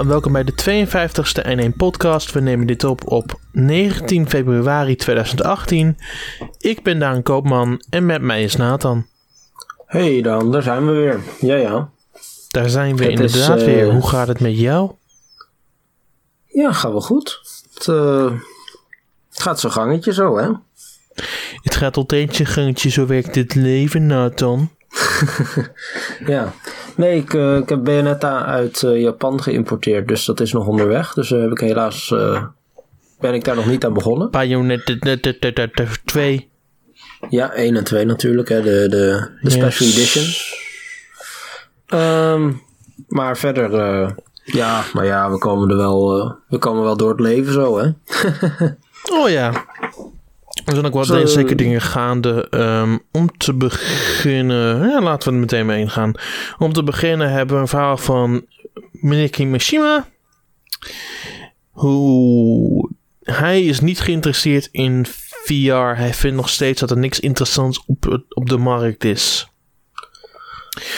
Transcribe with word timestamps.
en 0.00 0.06
welkom 0.06 0.32
bij 0.32 0.44
de 0.44 0.52
52e 0.52 1.72
N1 1.72 1.76
podcast. 1.76 2.32
We 2.32 2.40
nemen 2.40 2.66
dit 2.66 2.84
op 2.84 3.10
op 3.10 3.40
19 3.52 4.28
februari 4.28 4.96
2018. 4.96 5.98
Ik 6.58 6.82
ben 6.82 6.98
Daan 6.98 7.22
Koopman 7.22 7.82
en 7.90 8.06
met 8.06 8.22
mij 8.22 8.42
is 8.42 8.56
Nathan. 8.56 9.06
Hey 9.86 10.22
Dan, 10.22 10.52
daar 10.52 10.62
zijn 10.62 10.86
we 10.86 10.92
weer. 10.92 11.20
Ja, 11.40 11.54
ja. 11.54 11.90
Daar 12.48 12.68
zijn 12.68 12.96
we 12.96 13.02
Het 13.02 13.10
inderdaad 13.10 13.56
is, 13.56 13.62
eh, 13.62 13.74
weer. 13.74 13.92
Hoe 13.92 14.08
gaat 14.08 14.28
het 14.28 14.40
met 14.40 14.58
jou? 14.58 14.90
Ja, 16.46 16.72
gaat 16.72 16.92
wel 16.92 17.00
goed. 17.00 17.40
Het, 17.74 17.88
eh, 17.88 18.32
het 19.30 19.42
gaat 19.42 19.60
zijn 19.60 19.72
gangetje 19.72 20.12
zo, 20.12 20.36
hè? 20.38 20.50
Het 21.62 21.74
gaat 21.76 21.96
altijd 21.96 22.36
je 22.36 22.44
gangetje, 22.44 22.90
zo 22.90 23.06
werkt 23.06 23.34
dit 23.34 23.54
leven, 23.54 24.06
Nathan. 24.06 24.70
Ja. 26.26 26.52
Nee, 27.00 27.16
ik, 27.16 27.34
eh, 27.34 27.56
ik 27.56 27.68
heb 27.68 27.84
Bayonetta 27.84 28.44
uit 28.44 28.82
eh, 28.82 29.00
Japan 29.00 29.42
geïmporteerd, 29.42 30.08
dus 30.08 30.24
dat 30.24 30.40
is 30.40 30.52
nog 30.52 30.66
onderweg. 30.66 31.14
Dus 31.14 31.32
eh, 31.32 31.40
heb 31.40 31.50
ik 31.50 31.58
helaas... 31.58 32.14
ben 33.20 33.34
ik 33.34 33.44
daar 33.44 33.54
nog 33.54 33.66
niet 33.66 33.84
aan 33.84 33.92
begonnen. 33.92 34.30
Bayonetta 34.30 34.96
2. 36.04 36.50
Ja, 37.28 37.52
1 37.52 37.76
en 37.76 37.84
2 37.84 38.04
natuurlijk, 38.04 38.48
hè. 38.48 38.62
De, 38.62 38.88
de, 38.88 39.28
de 39.40 39.50
special 39.50 39.88
Yes. 39.88 39.96
edition. 39.96 40.24
Ehm, 41.86 42.52
maar 43.08 43.36
verder... 43.36 43.70
ja, 44.44 44.82
maar 44.92 45.04
ja, 45.04 45.30
we 45.30 45.38
komen 45.38 45.70
er 45.70 45.76
wel, 45.76 46.34
we 46.48 46.58
komen 46.58 46.82
wel 46.82 46.96
door 46.96 47.10
het 47.10 47.20
leven 47.20 47.52
zo, 47.52 47.78
hè? 47.78 47.90
Oh 49.12 49.28
ja. 49.28 49.64
Er 50.64 50.72
zijn 50.72 50.86
ook 50.86 50.92
wel 50.92 51.04
Zo- 51.04 51.26
zeker 51.26 51.56
dingen 51.56 51.80
gaande. 51.80 52.46
Ehm, 52.50 52.98
om 53.12 53.36
te 53.38 53.54
beginnen, 53.54 54.88
ja, 54.88 55.00
laten 55.02 55.28
we 55.28 55.34
er 55.34 55.40
meteen 55.40 55.66
mee 55.66 55.80
ingaan. 55.80 56.12
Om 56.58 56.72
te 56.72 56.82
beginnen 56.82 57.30
hebben 57.32 57.54
we 57.56 57.60
een 57.62 57.68
verhaal 57.68 57.96
van 57.96 58.46
meneer 58.90 59.30
Kimishima. 59.30 60.06
Hoe 61.70 62.90
hij 63.22 63.62
is 63.64 63.80
niet 63.80 64.00
geïnteresseerd 64.00 64.68
in 64.72 65.06
VR. 65.08 65.72
Hij 65.96 66.14
vindt 66.14 66.36
nog 66.36 66.48
steeds 66.48 66.80
dat 66.80 66.90
er 66.90 66.98
niks 66.98 67.20
interessants 67.20 67.82
op, 67.86 68.22
op 68.28 68.48
de 68.48 68.56
markt 68.58 69.04
is. 69.04 69.48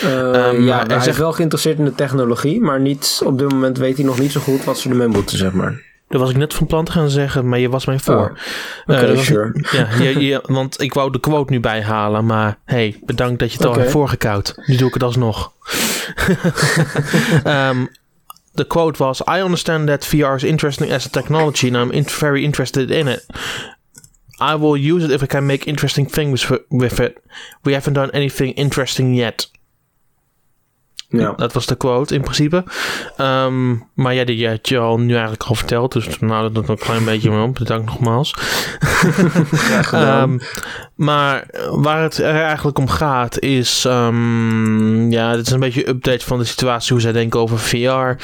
Eh, 0.03 0.13
Ehm, 0.47 0.63
ja, 0.65 0.77
hij 0.79 0.85
hij 0.87 0.97
is 0.97 1.05
zegt- 1.05 1.19
wel 1.19 1.33
geïnteresseerd 1.33 1.79
in 1.79 1.85
de 1.85 1.95
technologie, 1.95 2.61
maar 2.61 2.81
niet, 2.81 3.21
op 3.25 3.39
dit 3.39 3.49
moment 3.53 3.79
weet 3.79 3.97
hij 3.97 4.07
nog 4.07 4.19
niet 4.19 4.33
zo 4.33 4.41
goed 4.41 4.65
wat 4.65 4.79
ze 4.79 4.89
ermee 4.89 5.07
moeten, 5.09 5.39
zeg 5.39 5.53
maar. 5.53 5.83
Dat 6.13 6.21
was 6.21 6.31
ik 6.31 6.37
net 6.37 6.55
van 6.55 6.67
plan 6.67 6.85
te 6.85 6.93
gaan 6.93 7.11
zeggen, 7.11 7.49
maar 7.49 7.59
je 7.59 7.69
was 7.69 7.87
mij 7.87 7.99
voor. 7.99 8.39
Oh, 8.87 9.01
was- 9.01 9.25
sure. 9.25 9.65
Ja, 10.21 10.41
want 10.59 10.81
ik 10.81 10.95
wou 10.95 11.13
de 11.13 11.21
quote 11.21 11.53
nu 11.53 11.61
bijhalen, 11.61 12.27
maar 12.27 12.59
hey, 12.65 12.97
bedankt 13.05 13.39
dat 13.39 13.53
je 13.53 13.59
het 13.59 13.67
al 13.67 13.75
hebt 13.75 13.91
voorgekoud. 13.91 14.55
Nu 14.67 14.77
doe 14.77 14.89
ik 14.89 14.95
het 14.95 15.03
alsnog. 15.03 15.53
um, 17.47 17.89
the 18.55 18.65
quote 18.67 18.99
was: 19.05 19.21
I 19.21 19.41
understand 19.41 19.87
that 19.87 20.07
VR 20.07 20.35
is 20.35 20.45
interesting 20.45 20.93
as 20.93 21.07
a 21.07 21.11
technology 21.11 21.67
and 21.67 21.77
I'm 21.77 21.91
in- 21.91 22.09
very 22.09 22.43
interested 22.45 22.91
in 22.91 23.07
it. 23.09 23.27
I 24.53 24.57
will 24.59 24.93
use 24.93 25.05
it 25.05 25.11
if 25.11 25.23
I 25.23 25.27
can 25.27 25.47
make 25.47 25.65
interesting 25.67 26.11
things 26.11 26.43
wi- 26.43 26.65
with 26.69 26.99
it. 27.01 27.13
We 27.63 27.73
haven't 27.73 27.95
done 27.95 28.11
anything 28.13 28.55
interesting 28.55 29.15
yet. 29.17 29.51
Ja. 31.13 31.33
Dat 31.33 31.53
was 31.53 31.67
de 31.67 31.75
quote 31.75 32.15
in 32.15 32.21
principe. 32.21 32.65
Ehm, 33.17 33.75
maar 33.95 34.15
ja, 34.15 34.25
die 34.25 34.49
had 34.49 34.69
je 34.69 34.79
al 34.79 34.99
nu 34.99 35.13
eigenlijk 35.13 35.43
al 35.43 35.55
verteld. 35.55 35.93
Dus 35.93 36.19
nou, 36.19 36.43
dat 36.43 36.53
nog 36.53 36.69
een 36.69 36.85
klein 36.85 37.05
beetje 37.05 37.31
mee 37.31 37.43
op. 37.43 37.55
Bedankt 37.55 37.87
nogmaals. 37.87 38.35
Ja. 39.71 39.81
Ehm, 40.23 40.39
maar 40.95 41.47
waar 41.71 42.03
het 42.03 42.19
er 42.19 42.43
eigenlijk 42.43 42.79
om 42.79 42.89
gaat 42.89 43.39
is... 43.41 43.85
ehm, 43.85 45.11
ja, 45.11 45.37
dit 45.37 45.47
is 45.47 45.53
een 45.53 45.61
beetje 45.61 45.87
een 45.87 45.95
update 45.95 46.25
van 46.25 46.39
de 46.39 46.45
situatie... 46.45 46.93
hoe 46.93 47.03
zij 47.03 47.13
denken 47.13 47.41
over 47.41 47.59
VR. 47.59 48.17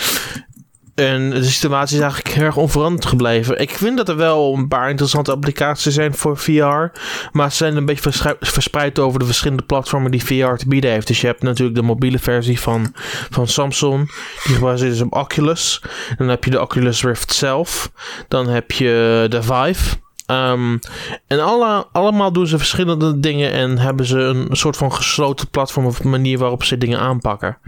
En 0.98 1.30
de 1.30 1.44
situatie 1.44 1.96
is 1.96 2.02
eigenlijk 2.02 2.34
heel 2.34 2.44
erg 2.44 2.56
onveranderd 2.56 3.06
gebleven. 3.06 3.60
Ik 3.60 3.70
vind 3.70 3.96
dat 3.96 4.08
er 4.08 4.16
wel 4.16 4.54
een 4.54 4.68
paar 4.68 4.90
interessante 4.90 5.32
applicaties 5.32 5.94
zijn 5.94 6.14
voor 6.14 6.36
VR. 6.36 6.98
Maar 7.32 7.50
ze 7.50 7.56
zijn 7.56 7.76
een 7.76 7.84
beetje 7.84 8.36
verspreid 8.40 8.98
over 8.98 9.18
de 9.18 9.24
verschillende 9.24 9.62
platformen 9.62 10.10
die 10.10 10.24
VR 10.24 10.54
te 10.54 10.68
bieden 10.68 10.90
heeft. 10.90 11.06
Dus 11.06 11.20
je 11.20 11.26
hebt 11.26 11.42
natuurlijk 11.42 11.76
de 11.76 11.82
mobiele 11.82 12.18
versie 12.18 12.60
van, 12.60 12.92
van 13.30 13.46
Samsung. 13.46 14.12
Die 14.44 14.54
gebaseerd 14.54 14.92
is 14.92 15.00
op 15.00 15.14
Oculus. 15.14 15.82
Dan 16.16 16.28
heb 16.28 16.44
je 16.44 16.50
de 16.50 16.60
Oculus 16.60 17.02
Rift 17.02 17.32
zelf. 17.32 17.90
Dan 18.28 18.48
heb 18.48 18.70
je 18.70 19.26
de 19.28 19.42
Vive. 19.42 19.96
Ehm, 20.26 20.78
en 21.26 21.40
alle, 21.40 21.86
allemaal 21.92 22.32
doen 22.32 22.46
ze 22.46 22.58
verschillende 22.58 23.20
dingen 23.20 23.52
en 23.52 23.78
hebben 23.78 24.06
ze 24.06 24.18
een 24.18 24.56
soort 24.56 24.76
van 24.76 24.92
gesloten 24.92 25.48
platform 25.48 25.86
of 25.86 26.04
manier 26.04 26.38
waarop 26.38 26.64
ze 26.64 26.78
dingen 26.78 26.98
aanpakken. 26.98 27.58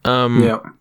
Ehm, 0.00 0.42
ja. 0.42 0.72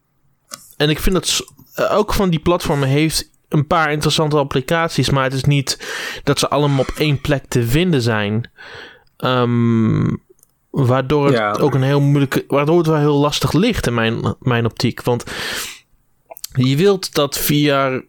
En 0.78 0.90
ik 0.90 1.00
vind 1.00 1.16
dat 1.16 1.44
s- 1.86 1.90
eh, 1.90 1.97
ook 1.97 2.14
van 2.14 2.30
die 2.30 2.40
platformen 2.40 2.88
heeft 2.88 3.30
een 3.50 3.68
paar 3.68 3.92
interessante 3.92 4.38
applicaties, 4.38 5.09
maar 5.09 5.24
het 5.24 5.34
is 5.34 5.44
niet 5.44 5.88
dat 6.24 6.40
ze 6.40 6.50
allemaal 6.50 6.80
op 6.80 6.92
één 6.97 7.22
plek 7.22 7.44
te 7.47 7.66
vinden 7.68 8.02
zijn. 8.02 8.52
Ehm, 9.18 10.08
waardoor 10.70 11.25
het 11.25 11.36
Ja. 11.36 11.52
ook 11.52 11.74
een 11.74 11.84
heel 11.84 12.02
moeilijke, 12.02 12.44
waardoor 12.47 12.78
het 12.78 12.88
wel 12.88 12.97
heel 12.97 13.20
lastig 13.20 13.52
ligt 13.53 13.88
in 13.88 13.94
mijn, 13.94 14.36
mijn 14.40 14.66
optiek. 14.66 15.02
Want 15.03 15.24
je 16.53 16.75
wilt 16.75 17.14
dat 17.14 17.38
VR 17.38 18.00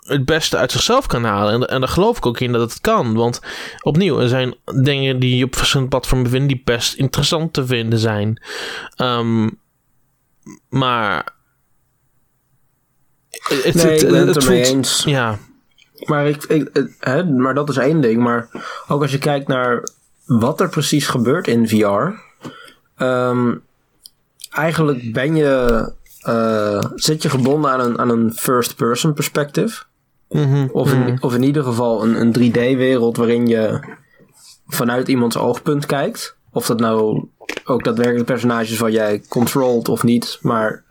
het 0.00 0.24
beste 0.24 0.56
uit 0.56 0.72
zichzelf 0.72 1.06
kan 1.06 1.24
halen. 1.24 1.52
En, 1.54 1.68
en 1.68 1.80
daar 1.80 1.88
geloof 1.88 2.16
ik 2.16 2.26
ook 2.26 2.40
in 2.40 2.52
dat 2.52 2.70
het 2.70 2.80
kan. 2.80 3.14
Want 3.14 3.40
opnieuw, 3.82 4.18
er 4.20 4.28
zijn 4.28 4.54
dingen 4.82 5.18
die 5.18 5.36
je 5.36 5.44
op 5.44 5.56
verschillende 5.56 5.90
platformen 5.90 6.30
vindt 6.30 6.48
die 6.48 6.62
best 6.64 6.94
interessant 6.94 7.52
te 7.52 7.66
vinden 7.66 7.98
zijn. 7.98 8.42
Ehm, 8.96 9.48
maar. 10.68 11.38
Het, 13.30 13.74
Nee, 13.74 13.84
het- 13.92 14.02
ik 14.02 14.08
ben 14.08 14.26
het 14.26 14.34
het 14.34 14.44
ermee 14.44 14.64
voelt- 14.64 14.76
eens. 14.76 15.02
Ja, 15.04 15.38
Maar, 16.04 16.28
ik, 16.28 16.44
ik, 16.44 16.88
hè, 16.98 17.24
maar 17.24 17.54
dat 17.54 17.68
is 17.68 17.76
één 17.76 18.00
ding. 18.00 18.22
Maar 18.22 18.48
ook 18.88 19.02
als 19.02 19.10
je 19.10 19.18
kijkt 19.18 19.48
naar 19.48 19.88
wat 20.26 20.60
er 20.60 20.68
precies 20.68 21.06
gebeurt 21.06 21.46
in 21.48 21.68
VR. 21.68 22.12
ehm, 22.96 23.54
eigenlijk 24.50 25.12
ben 25.12 25.36
je, 25.36 25.92
eh, 26.22 26.84
zit 26.94 27.22
je 27.22 27.28
gebonden 27.30 27.70
aan 27.70 27.80
een, 27.80 27.98
aan 27.98 28.08
een 28.10 28.32
first-person 28.34 29.12
perspective. 29.12 29.82
mhm, 30.28 30.66
Of 30.72 30.92
in, 30.92 31.22
of 31.22 31.34
in 31.34 31.42
ieder 31.42 31.64
geval 31.64 32.02
een, 32.04 32.20
een 32.20 32.32
3D-wereld 32.32 33.16
waarin 33.16 33.46
je 33.46 33.80
vanuit 34.66 35.08
iemands 35.08 35.36
oogpunt 35.36 35.86
kijkt. 35.86 36.36
Of 36.52 36.66
dat 36.66 36.80
nou 36.80 37.28
ook 37.64 37.84
daadwerkelijk 37.84 38.26
personages 38.26 38.76
van 38.76 38.92
jij 38.92 39.22
controlt 39.28 39.88
of 39.88 40.02
niet. 40.02 40.38
Maar 40.42 40.84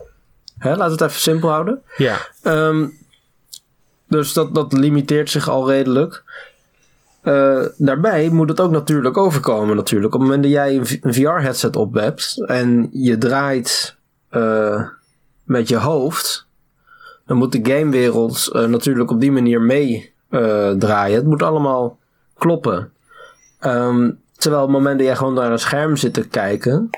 hè, 0.60 0.76
laat 0.76 0.92
het 0.92 1.02
even 1.02 1.20
simpel 1.20 1.50
houden. 1.50 1.82
ja. 1.98 2.18
Ehm, 2.42 2.88
dus 4.08 4.34
dat, 4.34 4.56
dat 4.56 4.74
limiteert 4.74 5.30
zich 5.30 5.50
al 5.50 5.70
redelijk. 5.70 6.24
Eh, 7.22 7.66
daarbij 7.78 8.30
moet 8.30 8.50
het 8.50 8.60
ook 8.60 8.72
natuurlijk 8.72 9.18
overkomen 9.18 9.76
natuurlijk. 9.76 10.14
Op 10.14 10.20
het 10.20 10.30
moment 10.30 10.44
dat 10.44 10.54
jij 10.56 10.76
een, 10.76 11.14
VR-headset 11.14 11.76
op 11.76 11.94
hebt 11.94 12.44
en 12.46 12.90
je 12.92 13.18
draait 13.18 13.98
eh, 14.30 14.84
met 15.44 15.68
je 15.68 15.78
hoofd, 15.78 16.48
dan 17.26 17.38
moet 17.38 17.52
de 17.52 17.72
gamewereld 17.72 18.50
eh, 18.54 18.66
natuurlijk 18.66 19.12
op 19.12 19.20
die 19.20 19.32
manier 19.32 19.62
mee 19.62 20.14
draaien. 20.78 21.16
Het 21.16 21.26
moet 21.26 21.44
allemaal 21.44 21.98
kloppen. 22.38 22.92
Ehm, 23.60 24.12
terwijl 24.38 24.64
op 24.64 24.70
het 24.70 24.78
moment 24.78 24.98
dat 24.98 25.08
jij 25.08 25.16
gewoon 25.16 25.34
naar 25.34 25.52
een 25.52 25.60
scherm 25.60 25.96
zit 25.96 26.14
te 26.14 26.28
kijken, 26.28 26.90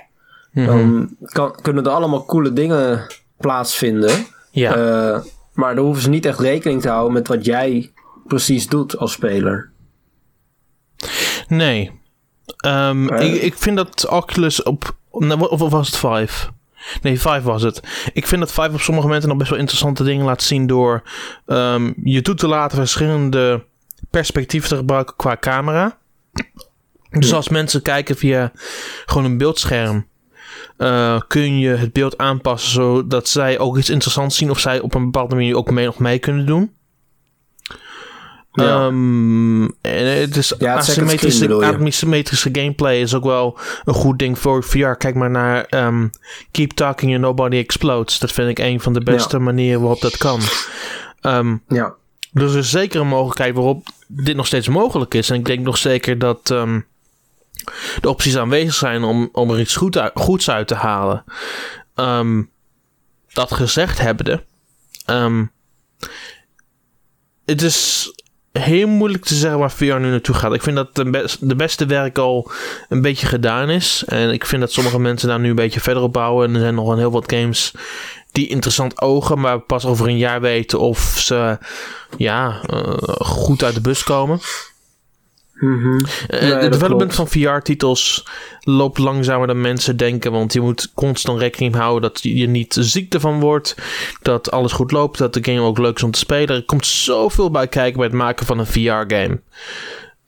mhm, 0.52 0.66
dan 0.66 1.10
kan, 1.20 1.56
kunnen 1.62 1.86
er 1.86 1.92
allemaal 1.92 2.26
coole 2.26 2.54
dingen 2.54 3.08
plaatsvinden. 3.42 4.26
ja. 4.52 4.76
Eh, 4.76 5.20
maar 5.54 5.76
dan 5.76 5.84
hoeven 5.86 6.04
ze 6.04 6.10
niet 6.10 6.26
echt 6.26 6.40
rekening 6.40 6.82
te 6.82 6.90
houden 6.90 7.14
met 7.14 7.28
wat 7.28 7.46
jij 7.46 7.92
precies 8.28 8.68
doet 8.68 8.98
als 8.98 9.12
speler. 9.12 9.72
nee. 11.48 12.00
Ehm, 12.58 13.08
Eh. 13.10 13.34
ik, 13.34 13.42
ik 13.42 13.54
vind 13.58 13.78
dat 13.78 14.08
Oculus 14.08 14.64
op. 14.64 14.96
nee, 15.12 15.50
Of, 15.50 15.62
of 15.62 15.72
was 15.72 15.88
het 15.88 15.98
5? 15.98 16.50
Nee, 17.02 17.20
5 17.22 17.44
was 17.44 17.62
het. 17.62 17.82
Ik 18.14 18.28
vind 18.28 18.42
dat 18.42 18.52
5 18.52 18.74
op 18.74 18.80
sommige 18.82 19.06
momenten 19.08 19.30
nog 19.30 19.38
best 19.38 19.50
wel 19.50 19.60
interessante 19.60 20.04
dingen 20.04 20.26
laat 20.26 20.44
zien 20.44 20.68
door 20.68 21.04
ehm, 21.46 21.92
je 22.04 22.22
toe 22.22 22.36
te 22.36 22.48
laten 22.48 22.78
verschillende 22.78 23.66
perspectieven 24.10 24.70
te 24.70 24.76
gebruiken 24.76 25.16
qua 25.16 25.38
camera. 25.40 25.98
Dus 27.10 27.34
als 27.34 27.50
mensen 27.50 27.82
kijken 27.82 28.16
via 28.18 28.52
gewoon 29.06 29.26
een 29.26 29.38
beeldscherm, 29.38 30.08
eh, 30.78 31.20
kun 31.28 31.60
je 31.60 31.70
het 31.70 31.94
beeld 31.94 32.18
aanpassen 32.18 32.72
zodat 32.72 33.28
zij 33.28 33.60
ook 33.60 33.78
iets 33.78 33.90
interessants 33.90 34.38
zien 34.38 34.50
of 34.50 34.60
zij 34.60 34.80
op 34.80 34.94
een 34.94 35.04
bepaalde 35.04 35.36
manier 35.36 35.56
ook 35.56 35.72
mee, 35.72 35.86
nog 35.86 36.00
mee 36.00 36.20
kunnen 36.20 36.46
doen. 36.46 36.72
Ja. 38.52 38.86
Ehm, 38.86 39.64
en 39.64 40.20
het 40.20 40.36
is 40.38 40.54
Ja, 40.60 40.76
het 40.76 40.86
screen 40.86 41.08
asymmetrische, 41.08 41.86
asymmetrische 41.86 42.50
gameplay 42.52 43.02
is 43.02 43.14
ook 43.14 43.24
wel 43.24 43.58
een 43.84 43.94
goed 43.94 44.20
ding 44.20 44.40
voor 44.40 44.64
VR. 44.64 44.92
Kijk 44.92 45.16
maar 45.16 45.30
naar 45.30 45.66
ehm, 45.66 46.08
Keep 46.52 46.72
Talking 46.72 47.12
and 47.12 47.22
Nobody 47.22 47.58
Explodes. 47.58 48.20
Dat 48.20 48.32
vind 48.32 48.50
ik 48.50 48.60
een 48.60 48.80
van 48.80 48.94
de 48.94 49.04
beste 49.04 49.40
manieren 49.40 49.80
waarop 49.82 50.02
dat 50.02 50.18
kan. 50.18 50.40
Ehm, 51.22 51.56
Ja, 51.68 51.94
dus 52.32 52.54
er 52.54 52.60
is 52.60 52.70
zeker 52.70 53.02
een 53.02 53.08
mogelijkheid 53.08 53.54
waarop 53.54 53.88
dit 54.08 54.36
nog 54.36 54.46
steeds 54.46 54.68
mogelijk 54.68 55.14
is. 55.14 55.30
En 55.30 55.36
ik 55.36 55.46
denk 55.46 55.60
nog 55.60 55.78
zeker 55.78 56.20
dat 56.20 56.56
de 58.02 58.10
opties 58.10 58.38
aanwezig 58.38 58.74
zijn 58.74 59.04
om, 59.04 59.30
om 59.32 59.52
er 59.52 59.60
iets 59.60 59.76
goed 59.76 59.98
uit- 59.98 60.12
goeds 60.16 60.50
uit 60.50 60.68
te 60.68 60.76
halen. 60.76 61.24
Ehm, 61.96 62.44
dat 63.34 63.54
gezegd 63.54 64.00
hebbende, 64.00 64.44
Ehm, 65.06 65.46
het 67.46 67.62
is 67.62 68.12
heel 68.52 68.88
moeilijk 68.88 69.26
te 69.26 69.36
zeggen 69.36 69.60
waar 69.60 69.72
VR 69.72 69.84
nu 69.84 70.10
naartoe 70.10 70.36
gaat. 70.36 70.54
Ik 70.54 70.62
vind 70.62 70.76
dat 70.76 70.96
de, 70.96 71.30
de 71.40 71.56
beste 71.56 71.86
werk 71.86 72.18
al 72.18 72.52
een 72.90 73.02
beetje 73.02 73.28
gedaan 73.28 73.70
is. 73.70 74.04
En 74.08 74.30
ik 74.32 74.46
vind 74.46 74.62
dat 74.62 74.72
sommige 74.72 75.00
mensen 75.00 75.28
daar 75.28 75.40
nu 75.40 75.50
een 75.50 75.56
beetje 75.56 75.80
verder 75.80 76.04
op 76.04 76.14
bouwen. 76.14 76.48
En 76.48 76.54
er 76.54 76.60
zijn 76.62 76.76
nog 76.76 76.90
een 76.90 76.98
heel 76.98 77.12
wat 77.12 77.32
games 77.32 77.74
die 78.32 78.48
interessant 78.48 79.02
ogen, 79.02 79.40
maar 79.40 79.60
pas 79.60 79.86
over 79.86 80.08
een 80.08 80.18
jaar 80.18 80.42
weten 80.42 80.80
of 80.80 81.00
ze 81.00 81.58
ja, 82.18 82.62
uh, 82.74 82.94
goed 83.18 83.64
uit 83.64 83.74
de 83.74 83.82
bus 83.82 84.04
komen. 84.04 84.40
Uh, 85.62 85.70
Nee, 86.42 86.52
het 86.52 86.62
dat 86.62 86.72
development 86.72 87.14
klopt. 87.14 87.32
van 87.32 87.42
VR-titels 87.42 88.26
loopt 88.60 88.98
langzamer 88.98 89.48
dan 89.48 89.62
mensen 89.62 89.98
denken. 89.98 90.32
Want 90.32 90.54
je 90.54 90.62
moet 90.62 90.92
constant 90.94 91.40
rekening 91.40 91.76
houden 91.76 92.02
dat 92.12 92.24
je 92.24 92.48
niet 92.48 92.76
ziek 92.80 93.14
ervan 93.14 93.40
wordt. 93.40 93.76
Dat 94.22 94.52
alles 94.52 94.72
goed 94.72 94.92
loopt. 94.92 95.18
Dat 95.18 95.34
de 95.34 95.44
game 95.44 95.62
ook 95.62 95.78
leuk 95.78 95.96
is 95.96 96.04
om 96.04 96.12
te 96.12 96.20
spelen. 96.20 96.56
Er 96.56 96.66
komt 96.66 96.86
zoveel 96.86 97.52
bij 97.52 97.68
kijken 97.68 97.98
bij 97.98 98.08
het 98.08 98.16
maken 98.16 98.46
van 98.46 98.60
een 98.60 98.66
VR-game. 98.66 99.42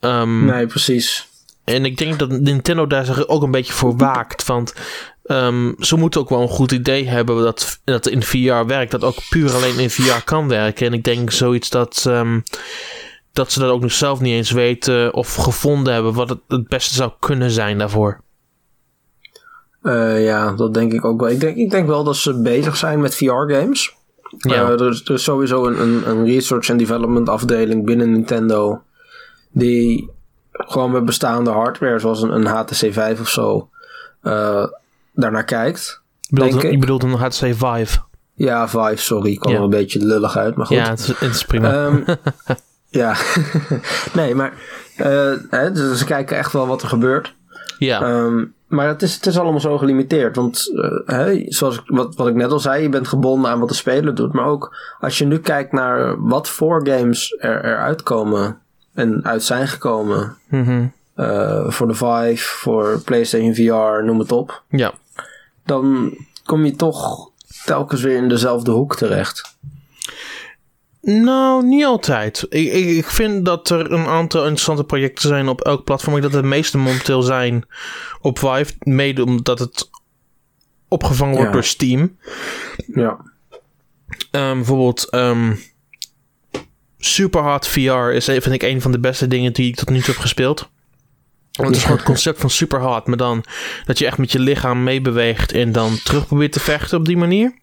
Ehm, 0.00 0.44
Nee, 0.44 0.66
precies. 0.66 1.28
En 1.64 1.84
ik 1.84 1.96
denk 1.96 2.18
dat 2.18 2.28
Nintendo 2.30 2.86
daar 2.86 3.04
zich 3.04 3.28
ook 3.28 3.42
een 3.42 3.50
beetje 3.50 3.72
voor 3.72 3.96
waakt. 3.96 4.46
Want 4.46 4.74
ehm, 5.24 5.72
ze 5.78 5.96
moeten 5.96 6.20
ook 6.20 6.28
wel 6.28 6.40
een 6.40 6.48
goed 6.48 6.72
idee 6.72 7.08
hebben 7.08 7.42
dat, 7.42 7.80
dat 7.84 8.06
in 8.08 8.22
VR 8.22 8.66
werkt. 8.66 8.90
Dat 8.90 9.04
ook 9.04 9.16
puur 9.28 9.52
alleen 9.54 9.78
in 9.78 9.90
VR 9.90 10.22
kan 10.24 10.48
werken. 10.48 10.86
En 10.86 10.92
ik 10.92 11.04
denk 11.04 11.30
zoiets 11.30 11.70
dat, 11.70 12.04
ehm, 12.08 12.40
dat 13.34 13.52
ze 13.52 13.60
dat 13.60 13.70
ook 13.70 13.80
nog 13.80 13.92
zelf 13.92 14.20
niet 14.20 14.32
eens 14.32 14.50
weten 14.50 15.14
of 15.14 15.34
gevonden 15.34 15.92
hebben 15.94 16.12
wat 16.14 16.28
het, 16.28 16.38
het 16.48 16.68
beste 16.68 16.94
zou 16.94 17.12
kunnen 17.20 17.50
zijn 17.50 17.78
daarvoor. 17.78 18.20
Eh, 19.82 20.24
ja, 20.24 20.52
dat 20.52 20.74
denk 20.74 20.92
ik 20.92 21.04
ook 21.04 21.20
wel. 21.20 21.30
Ik 21.30 21.40
denk, 21.40 21.56
ik 21.56 21.70
denk 21.70 21.86
wel 21.86 22.04
dat 22.04 22.16
ze 22.16 22.40
bezig 22.40 22.76
zijn 22.76 23.00
met 23.00 23.14
VR-games. 23.14 23.94
Ja. 24.38 24.68
er, 24.68 24.88
is, 24.88 25.02
er 25.04 25.14
is 25.14 25.22
sowieso 25.24 25.66
een, 25.66 25.80
een, 25.80 26.08
een 26.08 26.24
research 26.24 26.70
and 26.70 26.78
development 26.78 27.28
afdeling 27.28 27.84
binnen 27.84 28.10
Nintendo. 28.12 28.82
Die 29.50 30.10
gewoon 30.50 30.90
met 30.90 31.04
bestaande 31.04 31.50
hardware, 31.50 31.98
zoals 31.98 32.22
een, 32.22 32.30
een 32.34 32.46
HTC 32.46 32.92
5 32.92 33.20
of 33.20 33.28
zo, 33.28 33.68
eh, 34.22 34.64
daarnaar 35.12 35.44
kijkt. 35.44 36.02
je, 36.20 36.28
bedoelt, 36.34 36.50
denk 36.50 36.62
een- 36.62 36.68
ik. 36.68 36.74
je 36.74 36.80
bedoelt 36.80 37.02
een 37.02 37.12
HTC 37.12 37.54
Vive. 37.54 37.98
Ja, 38.34 38.68
Vive, 38.68 38.96
sorry. 38.96 39.30
Ik 39.32 39.38
kwam 39.40 39.52
Ja. 39.52 39.58
er 39.58 39.64
een 39.64 39.70
beetje 39.70 40.04
lullig 40.04 40.36
uit, 40.36 40.56
maar 40.56 40.66
goed. 40.66 40.76
Ja, 40.76 40.88
het 40.88 40.98
is, 40.98 41.06
het 41.06 41.34
is 41.34 41.44
prima. 41.44 41.72
Ehm, 41.86 42.02
ja, 42.94 43.16
nee, 44.14 44.34
maar 44.34 44.52
eh, 44.96 45.32
hè, 45.50 45.72
dus 45.72 45.98
ze 45.98 46.04
kijken 46.04 46.36
echt 46.36 46.52
wel 46.52 46.66
wat 46.66 46.82
er 46.82 46.88
gebeurt. 46.88 47.34
ja. 47.78 48.02
Ehm, 48.02 48.44
maar 48.66 48.88
het 48.88 49.02
is, 49.02 49.14
het 49.14 49.26
is 49.26 49.38
allemaal 49.38 49.60
zo 49.60 49.78
gelimiteerd. 49.78 50.36
Want 50.36 50.72
eh, 50.76 51.16
hè, 51.16 51.42
zoals 51.46 51.76
ik, 51.76 51.82
wat, 51.86 52.14
wat 52.16 52.26
ik 52.28 52.34
net 52.34 52.50
al 52.50 52.58
zei, 52.58 52.82
je 52.82 52.88
bent 52.88 53.08
gebonden 53.08 53.50
aan 53.50 53.58
wat 53.60 53.68
de 53.68 53.74
speler 53.74 54.14
doet. 54.14 54.32
Maar 54.32 54.46
ook 54.46 54.76
als 55.00 55.18
je 55.18 55.24
nu 55.24 55.38
kijkt 55.38 55.72
naar 55.72 56.22
wat 56.26 56.48
voor 56.48 56.86
games 56.86 57.36
er, 57.38 57.62
er 57.62 57.76
uitkomen 57.78 58.58
en 58.94 59.24
uit 59.24 59.42
zijn 59.42 59.68
gekomen. 59.68 60.36
Mhm. 60.48 60.86
eh, 61.14 61.70
voor 61.70 61.86
de 61.86 61.94
Vive, 61.94 62.36
voor 62.48 63.00
PlayStation 63.04 63.54
VR, 63.54 64.04
noem 64.04 64.18
het 64.18 64.32
op. 64.32 64.62
ja. 64.68 64.92
Dan 65.66 66.14
kom 66.44 66.64
je 66.64 66.76
toch 66.76 67.30
telkens 67.64 68.02
weer 68.02 68.16
in 68.16 68.28
dezelfde 68.28 68.70
hoek 68.70 68.96
terecht. 68.96 69.56
Nou, 71.04 71.64
niet 71.66 71.84
altijd. 71.84 72.46
Ik, 72.48 72.72
ik, 72.72 72.86
ik 72.86 73.06
vind 73.06 73.44
dat 73.44 73.70
er 73.70 73.92
een 73.92 74.06
aantal 74.06 74.40
interessante 74.40 74.84
projecten 74.84 75.28
zijn 75.28 75.48
op 75.48 75.60
elk 75.60 75.84
platform. 75.84 76.14
Ik 76.16 76.20
denk 76.20 76.32
dat 76.32 76.42
de 76.42 76.48
meeste 76.48 76.78
momenteel 76.78 77.22
zijn 77.22 77.64
op 78.20 78.38
Vive. 78.38 78.72
Mede 78.78 79.24
omdat 79.24 79.58
het 79.58 79.90
opgevangen 80.88 81.34
wordt 81.34 81.48
Ja. 81.48 81.52
door 81.54 81.64
Steam. 81.64 82.16
Ja, 82.94 83.32
Ehm, 84.30 84.54
bijvoorbeeld 84.54 85.10
ehm 85.10 85.52
Superhard 86.98 87.66
VR 87.68 88.10
is 88.10 88.24
vind 88.24 88.52
ik 88.52 88.62
een 88.62 88.80
van 88.80 88.92
de 88.92 88.98
beste 89.00 89.26
dingen 89.28 89.52
die 89.52 89.68
ik 89.68 89.76
tot 89.76 89.90
nu 89.90 89.98
toe 89.98 90.12
heb 90.14 90.22
gespeeld. 90.22 90.68
Want 91.52 91.68
het 91.68 91.76
is 91.76 91.82
gewoon 91.82 91.96
het 91.96 92.06
concept 92.06 92.40
van 92.40 92.50
Superhard. 92.50 93.06
Maar 93.06 93.16
dan 93.16 93.44
dat 93.84 93.98
je 93.98 94.06
echt 94.06 94.18
met 94.18 94.32
je 94.32 94.38
lichaam 94.38 94.82
meebeweegt 94.82 95.52
en 95.52 95.72
dan 95.72 95.98
terug 96.04 96.26
probeert 96.26 96.52
te 96.52 96.60
vechten 96.60 96.98
op 96.98 97.04
die 97.04 97.16
manier. 97.16 97.54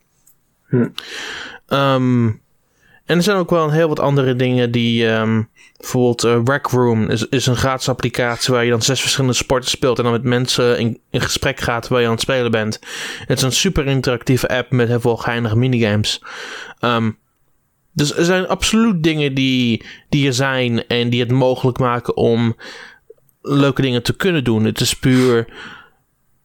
Hm. 0.67 0.88
Ehm, 1.67 2.29
en 3.06 3.18
er 3.18 3.24
zijn 3.24 3.38
ook 3.38 3.50
wel 3.50 3.71
heel 3.71 3.88
wat 3.88 4.00
andere 4.00 4.36
dingen 4.36 4.71
die... 4.71 5.07
ehm, 5.07 5.42
bijvoorbeeld 5.77 6.24
eh, 6.24 6.42
Rec 6.44 6.68
Room 6.68 7.09
is, 7.09 7.27
is 7.27 7.45
een 7.45 7.56
gratis 7.56 7.89
applicatie... 7.89 8.53
waar 8.53 8.63
je 8.63 8.69
dan 8.69 8.81
zes 8.81 9.01
verschillende 9.01 9.36
sporten 9.36 9.69
speelt... 9.69 9.98
en 9.98 10.03
dan 10.03 10.13
met 10.13 10.24
mensen 10.24 10.80
in, 10.80 11.00
in 11.09 11.21
gesprek 11.21 11.59
gaat 11.59 11.81
terwijl 11.81 12.01
je 12.01 12.07
aan 12.07 12.15
het 12.15 12.24
spelen 12.24 12.51
bent. 12.51 12.80
Het 13.25 13.38
is 13.38 13.44
een 13.44 13.51
super 13.51 13.88
interactieve 13.88 14.48
app 14.48 14.71
met 14.71 14.88
heel 14.88 15.00
veel 15.00 15.18
geinige 15.18 15.57
minigames. 15.57 16.21
Ehm, 16.80 17.12
dus 17.92 18.18
er 18.18 18.25
zijn 18.25 18.48
absoluut 18.48 19.03
dingen 19.03 19.33
die, 19.33 19.86
die 20.09 20.27
er 20.27 20.33
zijn... 20.33 20.88
en 20.88 21.09
die 21.09 21.19
het 21.19 21.31
mogelijk 21.31 21.77
maken 21.80 22.18
om 22.18 22.56
leuke 23.42 23.81
dingen 23.81 24.03
te 24.03 24.15
kunnen 24.15 24.44
doen. 24.44 24.63
Het 24.65 24.80
is 24.80 24.94
puur... 24.95 25.48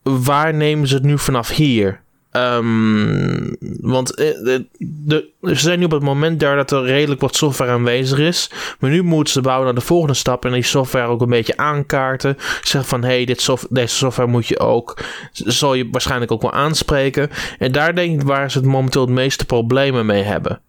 waar 0.02 0.54
nemen 0.54 0.88
ze 0.88 0.94
het 0.94 1.04
nu 1.04 1.18
vanaf 1.18 1.48
hier? 1.48 2.04
Ehm, 2.36 3.54
want 3.80 4.14
eh, 4.14 4.24
de, 4.42 4.66
de, 4.78 5.28
ze 5.42 5.54
zijn 5.54 5.78
nu 5.78 5.84
op 5.84 5.90
het 5.90 6.02
moment 6.02 6.40
daar 6.40 6.56
dat 6.56 6.70
er 6.70 6.84
redelijk 6.84 7.20
wat 7.20 7.36
software 7.36 7.70
aanwezig 7.70 8.18
is. 8.18 8.50
Maar 8.80 8.90
nu 8.90 9.02
moeten 9.02 9.32
ze 9.32 9.40
bouwen 9.40 9.64
naar 9.64 9.74
de 9.74 9.80
volgende 9.80 10.14
stap. 10.14 10.44
En 10.44 10.52
die 10.52 10.62
software 10.62 11.06
ook 11.06 11.20
een 11.20 11.28
beetje 11.28 11.56
aankaarten. 11.56 12.36
Zeggen 12.62 12.84
van 12.84 13.02
hé, 13.02 13.08
hey, 13.08 13.24
dit 13.24 13.40
soft, 13.40 13.74
deze 13.74 13.94
software 13.94 14.30
moet 14.30 14.46
je 14.46 14.58
ook. 14.58 14.98
Zal 15.32 15.74
je 15.74 15.88
waarschijnlijk 15.90 16.32
ook 16.32 16.42
wel 16.42 16.52
aanspreken. 16.52 17.30
En 17.58 17.72
daar 17.72 17.94
denk 17.94 18.20
ik 18.20 18.26
waar 18.26 18.50
ze 18.50 18.58
het 18.58 18.66
momenteel 18.66 19.00
het 19.02 19.10
meeste 19.10 19.44
problemen 19.46 20.06
mee 20.06 20.22
hebben. 20.22 20.60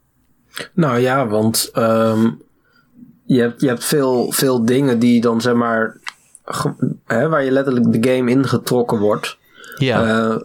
Nou 0.74 1.00
ja, 1.00 1.28
want 1.28 1.70
ehm, 1.74 2.30
je 3.26 3.40
hebt, 3.42 3.62
je 3.62 3.68
hebt 3.68 3.86
veel, 3.86 4.32
veel 4.32 4.66
dingen 4.66 5.00
die 5.00 5.22
dan 5.22 5.42
zeg 5.42 5.54
maar. 5.54 5.98
ge- 6.46 6.96
Hè, 7.06 7.30
waar 7.30 7.44
je 7.44 7.52
letterlijk 7.52 8.02
de 8.02 8.10
game 8.16 8.32
ingetrokken 8.32 9.00
wordt. 9.00 9.38
Ja, 9.78 10.04
Eh, 10.30 10.36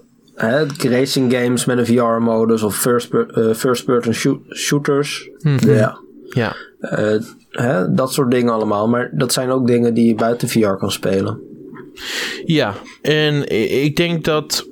hè, 0.47 0.65
racing 0.89 1.33
games 1.33 1.65
met 1.65 1.79
een 1.79 1.87
VR-modus 1.87 2.63
of 2.63 2.77
first-person 2.77 3.55
first 3.55 3.85
person 3.85 4.13
shoot- 4.15 4.57
shooters. 4.57 5.31
Mhm. 5.39 5.71
Ja. 5.71 5.99
ja. 6.31 6.57
Eh, 6.81 7.21
hè, 7.51 7.93
dat 7.95 8.13
soort 8.13 8.31
dingen 8.31 8.53
allemaal. 8.53 8.89
Maar 8.89 9.11
dat 9.13 9.33
zijn 9.33 9.51
ook 9.51 9.67
dingen 9.67 9.95
die 9.95 10.07
je 10.07 10.15
buiten 10.15 10.49
VR 10.49 10.75
kan 10.75 10.91
spelen. 10.91 11.41
Ja, 12.45 12.75
en 13.03 13.49
ik 13.85 13.97
denk 13.97 14.25
dat 14.25 14.67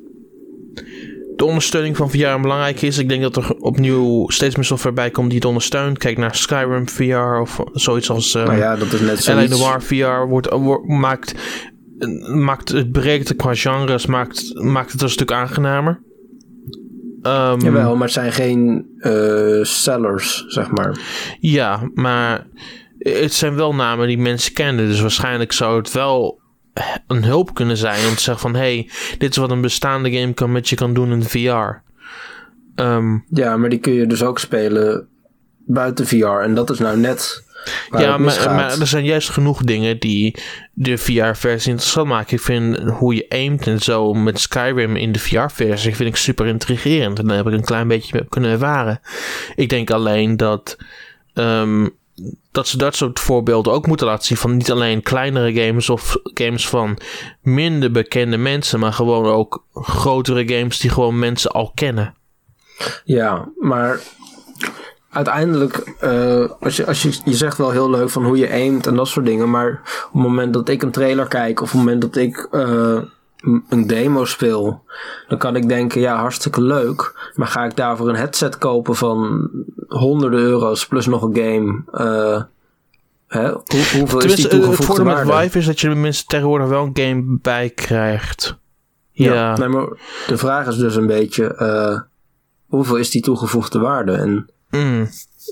de 1.37 1.45
ondersteuning 1.45 1.97
van 1.97 2.11
VR 2.11 2.41
belangrijk 2.41 2.83
is. 2.83 2.99
Ik 2.99 3.09
denk 3.09 3.23
dat 3.23 3.37
er 3.37 3.55
opnieuw 3.59 4.29
steeds 4.29 4.57
meer 4.57 4.65
software 4.65 4.95
bij 4.95 5.11
komt 5.11 5.29
die 5.29 5.39
het 5.39 5.49
ondersteunt. 5.49 5.99
Kijk 5.99 6.19
naar 6.19 6.35
Skyrim 6.35 6.89
VR 6.89 7.41
of 7.41 7.61
zoiets 7.73 8.11
als 8.11 8.35
uh, 8.35 8.59
ja, 8.59 8.77
dat 8.77 8.93
is 8.93 9.00
net 9.00 9.19
zoiets. 9.23 9.59
Noir 9.59 9.83
VR. 9.83 10.29
Wordt, 10.29 10.49
wordt- 10.50 10.87
maakt, 10.87 11.35
maakt 12.35 12.69
het 12.69 12.92
berekenen 12.92 13.37
qua 13.37 13.54
genres 13.54 14.07
maakt, 14.07 14.54
maakt 14.54 14.92
het 14.92 15.02
een 15.02 15.11
stuk 15.11 15.33
aangenamer. 15.33 16.00
Ehm, 17.23 17.61
Jawel, 17.61 17.92
maar 17.95 18.04
het 18.04 18.12
zijn 18.12 18.33
geen 18.33 18.87
eh, 18.99 19.62
sellers, 19.62 20.45
zeg 20.47 20.71
maar. 20.71 21.00
Ja, 21.40 21.90
maar 21.95 22.47
het 22.99 23.33
zijn 23.33 23.54
wel 23.54 23.75
namen 23.75 24.07
die 24.07 24.19
mensen 24.19 24.52
kennen. 24.52 24.87
Dus 24.87 25.00
waarschijnlijk 25.00 25.52
zou 25.52 25.78
het 25.78 25.92
wel 25.92 26.40
een 27.07 27.25
hulp 27.25 27.54
kunnen 27.54 27.76
zijn 27.76 28.09
om 28.09 28.14
te 28.14 28.23
zeggen 28.23 28.50
van... 28.50 28.61
hey, 28.61 28.90
dit 29.19 29.30
is 29.30 29.37
wat 29.37 29.50
een 29.50 29.61
bestaande 29.61 30.12
game 30.12 30.35
kan 30.35 30.52
met 30.52 30.69
je 30.69 30.76
kan 30.76 30.95
doen 30.95 31.12
in 31.12 31.23
VR. 31.23 31.83
Ehm, 32.75 33.19
Ja, 33.28 33.57
maar 33.57 33.69
die 33.69 33.78
kun 33.78 33.92
je 33.92 34.07
dus 34.07 34.23
ook 34.23 34.38
spelen 34.38 35.09
buiten 35.66 36.07
VR. 36.07 36.26
En 36.26 36.54
dat 36.54 36.71
is 36.71 36.78
nou 36.78 36.99
net 36.99 37.45
ja, 37.99 38.19
maar 38.19 38.81
er 38.81 38.87
zijn 38.87 39.05
juist 39.05 39.29
genoeg 39.29 39.62
dingen 39.62 39.99
die 39.99 40.37
de 40.73 40.99
VR-versie 40.99 41.71
interessant 41.71 42.09
maken. 42.09 42.37
Ik 42.37 42.43
vind 42.43 42.79
hoe 42.79 43.14
je 43.14 43.26
aimt 43.29 43.67
en 43.67 43.79
zo 43.79 44.12
met 44.12 44.40
Skyrim 44.40 44.97
in 44.97 45.12
de 45.12 45.19
VR-versie 45.19 45.97
vind 45.97 46.09
ik 46.09 46.17
super 46.17 46.47
intrigerend. 46.47 47.19
En 47.19 47.26
daar 47.26 47.37
heb 47.37 47.47
ik 47.47 47.52
een 47.52 47.64
klein 47.64 47.88
beetje 47.88 48.11
mee 48.12 48.29
kunnen 48.29 48.50
ervaren. 48.50 49.00
Ik 49.55 49.69
denk 49.69 49.90
alleen 49.90 50.37
dat, 50.37 50.76
ehm, 51.35 51.88
dat 52.52 52.69
ze 52.69 52.76
dat 52.76 52.97
soort 52.97 53.21
voorbeelden 53.21 53.73
ook 53.73 53.87
moeten 53.87 54.07
laten 54.07 54.26
zien 54.26 54.37
van 54.37 54.57
niet 54.57 54.71
alleen 54.71 55.02
kleinere 55.02 55.52
games 55.52 55.90
of 55.90 56.17
games 56.23 56.69
van 56.69 56.99
minder 57.43 57.90
bekende 57.90 58.37
mensen, 58.37 58.81
maar 58.81 58.93
gewoon 58.93 59.26
ook 59.26 59.67
grotere 59.73 60.49
games 60.49 60.79
die 60.79 60.90
gewoon 60.90 61.19
mensen 61.19 61.50
al 61.50 61.73
kennen. 61.75 62.14
Ja, 63.05 63.49
maar 63.59 64.00
uiteindelijk, 65.11 65.95
eh, 66.00 66.45
als 66.61 66.76
je, 66.76 66.87
als 66.87 67.02
je, 67.02 67.21
je 67.25 67.35
zegt 67.35 67.59
wel 67.59 67.71
heel 67.71 67.90
leuk 67.90 68.11
van 68.11 68.25
hoe 68.25 68.38
je 68.38 68.50
aimt 68.50 68.87
en 68.87 68.95
dat 68.95 69.09
soort 69.09 69.26
dingen, 69.26 69.50
maar 69.50 69.81
op 70.07 70.12
het 70.12 70.23
moment 70.23 70.52
dat 70.52 70.69
ik 70.69 70.83
een 70.83 70.90
trailer 70.90 71.29
kijk 71.29 71.61
of 71.61 71.67
op 71.67 71.79
het 71.79 71.79
moment 71.79 72.00
dat 72.00 72.17
ik 72.17 72.49
eh, 72.50 72.99
een 73.69 73.87
demo 73.87 74.25
speel, 74.25 74.85
dan 75.29 75.38
kan 75.38 75.57
ik 75.57 75.69
denken, 75.69 76.00
ja, 76.00 76.17
hartstikke 76.17 76.62
leuk, 76.62 77.31
maar 77.35 77.49
ga 77.49 77.64
ik 77.64 77.76
daarvoor 77.76 78.09
een 78.09 78.17
headset 78.17 78.59
kopen 78.59 78.95
van 78.95 79.50
honderden 79.88 80.40
euro's 80.40 80.87
plus 80.87 81.07
nog 81.07 81.23
een 81.23 81.37
game? 81.37 81.83
eh, 81.93 82.43
hè? 83.26 83.50
Hoe, 83.50 83.62
hoeveel 83.99 83.99
is 84.00 84.07
die 84.07 84.09
Tenminste, 84.19 84.43
het 84.43 84.50
toegevoegde 84.50 85.05
voordeel 85.05 85.25
met? 85.25 85.43
Vive 85.43 85.59
is 85.59 85.67
dat 85.67 85.81
je 85.81 85.88
er 85.88 85.97
minstens 85.97 86.29
tegenwoordig 86.29 86.69
wel 86.69 86.85
een 86.85 87.05
game 87.05 87.38
bij 87.43 87.71
krijgt. 87.71 88.59
Ja, 89.11 89.57
Nee, 89.57 89.69
maar 89.69 89.88
de 90.26 90.37
vraag 90.37 90.67
is 90.67 90.76
dus 90.76 90.97
een 90.97 91.07
beetje, 91.07 92.07
hoeveel 92.67 92.97
is 92.97 93.11
die 93.11 93.23
toegevoegde 93.23 93.79
waarde? 93.79 94.12
En 94.12 94.50
Mm. 94.71 95.09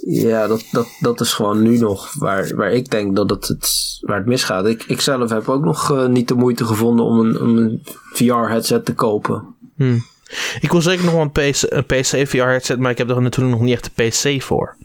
Ja, 0.07 0.47
dat, 0.47 0.65
dat, 0.71 0.89
dat 1.01 1.21
is 1.21 1.33
gewoon 1.33 1.63
nu 1.63 1.79
nog 1.79 2.13
waar, 2.13 2.53
waar 2.55 2.73
ik 2.73 2.91
denk 2.91 3.17
dat 3.17 3.31
het, 3.31 3.49
het, 3.49 3.99
waar 4.01 4.17
het 4.17 4.27
misgaat. 4.27 4.67
Ik, 4.67 4.85
ik 4.87 5.01
zelf 5.01 5.31
heb 5.31 5.49
ook 5.49 5.65
nog 5.65 5.91
uh, 5.93 6.07
niet 6.07 6.29
de 6.29 6.35
moeite 6.35 6.65
gevonden 6.65 7.05
om 7.05 7.19
een, 7.19 7.41
om 7.41 7.57
een 7.57 7.83
VR-headset 8.13 8.85
te 8.85 8.95
kopen. 8.95 9.45
Hmm. 9.77 10.05
Ik 10.61 10.71
wil 10.71 10.83
zeker 10.83 11.05
nog 11.05 11.15
wel 11.15 11.23
een 11.23 11.31
PC, 11.31 11.63
een 11.69 11.87
PC 11.87 12.29
VR-headset, 12.29 12.79
maar 12.79 12.91
ik 12.91 12.99
heb 12.99 13.11
er 13.11 13.23
natuurlijk 13.23 13.57
nog 13.57 13.65
niet 13.65 13.75
echt 13.75 13.91
een 13.95 14.09
PC 14.09 14.43
voor. 14.43 14.77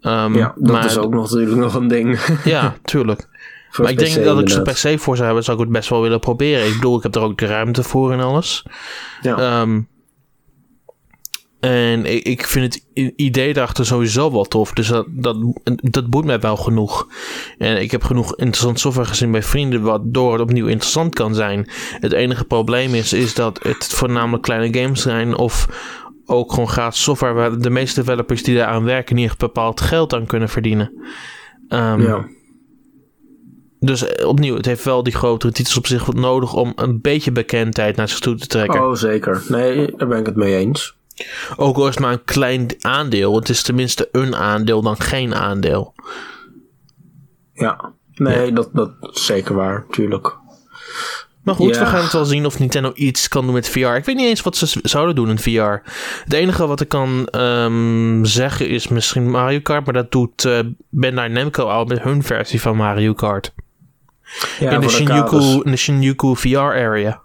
Um, 0.00 0.36
ja, 0.36 0.54
dat 0.56 0.72
maar, 0.72 0.84
is 0.84 0.98
ook 0.98 1.14
nog, 1.14 1.30
natuurlijk 1.30 1.56
nog 1.56 1.74
een 1.74 1.88
ding. 1.88 2.20
ja, 2.44 2.76
tuurlijk. 2.82 3.28
maar 3.76 3.90
ik 3.90 3.98
denk 3.98 4.24
dat 4.24 4.40
ik 4.40 4.48
zo'n 4.48 4.62
PC 4.62 5.00
voor 5.00 5.14
zou 5.14 5.26
hebben, 5.26 5.44
zou 5.44 5.56
ik 5.56 5.62
het 5.64 5.72
best 5.72 5.88
wel 5.88 6.02
willen 6.02 6.20
proberen. 6.20 6.66
Ik 6.66 6.74
bedoel, 6.74 6.96
ik 6.96 7.02
heb 7.02 7.14
er 7.14 7.22
ook 7.22 7.38
de 7.38 7.46
ruimte 7.46 7.82
voor 7.82 8.12
en 8.12 8.20
alles. 8.20 8.64
Ja. 9.22 9.60
Um, 9.60 9.88
en 11.66 12.24
ik, 12.24 12.46
vind 12.46 12.74
het 12.74 13.12
idee 13.16 13.52
daarachter 13.52 13.86
sowieso 13.86 14.32
wel 14.32 14.44
tof. 14.44 14.72
Dus 14.72 14.88
dat, 14.88 15.06
dat, 15.08 15.36
dat 15.74 16.10
boeit 16.10 16.24
mij 16.26 16.40
wel 16.40 16.56
genoeg. 16.56 17.08
En 17.58 17.80
ik 17.80 17.90
heb 17.90 18.04
genoeg 18.04 18.36
interessant 18.36 18.80
software 18.80 19.08
gezien 19.08 19.30
bij 19.30 19.42
vrienden, 19.42 19.82
waardoor 19.82 20.32
het 20.32 20.40
opnieuw 20.40 20.66
interessant 20.66 21.14
kan 21.14 21.34
zijn. 21.34 21.68
Het 22.00 22.12
enige 22.12 22.44
probleem 22.44 22.94
is, 22.94 23.12
is 23.12 23.34
dat 23.34 23.62
het 23.62 23.86
voornamelijk 23.86 24.42
kleine 24.42 24.80
games 24.80 25.02
zijn 25.02 25.36
of 25.36 25.68
ook 26.26 26.50
gewoon 26.50 26.68
gratis 26.68 27.02
software 27.02 27.34
waar 27.34 27.58
de 27.58 27.70
meeste 27.70 28.00
developers 28.00 28.42
die 28.42 28.56
daar 28.56 28.66
aan 28.66 28.84
werken 28.84 29.16
niet 29.16 29.26
echt 29.26 29.38
bepaald 29.38 29.80
geld 29.80 30.14
aan 30.14 30.26
kunnen 30.26 30.48
verdienen. 30.48 30.92
Um, 31.68 32.02
ja. 32.02 32.26
Dus 33.80 34.06
eh, 34.06 34.28
opnieuw, 34.28 34.56
het 34.56 34.66
heeft 34.66 34.84
wel 34.84 35.02
die 35.02 35.14
grotere 35.14 35.52
titels 35.52 35.76
op 35.76 35.86
zich 35.86 36.04
wat 36.04 36.14
nodig 36.14 36.54
om 36.54 36.72
een 36.76 37.00
beetje 37.00 37.32
bekendheid 37.32 37.96
naar 37.96 38.08
zich 38.08 38.18
toe 38.18 38.34
te 38.34 38.46
trekken. 38.46 38.88
Oh, 38.88 38.94
zeker. 38.94 39.42
Nee, 39.48 39.92
daar 39.96 40.08
ben 40.08 40.18
ik 40.18 40.26
het 40.26 40.36
mee 40.36 40.56
eens. 40.56 40.96
Ook 41.56 41.76
al 41.76 41.88
is 41.88 41.94
het 41.94 41.98
maar 41.98 42.12
een 42.12 42.24
klein 42.24 42.66
aandeel. 42.80 43.34
Het 43.34 43.48
is 43.48 43.62
tenminste 43.62 44.08
een 44.12 44.36
aandeel 44.36 44.82
dan 44.82 45.00
geen 45.00 45.34
aandeel. 45.34 45.94
Ja, 47.52 47.92
nee, 48.14 48.52
Dat, 48.52 48.70
dat 48.72 48.90
is 49.00 49.26
zeker 49.26 49.54
waar, 49.54 49.86
tuurlijk. 49.90 50.36
Maar 51.46 51.54
goed, 51.54 51.74
ja. 51.74 51.80
we 51.80 51.86
gaan 51.86 52.02
het 52.02 52.12
wel 52.12 52.24
zien 52.24 52.46
of 52.46 52.58
Nintendo 52.58 52.92
iets 52.94 53.28
kan 53.28 53.44
doen 53.44 53.54
met 53.54 53.68
VR. 53.68 53.78
Ik 53.78 54.04
weet 54.04 54.16
niet 54.16 54.26
eens 54.26 54.40
wat 54.40 54.56
ze 54.56 54.80
zouden 54.82 55.14
doen 55.14 55.28
in 55.28 55.38
VR. 55.38 55.90
Het 56.24 56.32
enige 56.32 56.66
wat 56.66 56.80
ik 56.80 56.88
kan 56.88 57.28
um, 57.30 58.24
zeggen 58.24 58.68
is 58.68 58.88
misschien 58.88 59.30
Mario 59.30 59.60
Kart. 59.60 59.84
Maar 59.84 59.94
dat 59.94 60.12
doet 60.12 60.44
uh, 60.44 60.58
Bandai 60.88 61.28
Namco 61.28 61.64
al 61.64 61.84
met 61.84 62.02
hun 62.02 62.22
versie 62.22 62.60
van 62.60 62.76
Mario 62.76 63.12
Kart. 63.12 63.52
Ja, 64.58 64.70
in, 64.70 64.80
de 64.80 64.88
Shinjuku, 64.88 65.36
in 65.64 65.70
de 65.70 65.76
Shinjuku 65.76 66.36
VR 66.36 66.58
area. 66.58 67.22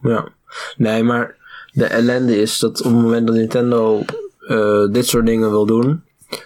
Ja, 0.00 0.28
nee, 0.76 1.02
maar 1.02 1.36
de 1.72 1.84
ellende 1.84 2.40
is 2.40 2.58
dat 2.58 2.78
op 2.78 2.92
het 2.92 3.02
moment 3.02 3.26
dat 3.26 3.36
Nintendo 3.36 4.04
uh, 4.40 4.92
dit 4.92 5.06
soort 5.06 5.26
dingen 5.26 5.50
wil 5.50 5.66
doen, 5.66 6.02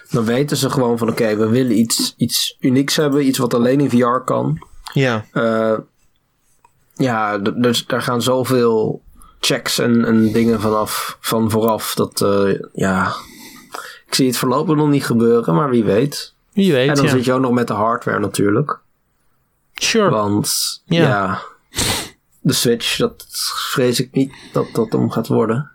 dan 0.09 0.25
weten 0.25 0.57
ze 0.57 0.69
gewoon 0.69 0.97
van 0.97 1.09
oké, 1.09 1.21
okay, 1.21 1.37
we 1.37 1.49
willen 1.49 1.79
iets, 1.79 2.13
iets 2.17 2.57
unieks 2.59 2.95
hebben, 2.95 3.25
iets 3.25 3.37
wat 3.37 3.53
alleen 3.53 3.79
in 3.79 3.89
VR 3.89 4.23
kan. 4.25 4.67
Ja. 4.93 5.25
Uh, 5.33 5.77
ja, 6.93 7.37
dus 7.37 7.85
daar 7.85 8.01
gaan 8.01 8.21
zoveel 8.21 9.01
checks 9.39 9.79
en, 9.79 10.05
en 10.05 10.31
dingen 10.31 10.61
vanaf, 10.61 11.17
van 11.19 11.51
vooraf. 11.51 11.95
Dat 11.95 12.21
uh, 12.21 12.59
ja, 12.73 13.13
ik 14.07 14.15
zie 14.15 14.27
het 14.27 14.37
voorlopig 14.37 14.75
nog 14.75 14.89
niet 14.89 15.05
gebeuren, 15.05 15.55
maar 15.55 15.69
wie 15.69 15.83
weet. 15.83 16.33
Wie 16.53 16.71
weet. 16.71 16.89
En 16.89 16.95
dan 16.95 17.03
ja. 17.05 17.11
zit 17.11 17.25
je 17.25 17.33
ook 17.33 17.41
nog 17.41 17.51
met 17.51 17.67
de 17.67 17.73
hardware 17.73 18.19
natuurlijk. 18.19 18.79
Sure. 19.73 20.09
Want 20.09 20.81
Ja. 20.85 21.01
ja, 21.03 21.41
de 22.45 22.53
Switch, 22.53 22.97
dat 22.97 23.25
vrees 23.71 23.99
ik 23.99 24.09
niet 24.11 24.33
dat 24.53 24.65
dat 24.73 24.93
om 24.93 25.11
gaat 25.11 25.27
worden. 25.27 25.71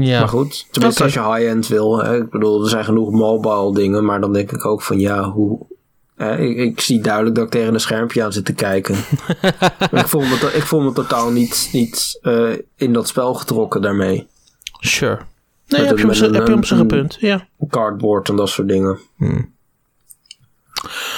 Ja. 0.00 0.18
Maar 0.18 0.28
goed, 0.28 0.66
tenminste 0.70 1.02
als 1.02 1.12
je 1.14 1.20
high-end 1.34 1.68
wil. 1.68 1.98
Hè, 2.04 2.16
ik 2.16 2.30
bedoel, 2.30 2.62
er 2.62 2.68
zijn 2.68 2.84
genoeg 2.84 3.10
mobile 3.10 3.74
dingen, 3.74 4.04
maar 4.04 4.20
dan 4.20 4.32
denk 4.32 4.52
ik 4.52 4.64
ook 4.66 4.82
van 4.82 4.98
ja, 4.98 5.30
hoe... 5.30 5.66
Hè, 6.16 6.38
ik, 6.38 6.56
ik 6.56 6.80
zie 6.80 7.00
duidelijk 7.00 7.34
dat 7.34 7.44
ik 7.44 7.50
tegen 7.50 7.74
een 7.74 7.80
schermpje 7.80 8.22
aan 8.24 8.32
zit 8.32 8.44
te 8.44 8.52
kijken. 8.52 8.94
ik, 9.92 10.06
voel 10.06 10.20
me, 10.20 10.50
ik 10.54 10.62
voel 10.62 10.80
me 10.80 10.92
totaal 10.92 11.30
niet, 11.30 11.68
niet 11.72 12.18
eh, 12.22 12.50
in 12.76 12.92
dat 12.92 13.08
spel 13.08 13.34
getrokken 13.34 13.82
daarmee. 13.82 14.26
Sure. 14.80 15.18
Nee, 15.66 15.80
Met 15.80 15.88
heb 15.88 15.98
je, 15.98 16.04
een- 16.04 16.10
op 16.10 16.14
zich- 16.16 16.26
met 16.30 16.36
heb 16.38 16.46
je 16.46 16.52
een- 16.52 16.58
op 16.58 16.70
een 16.70 16.78
een- 16.78 16.86
punt. 16.86 17.16
Ja. 17.20 17.46
Cardboard 17.68 18.28
en 18.28 18.36
dat 18.36 18.48
soort 18.48 18.68
dingen. 18.68 18.98
Hmm. 19.16 19.52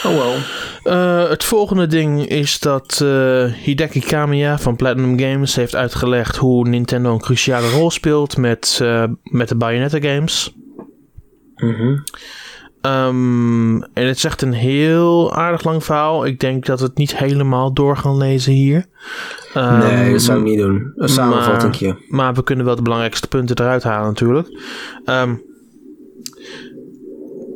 Oh 0.04 0.16
wel. 0.16 0.34
Eh, 0.82 1.28
het 1.28 1.44
volgende 1.44 1.86
ding 1.86 2.26
is 2.26 2.58
dat 2.58 3.00
eh, 3.02 3.44
Hideki 3.44 4.00
Kamiya 4.00 4.58
van 4.58 4.76
Platinum 4.76 5.18
Games 5.18 5.56
heeft 5.56 5.74
uitgelegd 5.74 6.36
hoe 6.36 6.68
Nintendo 6.68 7.12
een 7.12 7.20
cruciale 7.20 7.70
rol 7.70 7.90
speelt 7.90 8.36
met, 8.36 8.78
eh, 8.82 9.04
met 9.22 9.48
de 9.48 9.56
Bayonetta 9.56 10.00
games. 10.00 10.54
Mhm. 11.56 11.98
Ehm, 12.80 13.82
en 13.82 14.06
het 14.06 14.16
is 14.16 14.24
echt 14.24 14.42
een 14.42 14.52
heel 14.52 15.34
aardig 15.34 15.64
lang 15.64 15.84
verhaal. 15.84 16.26
Ik 16.26 16.40
denk 16.40 16.66
dat 16.66 16.80
we 16.80 16.86
het 16.86 16.96
niet 16.96 17.16
helemaal 17.16 17.72
door 17.72 17.96
gaan 17.96 18.16
lezen 18.16 18.52
hier. 18.52 18.86
Ehm, 19.54 19.78
nee, 19.78 20.12
dat 20.12 20.22
zou 20.22 20.38
ik 20.38 20.44
niet 20.44 20.58
doen. 20.58 20.92
Een 20.96 21.08
samenvattingje. 21.08 21.96
Maar 22.08 22.34
we 22.34 22.42
kunnen 22.42 22.64
wel 22.64 22.76
de 22.76 22.82
belangrijkste 22.82 23.28
punten 23.28 23.58
eruit 23.58 23.82
halen 23.82 24.08
natuurlijk. 24.08 24.48
Ehm, 25.04 25.34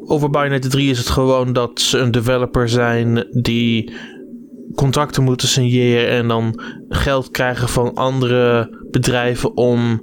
over 0.09 0.31
Bayonetta 0.31 0.69
3 0.69 0.91
is 0.91 0.99
het 0.99 1.09
gewoon 1.09 1.53
dat 1.53 1.81
ze 1.81 1.99
een 1.99 2.11
developer 2.11 2.69
zijn 2.69 3.27
die 3.31 3.93
contracten 4.75 5.23
moeten 5.23 5.49
signeren 5.49 6.09
en 6.09 6.29
dan 6.29 6.61
geld 6.89 7.31
krijgen 7.31 7.69
van 7.69 7.95
andere 7.95 8.77
bedrijven 8.91 9.57
om 9.57 10.03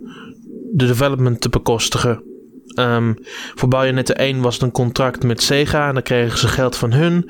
de 0.72 0.86
development 0.86 1.42
te 1.42 1.50
bekostigen. 1.50 2.24
Ehm, 2.66 3.14
voor 3.56 3.70
Bayonetta 3.70 4.14
1 4.14 4.42
was 4.42 4.54
het 4.54 4.64
een 4.64 4.72
contract 4.72 5.24
met 5.24 5.44
Sega 5.44 5.88
en 5.88 5.94
dan 5.94 6.04
kregen 6.04 6.38
ze 6.38 6.48
geld 6.48 6.76
van 6.76 6.94
hun. 6.94 7.30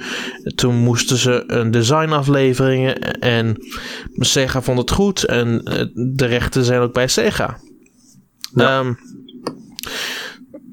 Toen 0.55 0.75
moesten 0.75 1.17
ze 1.17 1.43
een 1.47 1.71
design 1.71 2.09
afleveringen 2.09 3.19
en 3.19 3.55
Sega 4.13 4.61
vond 4.61 4.77
het 4.77 4.91
goed 4.91 5.23
en 5.23 5.63
eh, 5.63 5.85
de 5.93 6.25
rechten 6.25 6.63
zijn 6.63 6.81
ook 6.81 6.93
bij 6.93 7.07
Sega. 7.07 7.57
Ja. 8.53 8.79
Ehm, 8.79 8.93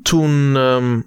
toen 0.03 0.57
ehm, 0.57 1.01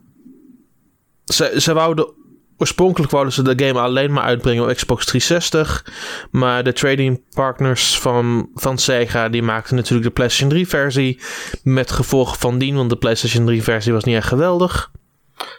ze, 1.36 1.54
ze 1.58 1.74
wouden 1.74 2.14
oorspronkelijk 2.58 3.12
wouden 3.12 3.34
ze 3.34 3.42
de 3.56 3.66
game 3.66 3.80
alleen 3.80 4.12
maar 4.12 4.24
uitbrengen 4.24 4.64
op 4.64 4.74
Xbox 4.76 5.06
360, 5.06 5.86
maar 6.32 6.64
de 6.64 6.74
trading 6.74 7.22
partners 7.34 8.00
van, 8.00 8.50
van 8.54 8.78
Sega 8.78 9.30
die 9.30 9.42
maakten 9.44 9.76
natuurlijk 9.76 10.08
de 10.08 10.14
PlayStation 10.14 10.50
3 10.50 10.68
versie 10.68 11.20
met 11.64 11.92
gevolgen 11.92 12.40
van 12.40 12.58
dien, 12.58 12.76
want 12.76 12.90
de 12.90 12.96
PlayStation 12.98 13.46
3 13.46 13.64
versie 13.64 13.94
was 13.94 14.04
niet 14.04 14.16
echt 14.16 14.28
geweldig. 14.28 14.92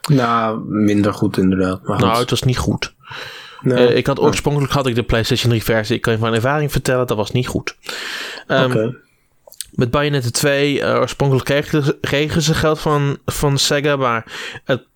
Nou, 0.08 0.60
minder 0.68 1.14
goed 1.14 1.36
inderdaad. 1.36 1.82
Maar. 1.86 1.98
Nou, 1.98 2.18
het 2.18 2.30
was 2.30 2.42
niet 2.42 2.58
goed. 2.58 2.94
Nee. 3.60 3.86
Eh, 3.88 3.96
ik 3.96 4.06
had 4.06 4.20
oorspronkelijk 4.20 4.72
had 4.72 4.86
ik 4.86 4.94
de 4.94 5.02
PlayStation 5.02 5.48
3 5.50 5.64
versie. 5.64 5.96
Ik 5.96 6.02
kan 6.02 6.12
je 6.12 6.18
van 6.18 6.34
ervaring 6.34 6.72
vertellen, 6.72 7.06
dat 7.06 7.16
was 7.16 7.30
niet 7.30 7.46
goed. 7.48 7.76
Ehm, 8.46 8.64
Oké. 8.70 8.96
Met 9.70 9.90
Bayonetta 9.90 10.30
2, 10.30 10.80
eh, 10.80 10.94
oorspronkelijk 11.00 11.46
kregen, 11.46 11.82
ze- 11.84 11.98
kregen 12.00 12.42
ze 12.42 12.54
geld 12.54 12.78
van, 12.78 13.18
van 13.24 13.58
Sega, 13.58 13.96
maar 13.96 14.32
het 14.64 14.86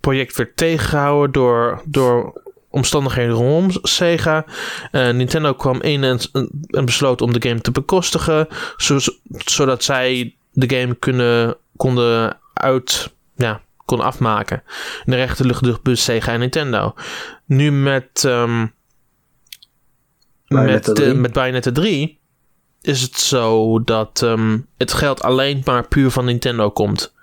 project 0.00 0.36
werd 0.36 0.56
tegengehouden 0.56 1.32
door, 1.32 1.82
door 1.84 2.42
omstandigheden 2.70 3.34
rondom 3.34 3.78
Sega. 3.82 4.44
Eh, 4.90 5.10
Nintendo 5.10 5.54
kwam 5.54 5.80
in 5.80 6.04
en, 6.04 6.18
en 6.66 6.84
besloot 6.84 7.22
om 7.22 7.32
de 7.32 7.48
game 7.48 7.60
te 7.60 7.70
bekostigen, 7.70 8.48
zo, 8.76 8.98
zodat 9.28 9.84
zij 9.84 10.36
de 10.52 10.76
game 10.76 10.94
kunnen, 10.94 11.56
konden 11.76 12.38
uit, 12.54 13.12
ja, 13.34 13.60
konden 13.84 14.06
afmaken. 14.06 14.62
De 15.04 15.28
dus 15.62 15.82
bij 15.82 15.94
Sega 15.94 16.32
en 16.32 16.40
Nintendo. 16.40 16.94
Nu 17.44 17.72
met, 17.72 18.20
Bayonetta 20.50 20.72
met, 20.72 20.84
de, 20.84 20.92
3. 20.92 21.14
met 21.14 21.32
Bayonetta 21.32 21.72
3 21.72 22.18
is 22.82 23.02
het 23.02 23.18
zo 23.18 23.82
dat 23.84 24.22
ehm, 24.22 24.58
het 24.76 24.92
geld 24.92 25.22
alleen 25.22 25.62
maar 25.64 25.88
puur 25.88 26.10
van 26.10 26.24
Nintendo 26.24 26.70
komt. 26.70 27.14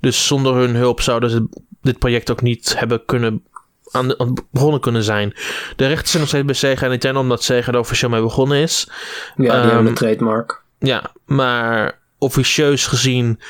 Dus 0.00 0.26
zonder 0.26 0.54
hun 0.54 0.74
hulp 0.74 1.00
zouden 1.00 1.30
ze 1.30 1.48
dit 1.86 1.98
project 1.98 2.30
ook 2.30 2.42
niet 2.42 2.78
hebben 2.78 3.04
kunnen 3.04 3.44
aan 3.90 4.08
de, 4.08 4.18
aan- 4.18 4.34
begonnen 4.50 4.80
kunnen 4.80 5.02
zijn. 5.02 5.34
De 5.76 5.86
rechten 5.86 6.08
zijn 6.08 6.20
nog 6.20 6.28
steeds 6.28 6.44
bij 6.44 6.54
Sega 6.54 6.84
en 6.84 6.90
Nintendo, 6.90 7.20
omdat 7.20 7.42
Sega 7.42 7.72
er 7.72 7.78
officieel 7.78 8.10
mee 8.10 8.20
begonnen 8.22 8.58
is. 8.58 8.88
Ja, 8.88 9.34
die 9.36 9.48
ehm, 9.50 9.66
hebben 9.66 9.86
een 9.86 9.94
trademark. 9.94 10.62
Ja, 10.78 11.12
maar 11.24 11.98
officieus 12.18 12.86
gezien 12.86 13.40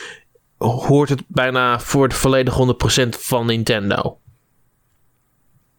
hoort 0.58 1.08
het 1.08 1.22
bijna 1.26 1.80
voor 1.80 2.08
de 2.08 2.14
volledige 2.14 2.76
100% 3.04 3.08
van 3.18 3.46
Nintendo. 3.46 4.18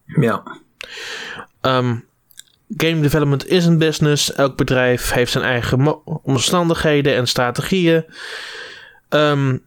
Ja. 0.04 0.42
Ehm, 1.60 1.96
game 2.76 3.00
development 3.00 3.46
is 3.46 3.66
een 3.66 3.78
business. 3.78 4.32
Elk 4.32 4.56
bedrijf 4.56 5.10
heeft 5.10 5.32
zijn 5.32 5.44
eigen 5.44 6.04
omstandigheden 6.22 7.14
en 7.14 7.26
strategieën. 7.26 8.04
Ehm, 9.08 9.58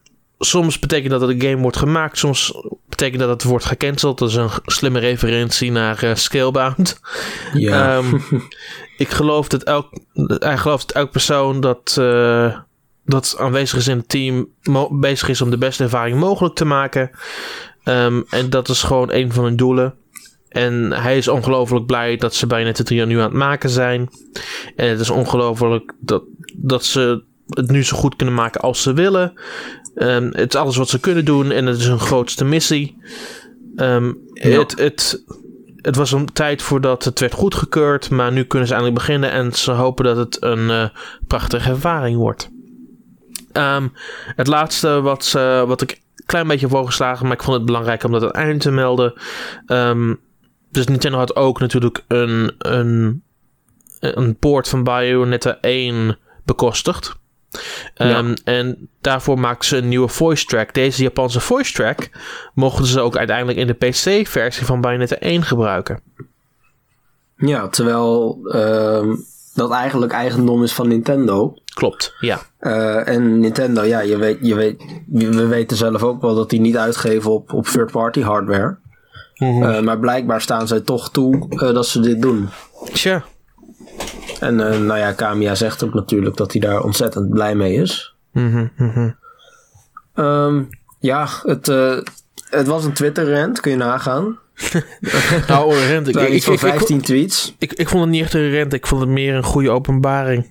soms 0.43 0.79
betekent 0.79 1.11
dat 1.11 1.19
dat 1.19 1.29
een 1.29 1.41
game 1.41 1.61
wordt 1.61 1.77
gemaakt. 1.77 2.17
Soms 2.17 2.53
betekent 2.89 3.19
dat 3.19 3.29
het 3.29 3.43
wordt 3.43 3.65
gecanceld. 3.65 4.17
Dat 4.17 4.29
is 4.29 4.35
een 4.35 4.49
slimme 4.65 4.99
referentie 4.99 5.71
naar 5.71 6.03
eh, 6.03 6.15
Scalebound. 6.15 6.99
Ja. 7.53 7.97
Ehm, 7.97 8.17
ik 8.97 9.09
geloof 9.09 9.47
dat 9.47 9.63
elk, 9.63 9.89
hij 10.27 10.57
gelooft 10.57 10.87
dat 10.87 10.95
elk 10.95 11.11
persoon 11.11 11.59
dat, 11.59 11.95
eh, 11.99 12.57
dat 13.05 13.35
aanwezig 13.39 13.77
is 13.77 13.87
in 13.87 13.97
het 13.97 14.09
team 14.09 14.47
bezig 14.91 15.29
is 15.29 15.41
om 15.41 15.49
de 15.49 15.57
beste 15.57 15.83
ervaring 15.83 16.19
mogelijk 16.19 16.55
te 16.55 16.65
maken. 16.65 17.11
Ehm, 17.83 18.21
en 18.29 18.49
dat 18.49 18.69
is 18.69 18.83
gewoon 18.83 19.11
een 19.11 19.33
van 19.33 19.43
hun 19.43 19.55
doelen. 19.55 19.95
En 20.49 20.91
hij 20.91 21.17
is 21.17 21.27
ongelooflijk 21.27 21.85
blij 21.85 22.17
dat 22.17 22.35
ze 22.35 22.47
bij 22.47 22.63
Net 22.63 22.85
3 22.85 23.05
nu 23.05 23.17
aan 23.17 23.23
het 23.23 23.33
maken 23.33 23.69
zijn. 23.69 24.09
En 24.75 24.89
het 24.89 24.99
is 24.99 25.09
ongelooflijk 25.09 25.93
dat, 25.99 26.23
dat 26.55 26.85
ze 26.85 27.23
het 27.55 27.71
nu 27.71 27.83
zo 27.83 27.97
goed 27.97 28.15
kunnen 28.15 28.35
maken 28.35 28.61
als 28.61 28.81
ze 28.81 28.93
willen. 28.93 29.33
Um, 29.95 30.29
het 30.31 30.53
is 30.53 30.59
alles 30.59 30.77
wat 30.77 30.89
ze 30.89 30.99
kunnen 30.99 31.25
doen 31.25 31.51
en 31.51 31.65
het 31.65 31.77
is 31.77 31.87
hun 31.87 31.99
grootste 31.99 32.45
missie. 32.45 32.97
Um, 33.75 34.17
het, 34.33 34.79
het, 34.79 35.23
het 35.75 35.95
was 35.95 36.11
een 36.11 36.33
tijd 36.33 36.61
voordat 36.61 37.03
het 37.03 37.19
werd 37.19 37.33
goedgekeurd, 37.33 38.09
maar 38.09 38.31
nu 38.31 38.43
kunnen 38.43 38.67
ze 38.67 38.73
eindelijk 38.73 39.01
beginnen 39.01 39.31
en 39.31 39.53
ze 39.53 39.71
hopen 39.71 40.05
dat 40.05 40.17
het 40.17 40.37
een 40.43 40.69
uh, 40.69 40.85
prachtige 41.27 41.69
ervaring 41.69 42.17
wordt. 42.17 42.49
Um, 43.53 43.93
het 44.35 44.47
laatste 44.47 45.01
wat, 45.01 45.33
uh, 45.37 45.63
wat 45.63 45.81
ik 45.81 45.91
een 45.91 46.25
klein 46.25 46.47
beetje 46.47 46.65
heb 46.65 46.75
voorgeslagen, 46.75 47.27
maar 47.27 47.35
ik 47.35 47.43
vond 47.43 47.57
het 47.57 47.65
belangrijk 47.65 48.03
om 48.03 48.11
dat 48.11 48.21
aan 48.21 48.27
het 48.27 48.37
eind 48.37 48.61
te 48.61 48.71
melden. 48.71 49.13
Dus 50.71 50.85
Nintendo 50.87 51.17
had 51.17 51.35
ook 51.35 51.59
natuurlijk 51.59 52.03
een, 52.07 52.55
een, 52.57 53.23
een 53.99 54.35
poort 54.35 54.67
van 54.67 54.83
Bayonetta 54.83 55.57
1 55.61 56.17
bekostigd. 56.45 57.19
Um, 57.97 58.07
ja. 58.07 58.33
En 58.43 58.89
daarvoor 59.01 59.39
maakten 59.39 59.67
ze 59.67 59.77
een 59.77 59.87
nieuwe 59.87 60.07
voice 60.07 60.45
track. 60.45 60.73
Deze 60.73 61.03
Japanse 61.03 61.39
voice 61.39 61.73
track 61.73 62.09
mochten 62.53 62.85
ze 62.85 62.99
ook 62.99 63.17
uiteindelijk 63.17 63.57
in 63.57 63.67
de 63.67 63.73
PC-versie 63.73 64.65
van 64.65 64.81
Bayonetta 64.81 65.15
1 65.15 65.43
gebruiken. 65.43 65.99
Ja, 67.37 67.67
terwijl 67.67 68.39
uh, 68.43 69.15
dat 69.53 69.71
eigenlijk 69.71 70.11
eigendom 70.11 70.63
is 70.63 70.73
van 70.73 70.87
Nintendo. 70.87 71.53
Klopt, 71.73 72.13
ja. 72.19 72.39
Uh, 72.59 73.07
en 73.07 73.39
Nintendo, 73.39 73.83
ja, 73.83 73.99
je 73.99 74.17
weet, 74.17 74.37
je 74.41 74.55
weet, 74.55 74.83
we 75.11 75.47
weten 75.47 75.77
zelf 75.77 76.03
ook 76.03 76.21
wel 76.21 76.35
dat 76.35 76.49
die 76.49 76.59
niet 76.59 76.77
uitgeven 76.77 77.31
op, 77.31 77.53
op 77.53 77.65
third-party 77.65 78.21
hardware. 78.21 78.77
Mm 79.35 79.61
-hmm. 79.61 79.63
uh, 79.63 79.79
maar 79.79 79.99
blijkbaar 79.99 80.41
staan 80.41 80.67
zij 80.67 80.79
toch 80.79 81.11
toe 81.11 81.47
uh, 81.49 81.59
dat 81.59 81.87
ze 81.87 81.99
dit 81.99 82.21
doen. 82.21 82.49
Tja. 82.93 83.23
En 84.41 84.59
uh, 84.59 84.79
nou 84.79 84.99
ja, 84.99 85.11
Kamiya 85.11 85.55
zegt 85.55 85.83
ook 85.83 85.93
natuurlijk 85.93 86.37
dat 86.37 86.51
hij 86.51 86.61
daar 86.61 86.83
ontzettend 86.83 87.29
blij 87.29 87.55
mee 87.55 87.73
is. 87.73 88.15
Mm 88.31 88.71
-hmm. 88.75 89.15
um, 90.15 90.69
ja, 90.99 91.27
het, 91.43 91.67
uh, 91.67 91.97
het 92.49 92.67
was 92.67 92.85
een 92.85 92.93
Twitter-rant, 92.93 93.59
kun 93.59 93.71
je 93.71 93.77
nagaan. 93.77 94.39
nou, 95.47 95.75
een 95.75 95.87
rent. 95.87 96.07
Ik, 96.07 96.15
ik, 96.15 96.29
ik, 96.29 96.43
van 96.43 96.57
15 96.57 97.01
tweets. 97.01 97.55
Ik, 97.57 97.73
ik, 97.73 97.89
vond 97.89 98.01
het 98.01 98.11
niet 98.11 98.21
echt 98.21 98.33
een 98.33 98.49
rent, 98.49 98.73
ik 98.73 98.87
vond 98.87 99.01
het 99.01 99.09
meer 99.09 99.35
een 99.35 99.43
goede 99.43 99.69
openbaring. 99.69 100.49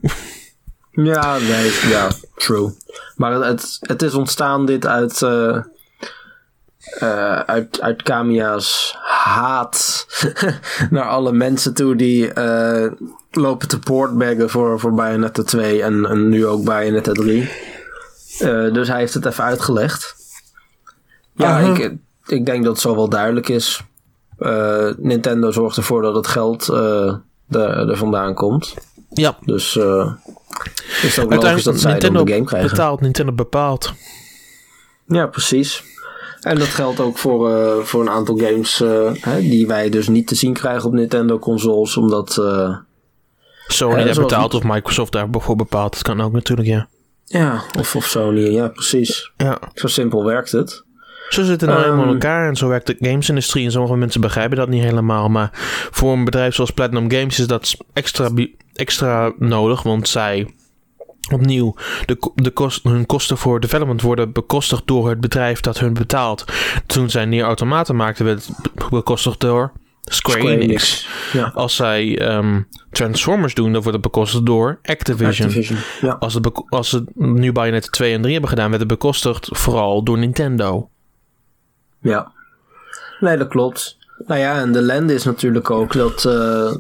ja, 0.91 1.39
nee, 1.39 1.73
ja, 1.89 2.11
true. 2.37 2.71
Maar 3.17 3.33
het, 3.33 3.77
het 3.81 4.03
is 4.03 4.15
ontstaan 4.15 4.67
dit 4.67 4.87
uit, 4.87 5.21
uh, 5.21 5.59
uh, 6.99 7.39
uit, 7.39 7.81
uit 7.81 8.03
Kamiya's 8.03 8.97
haat 9.03 10.07
naar 10.91 11.05
alle 11.05 11.33
mensen 11.33 11.75
toe 11.75 11.97
die 11.97 12.35
uh, 12.35 12.93
lopen 13.31 13.69
te 13.69 13.79
poortbaggen 13.79 14.51
voor, 14.51 14.81
voor 14.81 14.95
Bayonetta 14.95 15.43
2 15.43 15.83
en, 15.83 16.07
en 16.07 16.29
nu 16.29 16.47
ook 16.47 16.65
Bayonetta 16.65 17.13
3. 17.13 17.51
Uh, 18.41 18.73
dus 18.73 18.89
hij 18.89 18.99
heeft 18.99 19.15
het 19.15 19.27
even 19.27 19.45
uitgelegd. 19.45 20.17
Ja, 21.33 21.61
-huh. 21.61 21.79
ik, 21.79 21.95
ik 22.27 22.47
denk 22.47 22.65
dat 22.65 22.73
het 22.73 22.83
zo 22.83 22.95
wel 22.95 23.09
duidelijk 23.09 23.49
is. 23.49 23.83
Nintendo 24.97 25.51
zorgt 25.51 25.77
ervoor 25.77 26.03
dat 26.03 26.15
het 26.15 26.27
geld 26.27 26.69
er, 27.49 27.97
vandaan 27.97 28.35
komt. 28.35 28.75
Ja. 29.09 29.37
Dus 29.45 29.77
is 31.03 31.17
het 31.17 31.25
ook 31.25 31.43
logisch 31.43 31.65
dat 31.65 31.81
zij 31.81 31.91
Nintendo 31.91 32.25
de 32.25 32.33
game 32.33 32.45
krijgen. 32.45 32.71
betaalt, 32.71 33.01
Nintendo 33.01 33.33
bepaalt. 33.33 33.93
Ja, 35.07 35.27
precies. 35.27 35.90
En 36.41 36.59
dat 36.59 36.69
geldt 36.69 37.01
ook 37.01 37.19
voor, 37.19 37.51
uh, 37.51 37.79
voor 37.79 38.01
een 38.01 38.11
aantal 38.11 38.37
games 38.37 38.79
hè, 39.21 39.41
die 39.41 39.67
wij 39.67 39.91
dus 39.91 40.09
niet 40.09 40.27
te 40.27 40.35
zien 40.35 40.53
krijgen 40.53 40.87
op 40.87 40.93
Nintendo 40.93 41.39
consoles, 41.39 41.97
omdat... 41.97 42.37
Uh, 42.41 42.77
Sony 43.67 44.05
daar 44.05 44.15
betaalt 44.15 44.55
of 44.55 44.63
Microsoft 44.63 45.13
daarvoor 45.13 45.57
bepaalt. 45.57 45.93
Dat 45.93 46.03
kan 46.03 46.21
ook 46.21 46.33
natuurlijk, 46.33 46.69
ja. 46.69 46.89
Ja, 47.25 47.63
of, 47.79 47.97
of 47.97 48.05
Sony, 48.05 48.41
ja 48.41 48.69
precies. 48.69 49.33
Ja. 49.37 49.59
Zo 49.75 49.87
simpel 49.87 50.25
werkt 50.25 50.53
het. 50.53 50.85
Zo 51.29 51.43
zitten 51.43 51.69
nou 51.69 51.83
helemaal 51.83 52.05
in 52.05 52.13
elkaar 52.13 52.49
en 52.49 52.57
zo 52.57 52.69
werkt 52.69 52.87
de 52.87 52.97
gamesindustrie. 52.99 53.65
En 53.65 53.71
sommige 53.71 53.97
mensen 53.97 54.21
begrijpen 54.21 54.57
dat 54.57 54.69
niet 54.69 54.83
helemaal. 54.83 55.29
Maar 55.29 55.51
voor 55.91 56.13
een 56.13 56.25
bedrijf 56.25 56.55
zoals 56.55 56.71
Platinum 56.71 57.11
Games 57.11 57.39
is 57.39 57.47
dat 57.47 57.77
extra, 57.93 58.29
extra 58.75 59.33
nodig. 59.39 59.83
Want 59.83 60.09
zij 60.09 60.55
opnieuw, 61.33 61.75
de, 62.07 62.31
de 62.35 62.51
kost, 62.51 62.83
hun 62.83 63.07
kosten 63.07 63.39
voor 63.39 63.61
development 63.61 64.03
worden 64.03 64.33
bekostigd 64.33 64.87
door 64.87 65.09
het 65.09 65.21
bedrijf 65.21 65.61
dat 65.61 65.79
hun 65.79 65.93
betaalt. 65.93 66.45
Toen 66.87 67.11
zij 67.11 67.25
Nier 67.25 67.45
Automaten 67.45 67.97
maakten, 67.97 68.25
werd 68.25 68.47
het 68.47 68.91
bekostigd 68.91 69.41
door 69.41 69.73
Square, 70.03 70.39
Square 70.39 70.59
Enix. 70.59 71.09
Ja. 71.33 71.51
Als 71.55 71.77
zij 71.77 72.35
um, 72.37 72.69
Transformers 72.91 73.55
doen, 73.55 73.73
dan 73.73 73.83
wordt 73.83 73.93
het 73.93 74.01
bekostigd 74.01 74.47
door 74.47 74.79
Activision. 74.83 75.49
Activision, 75.49 75.79
ja. 76.01 76.13
Als, 76.13 76.35
het 76.35 76.63
als 76.69 76.89
ze 76.89 77.05
nu 77.15 77.53
Bayonetta 77.53 77.89
2 77.91 78.13
en 78.13 78.21
3 78.21 78.33
hebben 78.33 78.51
gedaan, 78.51 78.69
werd 78.69 78.81
het 78.81 78.91
bekostigd 78.91 79.49
vooral 79.53 80.03
door 80.03 80.19
Nintendo. 80.19 80.91
Ja, 82.01 82.33
nee, 83.21 83.37
dat 83.37 83.49
klopt. 83.49 83.99
Nou 84.27 84.41
ja, 84.41 84.61
en 84.61 84.73
de 84.73 84.83
lende 84.83 85.15
is 85.15 85.25
natuurlijk 85.25 85.71
ook 85.71 85.93
dat 85.93 86.25
uh, 86.25 86.75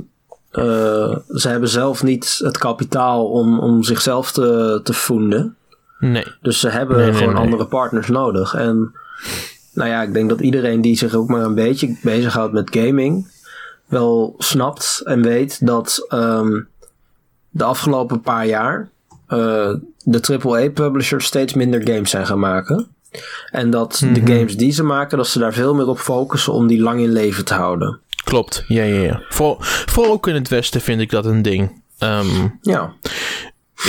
uh, 0.52 1.16
ze 1.28 1.48
hebben 1.48 1.68
zelf 1.68 2.02
niet 2.02 2.40
het 2.44 2.58
kapitaal 2.58 3.26
om, 3.30 3.58
om 3.58 3.82
zichzelf 3.82 4.32
te, 4.32 4.80
te 4.82 4.92
voeden. 4.92 5.56
Nee. 5.98 6.26
Dus 6.42 6.60
ze 6.60 6.68
hebben 6.68 6.96
Nee, 6.96 7.06
nee, 7.10 7.14
gewoon 7.18 7.34
nee. 7.34 7.42
andere 7.42 7.66
partners 7.66 8.08
nodig. 8.08 8.54
En 8.54 8.92
nou 9.72 9.88
ja, 9.90 10.02
ik 10.02 10.12
denk 10.12 10.28
dat 10.28 10.40
iedereen 10.40 10.80
die 10.80 10.96
zich 10.96 11.14
ook 11.14 11.28
maar 11.28 11.42
een 11.44 11.54
beetje 11.54 11.96
bezighoudt 12.02 12.52
met 12.52 12.76
gaming, 12.76 13.30
wel 13.86 14.34
snapt 14.38 15.02
en 15.04 15.22
weet 15.22 15.66
dat 15.66 16.06
um, 16.08 16.68
de 17.50 17.64
afgelopen 17.64 18.20
paar 18.20 18.46
jaar 18.46 18.90
uh, 19.28 19.74
de 20.04 20.38
AAA-publishers 20.42 21.24
steeds 21.24 21.54
minder 21.54 21.88
games 21.88 22.10
zijn 22.10 22.26
gaan 22.26 22.38
maken. 22.38 22.86
En 23.50 23.70
dat 23.70 24.00
Mhm. 24.04 24.12
de 24.14 24.32
games 24.34 24.56
die 24.56 24.72
ze 24.72 24.82
maken, 24.82 25.16
dat 25.18 25.26
ze 25.26 25.38
daar 25.38 25.52
veel 25.52 25.74
meer 25.74 25.86
op 25.88 25.98
focussen 25.98 26.52
om 26.52 26.66
die 26.66 26.80
lang 26.80 27.00
in 27.00 27.12
leven 27.12 27.44
te 27.44 27.54
houden. 27.54 28.00
Klopt, 28.24 28.64
ja, 28.68 28.82
ja, 28.82 29.00
ja. 29.00 29.22
Voor, 29.28 29.56
vooral 29.60 30.12
ook 30.12 30.26
in 30.28 30.34
het 30.34 30.48
Westen 30.48 30.80
vind 30.80 31.00
ik 31.00 31.10
dat 31.10 31.24
een 31.24 31.42
ding. 31.42 31.82
Ehm, 31.98 32.48
Ja, 32.62 32.92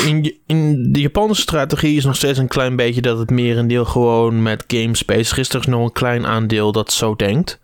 in, 0.06 0.36
in 0.46 0.91
de 0.94 1.02
Japanse 1.02 1.41
strategie 1.41 1.98
is 1.98 2.06
nog 2.06 2.15
steeds 2.15 2.38
een 2.38 2.48
klein 2.48 2.76
beetje 2.76 3.02
dat 3.02 3.17
het 3.17 3.30
merendeel 3.30 3.86
gewoon 3.86 4.41
met 4.44 4.63
games 4.67 5.06
bezig 5.06 5.38
is. 5.38 5.50
Is 5.50 5.65
nog 5.65 5.84
een 5.84 5.91
klein 5.91 6.26
aandeel 6.26 6.72
dat 6.72 6.91
zo 6.91 7.15
denkt. 7.15 7.60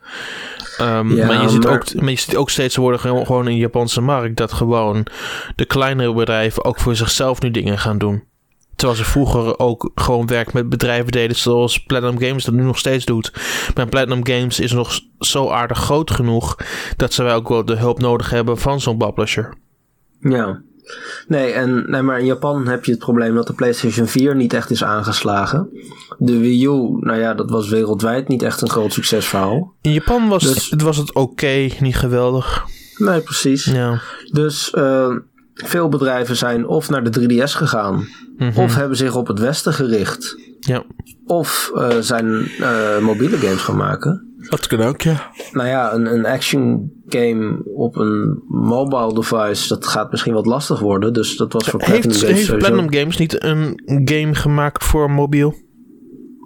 Ehm, 0.78 1.16
Ja, 1.16 1.26
maar, 1.26 1.42
je 1.42 1.50
ziet 1.50 1.64
maar- 1.64 1.74
ook, 1.74 1.94
maar 1.94 2.10
je 2.10 2.16
ziet 2.20 2.36
ook 2.36 2.50
steeds 2.50 2.76
worden 2.76 3.00
gewoon 3.00 3.48
in 3.48 3.54
de 3.54 3.60
Japanse 3.62 4.02
markt 4.02 4.38
dat 4.38 4.54
gewoon 4.54 5.06
de 5.56 5.66
kleinere 5.66 6.14
bedrijven 6.14 6.66
ook 6.66 6.80
voor 6.80 6.96
zichzelf 6.96 7.42
nu 7.42 7.52
dingen 7.52 7.78
gaan 7.78 7.98
doen. 7.98 8.24
Terwijl 8.78 8.98
ze 9.00 9.06
vroeger 9.06 9.60
ook 9.60 9.92
gewoon 9.96 10.28
werk 10.28 10.54
met 10.54 10.70
bedrijven 10.70 11.12
deden 11.12 11.36
zoals 11.36 11.84
Platinum 11.84 12.20
Games 12.20 12.44
dat 12.46 12.54
nu 12.54 12.63
nog 12.63 12.78
steeds 12.78 13.06
doet. 13.06 13.32
Maar 13.76 13.88
Platinum 13.88 14.26
Games 14.28 14.60
is 14.60 14.72
nog 14.72 15.00
zo 15.20 15.50
aardig 15.50 15.78
groot 15.78 16.12
genoeg 16.12 16.58
dat 16.96 17.13
ze 17.13 17.24
wel 17.24 17.36
ook 17.36 17.50
wel 17.50 17.66
de 17.66 17.76
hulp 17.76 18.00
nodig 18.00 18.30
hebben 18.30 18.58
van 18.58 18.82
zo'n 18.82 18.98
publisher. 18.98 19.54
ja. 20.20 20.62
Nee, 21.28 21.52
en, 21.52 21.84
nee, 21.92 22.02
maar 22.02 22.20
in 22.20 22.26
Japan 22.26 22.68
heb 22.68 22.86
je 22.86 22.92
het 22.92 23.00
probleem 23.00 23.36
dat 23.36 23.48
de 23.48 23.54
PlayStation 23.54 24.08
4 24.08 24.36
niet 24.36 24.54
echt 24.54 24.70
is 24.70 24.84
aangeslagen. 24.84 25.70
De 26.18 26.38
Wii 26.38 26.66
U, 26.66 26.98
nou 27.00 27.20
ja, 27.20 27.34
dat 27.34 27.50
was 27.50 27.70
wereldwijd 27.70 28.28
niet 28.28 28.42
echt 28.44 28.62
een 28.62 28.70
groot 28.70 28.94
succesverhaal. 28.94 29.74
In 29.82 29.94
Japan 29.94 30.28
was, 30.28 30.44
Dus- 30.44 30.70
het, 30.70 30.82
was 30.82 30.98
het 30.98 31.13
oké, 31.13 31.68
niet 31.80 31.96
geweldig. 31.98 32.66
Nee, 32.98 33.22
precies. 33.22 33.66
Ja. 33.66 34.02
Dus 34.32 34.72
uh, 34.78 35.16
veel 35.54 35.90
bedrijven 35.90 36.36
zijn 36.36 36.68
of 36.68 36.90
naar 36.90 37.12
de 37.12 37.20
3DS 37.22 37.52
gegaan, 37.58 38.08
Mhm. 38.38 38.60
of 38.60 38.76
hebben 38.76 38.97
zich 38.97 39.15
op 39.15 39.28
het 39.28 39.39
Westen 39.39 39.73
gericht, 39.73 40.39
ja. 40.60 40.84
of 41.26 41.71
uh, 41.76 41.89
zijn 42.00 42.26
uh, 42.60 43.00
mobiele 43.00 43.38
games 43.38 43.62
gaan 43.62 43.78
maken. 43.78 44.21
Dat 44.50 44.67
kan 44.67 44.82
ook, 44.82 45.02
ja. 45.02 45.32
Nou 45.52 45.67
ja, 45.67 45.93
een, 45.93 46.06
een 46.06 46.26
action 46.26 46.91
game 47.08 47.62
op 47.76 47.95
een 47.95 48.43
mobile 48.47 49.13
device, 49.13 49.67
dat 49.67 49.88
gaat 49.88 50.12
misschien 50.12 50.34
wat 50.34 50.45
lastig 50.45 50.80
worden. 50.80 51.13
Dus 51.13 51.38
dat 51.38 51.54
was 51.54 51.69
voor 51.69 51.80
Platinum 51.80 52.02
Heeft, 52.02 52.17
Games 52.17 52.32
heeft 52.32 52.45
sowieso- 52.45 52.67
Platinum 52.67 52.93
Games 52.93 53.17
niet 53.17 53.43
een 53.43 53.82
game 54.06 54.36
gemaakt 54.36 54.84
voor 54.84 55.12
mobiel? 55.12 55.56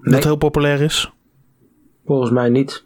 Nee. 0.01 0.13
Dat 0.13 0.23
heel 0.23 0.36
populair 0.36 0.82
is? 0.82 1.12
Volgens 2.06 2.32
mij 2.32 2.49
niet. 2.49 2.86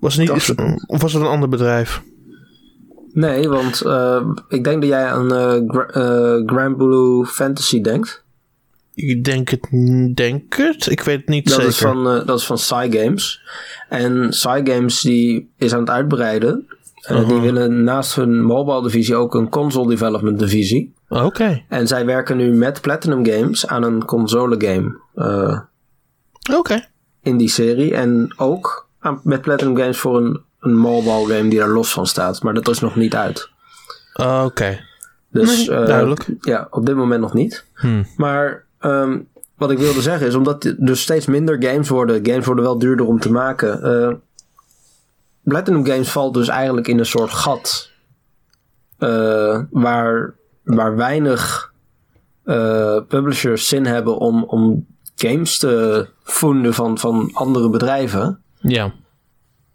Was 0.00 0.14
het 0.16 0.22
niet, 0.22 0.54
of 0.86 1.02
was 1.02 1.12
het 1.12 1.22
een 1.22 1.28
ander 1.28 1.48
bedrijf? 1.48 2.02
Nee, 3.14 3.48
want 3.48 3.82
uh, 3.86 4.20
ik 4.48 4.64
denk 4.64 4.80
dat 4.80 4.90
jij 4.90 5.04
aan 5.06 5.32
uh, 5.32 5.54
Gra 5.66 5.88
uh, 5.96 6.42
Grand 6.46 6.76
Blue 6.76 7.24
Fantasy 7.26 7.80
denkt. 7.80 8.24
Ik 8.94 9.24
denk 9.24 9.48
het, 9.48 9.68
denk 10.16 10.54
het. 10.56 10.86
Ik 10.90 11.00
weet 11.00 11.18
het 11.20 11.28
niet 11.28 11.44
Dat 11.44 11.54
zeker. 11.54 11.68
is 11.70 11.78
van, 11.78 12.04
dat 12.04 12.38
is 12.38 12.46
van 12.46 12.58
Cygames. 12.58 13.40
En 13.88 14.32
Cygames 14.32 15.00
die 15.00 15.50
is 15.58 15.72
aan 15.72 15.80
het 15.80 15.90
uitbreiden. 15.90 16.64
Uh, 16.68 16.72
Uh-huh. 17.10 17.28
Die 17.28 17.40
willen 17.40 17.84
naast 17.84 18.14
hun 18.14 18.42
mobile 18.42 18.82
divisie 18.82 19.14
ook 19.14 19.34
een 19.34 19.48
console 19.48 19.88
development 19.88 20.38
divisie. 20.38 20.94
Oké. 21.08 21.62
En 21.68 21.86
zij 21.86 22.06
werken 22.06 22.36
nu 22.36 22.52
met 22.52 22.80
Platinum 22.80 23.26
Games 23.26 23.66
aan 23.66 23.82
een 23.82 24.04
console 24.04 24.54
game 24.66 24.98
eh, 25.14 25.58
Oké. 26.58 26.84
in 27.22 27.36
die 27.36 27.48
serie. 27.48 27.94
En 27.94 28.34
ook 28.36 28.88
aan, 28.98 29.20
met 29.22 29.40
Platinum 29.40 29.76
Games 29.76 29.98
voor 29.98 30.16
een, 30.16 30.40
een 30.64 30.76
mobile 30.76 31.34
game 31.36 31.48
die 31.48 31.58
daar 31.58 31.68
los 31.68 31.92
van 31.92 32.06
staat. 32.06 32.42
Maar 32.42 32.54
dat 32.54 32.68
is 32.68 32.80
nog 32.80 32.96
niet 32.96 33.14
uit. 33.14 33.48
Oké. 34.14 34.80
Dus 35.30 35.66
Nee, 35.66 35.76
eh, 35.78 35.86
duidelijk. 35.86 36.26
ja, 36.40 36.66
op 36.70 36.86
dit 36.86 36.94
moment 36.96 37.20
nog 37.20 37.34
niet. 37.34 37.64
Hmm. 37.74 38.06
Maar 38.16 38.64
ehm, 38.78 39.18
wat 39.56 39.70
ik 39.70 39.78
wilde 39.78 40.00
zeggen 40.02 40.26
is, 40.26 40.34
omdat 40.34 40.64
er 40.64 40.76
dus 40.78 41.00
steeds 41.02 41.26
minder 41.26 41.62
games 41.62 41.88
worden, 41.88 42.26
games 42.26 42.46
worden 42.46 42.64
wel 42.64 42.78
duurder 42.78 43.06
om 43.06 43.20
te 43.20 43.30
maken. 43.32 43.82
eh 43.82 44.12
Platinum 45.44 45.86
Games 45.86 46.10
valt 46.10 46.34
dus 46.34 46.48
eigenlijk 46.48 46.88
in 46.88 46.98
een 46.98 47.06
soort 47.06 47.30
gat. 47.30 47.90
eh, 48.98 49.60
waar, 49.70 50.34
waar 50.62 50.96
weinig 50.96 51.72
eh, 52.44 52.96
publishers 53.08 53.68
zin 53.68 53.86
hebben 53.86 54.16
om, 54.18 54.44
om 54.44 54.86
games 55.16 55.58
te 55.58 56.06
voeden 56.22 56.74
van, 56.74 56.98
van 56.98 57.30
andere 57.32 57.70
bedrijven. 57.70 58.40
Ja. 58.60 58.92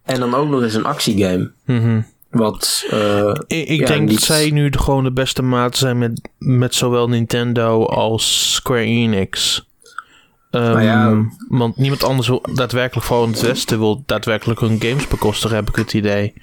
En 0.09 0.19
dan 0.19 0.33
ook 0.35 0.49
nog 0.49 0.61
eens 0.61 0.73
een 0.73 0.85
actiegame. 0.85 1.51
Mhm. 1.65 2.01
Wat, 2.29 2.85
eh, 2.89 3.33
Ik, 3.47 3.67
ik 3.67 3.79
Ja, 3.79 3.85
denk 3.85 4.09
dat 4.09 4.19
zij 4.19 4.49
nu 4.51 4.71
gewoon 4.71 5.03
de 5.03 5.11
beste 5.11 5.41
maat 5.41 5.77
zijn 5.77 5.97
met, 5.97 6.29
met 6.37 6.75
zowel 6.75 7.07
Nintendo 7.09 7.85
als 7.85 8.53
Square 8.53 8.81
Enix. 8.83 9.63
Maar 10.51 10.83
ja- 10.83 11.25
Want 11.49 11.77
niemand 11.77 12.03
anders 12.03 12.27
wil 12.27 12.43
daadwerkelijk, 12.53 13.05
vooral 13.07 13.25
in 13.25 13.31
het 13.31 13.41
Westen, 13.41 13.79
wil 13.79 14.03
daadwerkelijk 14.05 14.59
hun 14.59 14.81
games 14.81 15.07
bekostigen, 15.07 15.55
heb 15.55 15.69
ik 15.69 15.75
het 15.75 15.93
idee. 15.93 16.33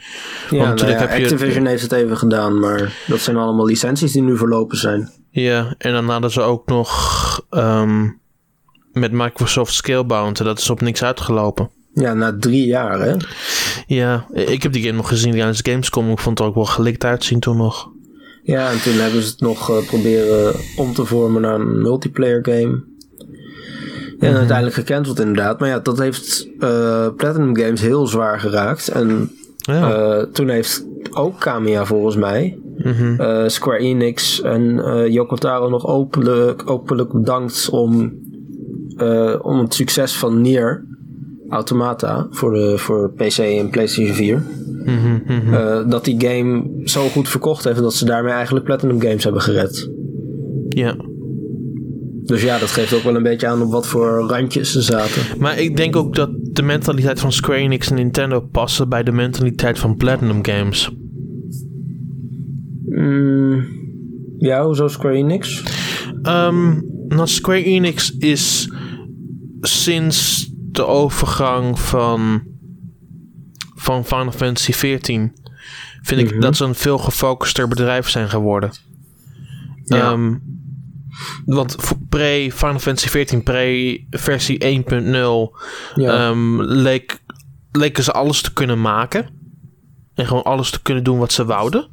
ja, 0.50 0.58
Want 0.58 0.80
nou 0.80 0.92
ja, 0.92 1.14
je- 1.14 1.22
Activision 1.22 1.66
heeft 1.66 1.82
het 1.82 1.92
even 1.92 2.16
gedaan, 2.16 2.60
maar 2.60 2.92
dat 3.06 3.20
zijn 3.20 3.36
allemaal 3.36 3.66
licenties 3.66 4.12
die 4.12 4.22
nu 4.22 4.36
verlopen 4.36 4.76
zijn. 4.78 5.10
Ja, 5.30 5.74
en 5.78 5.92
dan 5.92 6.08
hadden 6.08 6.30
ze 6.30 6.40
ook 6.40 6.66
nog 6.66 6.90
ehm, 7.50 8.08
met 8.92 9.12
Microsoft 9.12 9.72
Scalebound. 9.74 10.38
en 10.38 10.44
Dat 10.44 10.58
is 10.58 10.70
op 10.70 10.80
niks 10.80 11.02
uitgelopen. 11.02 11.70
Ja, 12.00 12.14
na 12.14 12.36
drie 12.40 12.66
jaar, 12.66 13.00
hè? 13.00 13.14
Ja, 13.86 14.26
ik 14.32 14.62
heb 14.62 14.72
die 14.72 14.82
game 14.82 14.96
nog 14.96 15.08
gezien 15.08 15.32
tijdens 15.32 15.60
Gamescom. 15.62 16.10
Ik 16.10 16.18
vond 16.18 16.38
het 16.38 16.48
ook 16.48 16.54
wel 16.54 16.64
gelikt 16.64 17.04
uitzien 17.04 17.40
toen 17.40 17.56
nog. 17.56 17.90
Ja, 18.42 18.70
en 18.70 18.82
toen 18.82 18.92
hebben 18.94 19.22
ze 19.22 19.30
het 19.30 19.40
nog 19.40 19.70
eh, 19.70 19.86
proberen 19.86 20.54
om 20.76 20.92
te 20.94 21.04
vormen 21.04 21.42
naar 21.42 21.54
een 21.54 21.80
multiplayer 21.82 22.38
game. 22.44 22.84
Ja, 24.18 24.28
en 24.28 24.34
uiteindelijk 24.36 24.76
gecanceld 24.76 25.20
inderdaad. 25.20 25.60
Maar 25.60 25.68
ja, 25.68 25.78
dat 25.78 25.98
heeft 25.98 26.48
eh, 26.60 27.06
Platinum 27.16 27.56
Games 27.56 27.80
heel 27.80 28.06
zwaar 28.06 28.40
geraakt. 28.40 28.88
En 28.88 29.30
Ja. 29.56 29.92
eh, 30.18 30.22
toen 30.32 30.48
heeft 30.48 30.84
ook 31.10 31.40
Kamiya 31.40 31.84
volgens 31.86 32.16
mij 32.16 32.58
Mhm. 32.76 33.48
Square 33.48 33.78
Enix 33.78 34.40
en 34.42 34.82
Yoko 35.12 35.36
Taro 35.36 35.68
nog 35.68 35.86
openlijk, 35.86 36.70
openlijk 36.70 37.12
bedankt 37.12 37.68
om, 37.70 38.12
om 39.42 39.58
het 39.58 39.74
succes 39.74 40.16
van 40.16 40.40
Nier 40.40 40.84
Automata 41.48 42.26
voor, 42.30 42.52
de, 42.52 42.78
voor 42.78 43.12
PC 43.12 43.38
en 43.38 43.70
PlayStation 43.70 44.14
4. 44.14 44.42
Mhm, 44.84 45.20
mhm. 45.26 45.54
eh, 45.54 45.88
dat 45.88 46.04
die 46.04 46.20
game 46.20 46.64
zo 46.84 47.08
goed 47.08 47.28
verkocht 47.28 47.64
heeft 47.64 47.78
dat 47.78 47.94
ze 47.94 48.04
daarmee 48.04 48.32
eigenlijk 48.32 48.64
Platinum 48.64 49.00
Games 49.00 49.24
hebben 49.24 49.42
gered. 49.42 49.90
Ja. 50.68 50.96
Dus 52.22 52.42
ja, 52.42 52.58
dat 52.58 52.68
geeft 52.68 52.94
ook 52.94 53.02
wel 53.02 53.16
een 53.16 53.22
beetje 53.22 53.46
aan 53.46 53.62
op 53.62 53.70
wat 53.70 53.86
voor 53.86 54.26
randjes 54.28 54.72
ze 54.72 54.82
zaten. 54.82 55.22
Maar 55.38 55.58
ik 55.58 55.76
denk 55.76 55.96
ook 55.96 56.14
dat 56.14 56.30
de 56.42 56.62
mentaliteit 56.62 57.20
van 57.20 57.32
Square 57.32 57.58
Enix 57.58 57.88
en 57.88 57.94
Nintendo 57.94 58.40
passen 58.40 58.88
bij 58.88 59.02
de 59.02 59.12
mentaliteit 59.12 59.78
van 59.78 59.96
Platinum 59.96 60.44
Games. 60.44 60.90
Mm, 62.84 63.64
ja, 64.38 64.64
hoezo 64.64 64.88
Square 64.88 65.14
Enix? 65.14 65.62
Ehm 66.22 66.94
nou, 67.08 67.28
Square 67.28 67.64
Enix 67.64 68.16
is 68.18 68.72
sinds 69.60 70.50
de 70.76 70.86
overgang 70.86 71.80
van, 71.80 72.42
van 73.74 74.04
Final 74.04 74.32
Fantasy 74.32 74.70
XIV... 74.72 75.28
vind 76.02 76.20
ik 76.20 76.30
Mhm. 76.30 76.40
dat 76.40 76.56
ze 76.56 76.64
een 76.64 76.74
veel 76.74 76.98
gefocuster 76.98 77.68
bedrijf 77.68 78.08
zijn 78.08 78.28
geworden. 78.28 78.70
Ja. 79.84 80.10
Ehm, 80.12 80.34
want 81.44 81.74
voor 81.78 81.96
pre-Final 82.08 82.78
Fantasy 82.78 83.08
XIV, 83.08 83.42
pre-versie 83.42 84.64
1.0... 84.64 85.56
Ja. 85.94 86.28
Ehm, 86.28 86.60
leek, 86.60 87.18
leken 87.72 88.04
ze 88.04 88.12
alles 88.12 88.40
te 88.42 88.52
kunnen 88.52 88.80
maken. 88.80 89.28
En 90.14 90.26
gewoon 90.26 90.42
alles 90.42 90.70
te 90.70 90.82
kunnen 90.82 91.04
doen 91.04 91.18
wat 91.18 91.32
ze 91.32 91.44
wouden. 91.44 91.88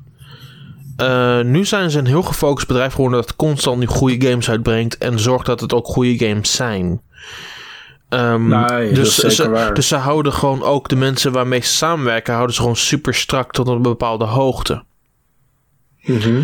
Eh, 0.95 1.41
nu 1.41 1.65
zijn 1.65 1.91
ze 1.91 1.99
een 1.99 2.05
heel 2.05 2.21
gefocust 2.21 2.67
bedrijf 2.67 2.93
geworden 2.93 3.19
dat 3.19 3.35
constant 3.35 3.79
nu 3.79 3.85
goede 3.85 4.27
games 4.27 4.49
uitbrengt. 4.49 4.97
En 4.97 5.19
zorgt 5.19 5.45
dat 5.45 5.59
het 5.59 5.73
ook 5.73 5.85
goede 5.87 6.25
games 6.27 6.55
zijn. 6.55 7.01
Ehm, 8.13 8.47
Nee, 8.47 8.91
dus, 8.91 9.15
ze, 9.17 9.71
dus 9.73 9.87
ze 9.87 9.95
houden 9.95 10.33
gewoon 10.33 10.63
ook 10.63 10.89
de 10.89 10.95
mensen 10.95 11.31
waarmee 11.31 11.61
ze 11.61 11.73
samenwerken, 11.73 12.33
houden 12.33 12.55
ze 12.55 12.61
gewoon 12.61 12.75
super 12.75 13.13
strak 13.13 13.51
tot 13.51 13.67
een 13.67 13.81
bepaalde 13.81 14.25
hoogte. 14.25 14.83
Mhm. 16.01 16.41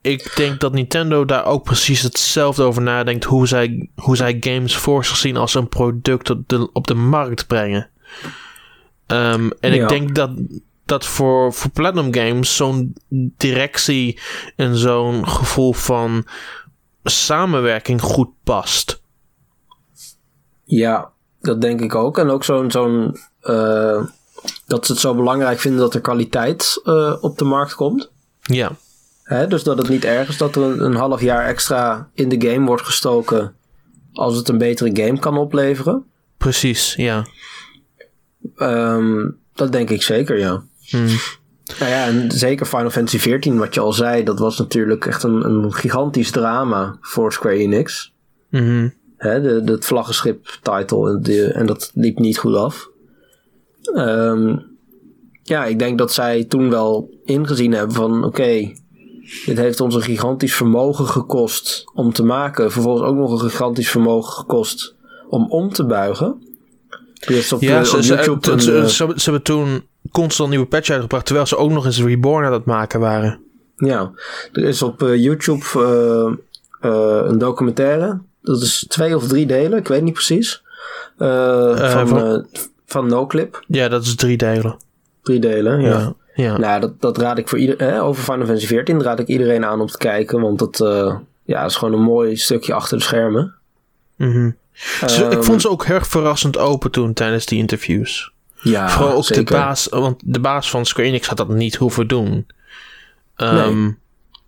Ik 0.00 0.32
denk 0.36 0.60
dat 0.60 0.72
Nintendo 0.72 1.24
daar 1.24 1.44
ook 1.44 1.64
precies 1.64 2.02
hetzelfde 2.02 2.62
over 2.62 2.82
nadenkt. 2.82 3.24
Hoe 3.24 3.46
zij, 3.46 3.88
hoe 3.96 4.16
zij 4.16 4.36
games 4.40 4.76
voor 4.76 5.04
zich 5.04 5.16
zien 5.16 5.36
als 5.36 5.54
een 5.54 5.68
product 5.68 6.30
op 6.30 6.48
de, 6.48 6.72
op 6.72 6.86
de 6.86 6.94
markt 6.94 7.46
brengen. 7.46 7.88
Ehm, 9.06 9.50
en 9.60 9.74
Ja. 9.74 9.82
ik 9.82 9.88
denk 9.88 10.14
dat, 10.14 10.30
dat 10.84 11.06
voor, 11.06 11.52
voor 11.52 11.70
Platinum 11.70 12.14
Games 12.14 12.56
zo'n 12.56 12.96
directie 13.36 14.18
en 14.56 14.76
zo'n 14.76 15.28
gevoel 15.28 15.72
van 15.72 16.26
samenwerking 17.04 18.00
goed 18.00 18.28
past. 18.44 19.02
Ja, 20.64 21.10
dat 21.40 21.60
denk 21.60 21.80
ik 21.80 21.94
ook. 21.94 22.18
En 22.18 22.30
ook 22.30 22.44
zo'n. 22.44 22.70
zo'n 22.70 23.16
eh, 23.40 24.02
dat 24.66 24.86
ze 24.86 24.92
het 24.92 25.00
zo 25.00 25.14
belangrijk 25.14 25.58
vinden 25.58 25.80
dat 25.80 25.94
er 25.94 26.00
kwaliteit 26.00 26.80
eh, 26.84 27.16
op 27.20 27.38
de 27.38 27.44
markt 27.44 27.74
komt. 27.74 28.10
Ja, 28.40 28.72
Hè? 29.24 29.46
Dus 29.46 29.62
dat 29.62 29.78
het 29.78 29.88
niet 29.88 30.04
erg 30.04 30.28
is 30.28 30.36
dat 30.36 30.56
er 30.56 30.62
een, 30.62 30.84
een 30.84 30.94
half 30.94 31.20
jaar 31.20 31.46
extra 31.46 32.08
in 32.14 32.28
de 32.28 32.50
game 32.50 32.66
wordt 32.66 32.82
gestoken. 32.82 33.54
als 34.12 34.36
het 34.36 34.48
een 34.48 34.58
betere 34.58 35.02
game 35.02 35.18
kan 35.18 35.38
opleveren. 35.38 36.04
precies. 36.36 36.94
Ja. 36.94 37.26
Ehm, 38.56 39.30
dat 39.54 39.72
denk 39.72 39.90
ik 39.90 40.02
zeker, 40.02 40.38
ja. 40.38 40.62
Hmm. 40.80 41.06
Nou 41.78 41.90
ja, 41.90 42.06
en 42.06 42.30
zeker 42.30 42.66
Final 42.66 42.90
Fantasy 42.90 43.16
XIV, 43.18 43.54
wat 43.54 43.74
je 43.74 43.80
al 43.80 43.92
zei, 43.92 44.24
dat 44.24 44.38
was 44.38 44.58
natuurlijk 44.58 45.06
echt 45.06 45.22
een, 45.22 45.44
een 45.44 45.72
gigantisch 45.72 46.30
drama 46.30 46.96
voor 47.00 47.32
Square 47.32 47.56
Enix. 47.56 48.12
Mhm. 48.50 48.88
Hè, 49.24 49.40
de, 49.64 49.72
het 49.72 49.84
vlaggenschip 49.84 50.58
title 50.62 51.10
en, 51.10 51.22
de, 51.22 51.44
en 51.46 51.66
dat 51.66 51.90
liep 51.94 52.18
niet 52.18 52.38
goed 52.38 52.54
af. 52.54 52.88
Ehm, 53.94 54.56
ja, 55.42 55.64
ik 55.64 55.78
denk 55.78 55.98
dat 55.98 56.12
zij 56.12 56.44
toen 56.44 56.70
wel 56.70 57.10
ingezien 57.24 57.72
hebben 57.72 57.94
van 57.96 58.24
oké, 58.24 58.72
dit 59.46 59.58
heeft 59.58 59.80
ons 59.80 59.94
een 59.94 60.02
gigantisch 60.02 60.54
vermogen 60.54 61.06
gekost 61.06 61.84
om 61.94 62.12
te 62.12 62.24
maken. 62.24 62.72
Vervolgens 62.72 63.08
ook 63.08 63.16
nog 63.16 63.32
een 63.32 63.50
gigantisch 63.50 63.90
vermogen 63.90 64.32
gekost 64.32 64.94
om 65.28 65.50
om 65.50 65.72
te 65.72 65.84
buigen. 65.86 66.42
Dus 67.26 67.52
op, 67.52 67.60
Ja, 67.60 67.84
ze, 67.84 67.96
op 67.96 68.02
ze, 68.02 68.14
YouTube 68.14 68.60
ze, 68.62 68.72
een, 68.72 68.88
ze, 68.88 68.94
ze- 68.94 69.12
ze 69.16 69.24
hebben 69.30 69.42
toen 69.42 69.82
constant 70.12 70.50
nieuwe 70.50 70.66
patch 70.66 70.90
uitgebracht, 70.90 71.24
terwijl 71.26 71.46
ze 71.46 71.56
ook 71.56 71.70
nog 71.70 71.84
eens 71.84 72.02
Reborn 72.02 72.46
aan 72.46 72.52
het 72.52 72.64
maken 72.64 73.00
waren. 73.00 73.40
Ja, 73.76 74.12
er 74.52 74.64
is 74.64 74.82
op 74.82 75.02
eh, 75.02 75.22
YouTube 75.22 75.64
eh, 75.74 76.32
eh, 76.90 77.22
een 77.28 77.38
documentaire. 77.38 78.20
Dat 78.44 78.62
is 78.62 78.84
twee 78.88 79.16
of 79.16 79.26
drie 79.28 79.46
delen, 79.46 79.78
ik 79.78 79.88
weet 79.88 80.02
niet 80.02 80.12
precies. 80.12 80.62
Eh, 81.18 81.90
van, 81.92 82.08
van- 82.08 82.32
eh, 82.52 82.60
van 82.86 83.06
NoClip. 83.06 83.64
Ja, 83.66 83.88
dat 83.88 84.02
is 84.02 84.14
drie 84.14 84.36
delen. 84.36 84.76
Drie 85.22 85.38
delen, 85.40 85.80
ja. 85.80 85.88
Ja. 85.88 86.14
ja. 86.34 86.58
Nou, 86.58 86.80
dat, 86.80 87.00
dat 87.00 87.18
raad 87.18 87.38
ik 87.38 87.48
voor 87.48 87.58
iedereen. 87.58 88.00
Over 88.00 88.22
Final 88.22 88.46
Fantasy 88.46 88.66
14 88.66 89.02
raad 89.02 89.18
ik 89.18 89.26
iedereen 89.26 89.64
aan 89.64 89.80
om 89.80 89.86
te 89.86 89.98
kijken. 89.98 90.40
Want 90.40 90.58
dat 90.58 90.80
eh, 90.80 91.16
ja, 91.44 91.64
is 91.64 91.76
gewoon 91.76 91.94
een 91.94 92.02
mooi 92.04 92.36
stukje 92.36 92.74
achter 92.74 92.98
de 92.98 93.04
schermen. 93.04 93.54
Mhm. 94.16 94.50
Ze- 95.06 95.24
ik 95.24 95.32
Ehm, 95.32 95.42
vond 95.42 95.60
ze 95.60 95.68
ook 95.70 95.84
heel 95.86 95.94
erg 95.96 96.06
verrassend 96.06 96.58
open 96.58 96.90
toen 96.90 97.12
tijdens 97.12 97.46
die 97.46 97.58
interviews. 97.58 98.32
ja, 98.62 98.88
Vooral 98.88 99.16
ook 99.16 99.24
zeker. 99.24 99.44
de 99.44 99.52
baas, 99.52 99.86
want 99.90 100.22
de 100.24 100.40
baas 100.40 100.70
van 100.70 100.86
Square 100.86 101.08
Enix 101.08 101.26
had 101.28 101.36
dat 101.36 101.48
niet 101.48 101.74
hoeven 101.76 102.08
doen. 102.08 102.46
Ehm, 103.36 103.90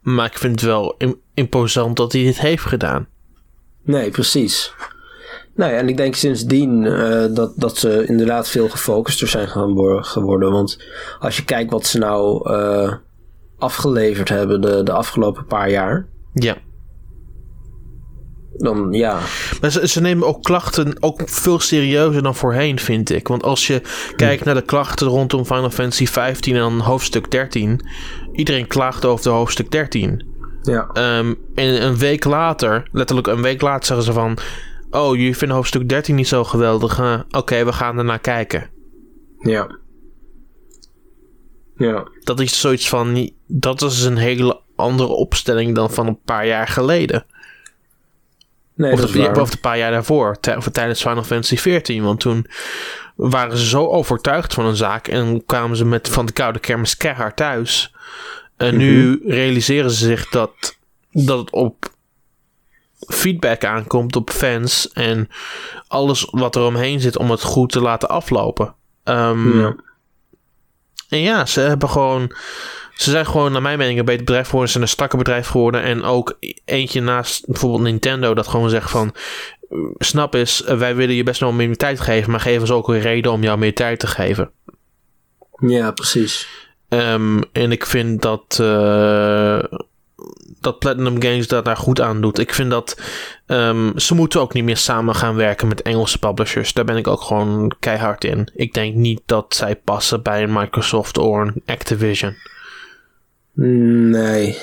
Maar 0.00 0.26
ik 0.26 0.38
vind 0.38 0.60
het 0.60 0.70
wel 0.70 0.94
im- 0.98 1.20
imposant 1.34 1.96
dat 1.96 2.12
hij 2.12 2.22
dit 2.22 2.40
heeft 2.40 2.64
gedaan. 2.64 3.06
Nee, 3.86 4.10
precies. 4.10 4.74
Nee, 5.54 5.70
en 5.70 5.88
ik 5.88 5.96
denk 5.96 6.14
sindsdien 6.14 6.86
eh, 6.86 7.34
dat, 7.34 7.52
dat 7.56 7.78
ze 7.78 8.06
inderdaad 8.06 8.48
veel 8.48 8.68
gefocuster 8.68 9.28
zijn 9.28 9.48
gaan 9.48 10.04
geworden. 10.04 10.52
Want 10.52 10.78
als 11.18 11.36
je 11.36 11.44
kijkt 11.44 11.70
wat 11.70 11.86
ze 11.86 11.98
nou 11.98 12.50
eh, 12.52 12.92
afgeleverd 13.58 14.28
hebben 14.28 14.60
de, 14.60 14.82
de 14.82 14.92
afgelopen 14.92 15.46
paar 15.46 15.70
jaar. 15.70 16.08
Ja. 16.32 16.56
Dan 18.56 18.92
ja, 18.92 19.18
Maar 19.60 19.70
ze, 19.70 19.88
ze 19.88 20.00
nemen 20.00 20.26
ook 20.26 20.42
klachten 20.42 20.96
ook 21.02 21.22
veel 21.24 21.60
serieuzer 21.60 22.22
dan 22.22 22.34
voorheen, 22.34 22.78
vind 22.78 23.10
ik. 23.10 23.28
Want 23.28 23.42
als 23.42 23.66
je 23.66 23.82
kijkt 24.16 24.44
naar 24.44 24.54
de 24.54 24.62
klachten 24.62 25.06
rondom 25.06 25.44
Final 25.44 25.70
Fantasy 25.70 26.06
15 26.06 26.54
en 26.54 26.60
dan 26.60 26.80
hoofdstuk 26.80 27.30
13. 27.30 27.80
Iedereen 28.32 28.66
klaagt 28.66 29.04
over 29.04 29.24
de 29.24 29.30
hoofdstuk 29.30 29.70
13. 29.70 30.35
Ja. 30.66 30.88
Ehm, 30.92 31.34
en 31.54 31.82
een 31.82 31.96
week 31.96 32.24
later, 32.24 32.88
letterlijk 32.92 33.26
een 33.26 33.42
week 33.42 33.60
later, 33.60 33.86
zeggen 33.86 34.06
ze 34.06 34.12
van... 34.12 34.38
Oh, 34.90 35.16
jullie 35.16 35.36
vinden 35.36 35.56
hoofdstuk 35.56 35.88
13 35.88 36.14
niet 36.14 36.28
zo 36.28 36.44
geweldig. 36.44 36.96
hè? 36.96 37.16
Oké, 37.30 37.64
we 37.64 37.72
gaan 37.72 37.98
ernaar 37.98 38.18
kijken. 38.18 38.70
Ja. 39.38 39.78
Ja. 41.76 42.08
Dat 42.24 42.40
is 42.40 42.60
zoiets 42.60 42.88
van... 42.88 43.30
Dat 43.46 43.82
is 43.82 44.04
een 44.04 44.16
hele 44.16 44.60
andere 44.76 45.08
opstelling 45.08 45.74
dan 45.74 45.90
van 45.90 46.06
een 46.06 46.20
paar 46.20 46.46
jaar 46.46 46.68
geleden. 46.68 47.24
Nee, 48.74 48.92
of, 48.92 49.00
dat 49.00 49.12
de, 49.12 49.40
of 49.40 49.52
een 49.52 49.60
paar 49.60 49.78
jaar 49.78 49.90
daarvoor. 49.90 50.36
Of 50.56 50.68
tijdens 50.68 51.00
Final 51.02 51.24
Fantasy 51.24 51.56
14. 51.56 52.02
Want 52.02 52.20
toen 52.20 52.46
waren 53.14 53.58
ze 53.58 53.66
zo 53.66 53.86
overtuigd 53.86 54.54
van 54.54 54.66
een 54.66 54.76
zaak. 54.76 55.08
En 55.08 55.44
kwamen 55.46 55.76
ze 55.76 55.84
met 55.84 56.08
van 56.08 56.26
de 56.26 56.32
koude 56.32 56.58
kermis 56.58 56.96
keihard 56.96 57.36
thuis. 57.36 57.94
En 58.56 58.76
nu 58.76 59.22
realiseren 59.26 59.90
ze 59.90 60.04
zich 60.04 60.28
dat, 60.28 60.78
dat 61.10 61.38
het 61.38 61.50
op 61.50 61.94
feedback 63.08 63.64
aankomt 63.64 64.16
op 64.16 64.30
fans. 64.30 64.92
En 64.92 65.28
alles 65.86 66.28
wat 66.30 66.56
er 66.56 66.62
omheen 66.62 67.00
zit 67.00 67.18
om 67.18 67.30
het 67.30 67.42
goed 67.42 67.72
te 67.72 67.80
laten 67.80 68.08
aflopen. 68.08 68.74
Ehm, 69.04 69.58
Ja. 69.58 69.76
En 71.08 71.20
ja, 71.20 71.46
ze 71.46 71.60
hebben 71.60 71.88
gewoon. 71.88 72.34
Ze 72.94 73.10
zijn 73.10 73.26
gewoon, 73.26 73.52
naar 73.52 73.62
mijn 73.62 73.78
mening, 73.78 73.98
een 73.98 74.04
beter 74.04 74.24
bedrijf 74.24 74.44
geworden. 74.44 74.66
Ze 74.68 74.72
zijn 74.72 74.84
een 74.84 74.94
strakker 74.94 75.18
bedrijf 75.18 75.46
geworden. 75.46 75.82
En 75.82 76.02
ook 76.02 76.38
eentje 76.64 77.00
naast 77.00 77.46
bijvoorbeeld 77.46 77.82
Nintendo, 77.82 78.34
dat 78.34 78.46
gewoon 78.46 78.70
zegt 78.70 78.90
van. 78.90 79.14
Snap 79.98 80.34
eh, 80.34 80.44
wij 80.78 80.96
willen 80.96 81.14
je 81.14 81.22
best 81.22 81.40
wel 81.40 81.52
meer 81.52 81.76
tijd 81.76 82.00
geven. 82.00 82.30
Maar 82.30 82.40
geef 82.40 82.60
ons 82.60 82.70
ook 82.70 82.88
een 82.88 83.00
reden 83.00 83.32
om 83.32 83.42
jou 83.42 83.58
meer 83.58 83.74
tijd 83.74 83.98
te 83.98 84.06
geven. 84.06 84.50
ja, 85.60 85.90
precies. 85.90 86.48
Ehm, 86.88 87.40
en 87.52 87.72
ik 87.72 87.86
vind 87.86 88.22
dat. 88.22 88.58
eh, 88.60 89.58
dat 90.60 90.78
Platinum 90.78 91.22
Games 91.22 91.48
dat 91.48 91.64
daar 91.64 91.76
goed 91.76 92.00
aan 92.00 92.20
doet. 92.20 92.38
Ik 92.38 92.54
vind 92.54 92.70
dat. 92.70 93.00
ehm, 93.46 93.98
ze 93.98 94.14
moeten 94.14 94.40
ook 94.40 94.52
niet 94.52 94.64
meer 94.64 94.76
samen 94.76 95.14
gaan 95.14 95.34
werken 95.34 95.68
met 95.68 95.82
Engelse 95.82 96.18
publishers. 96.18 96.72
Daar 96.72 96.84
ben 96.84 96.96
ik 96.96 97.06
ook 97.06 97.20
gewoon 97.20 97.72
keihard 97.80 98.24
in. 98.24 98.48
Ik 98.54 98.74
denk 98.74 98.94
niet 98.94 99.20
dat 99.26 99.54
zij 99.54 99.76
passen 99.76 100.22
bij 100.22 100.42
een 100.42 100.52
Microsoft 100.52 101.18
of 101.18 101.36
een 101.36 101.62
Activision. 101.66 102.34
Nee. 103.52 104.58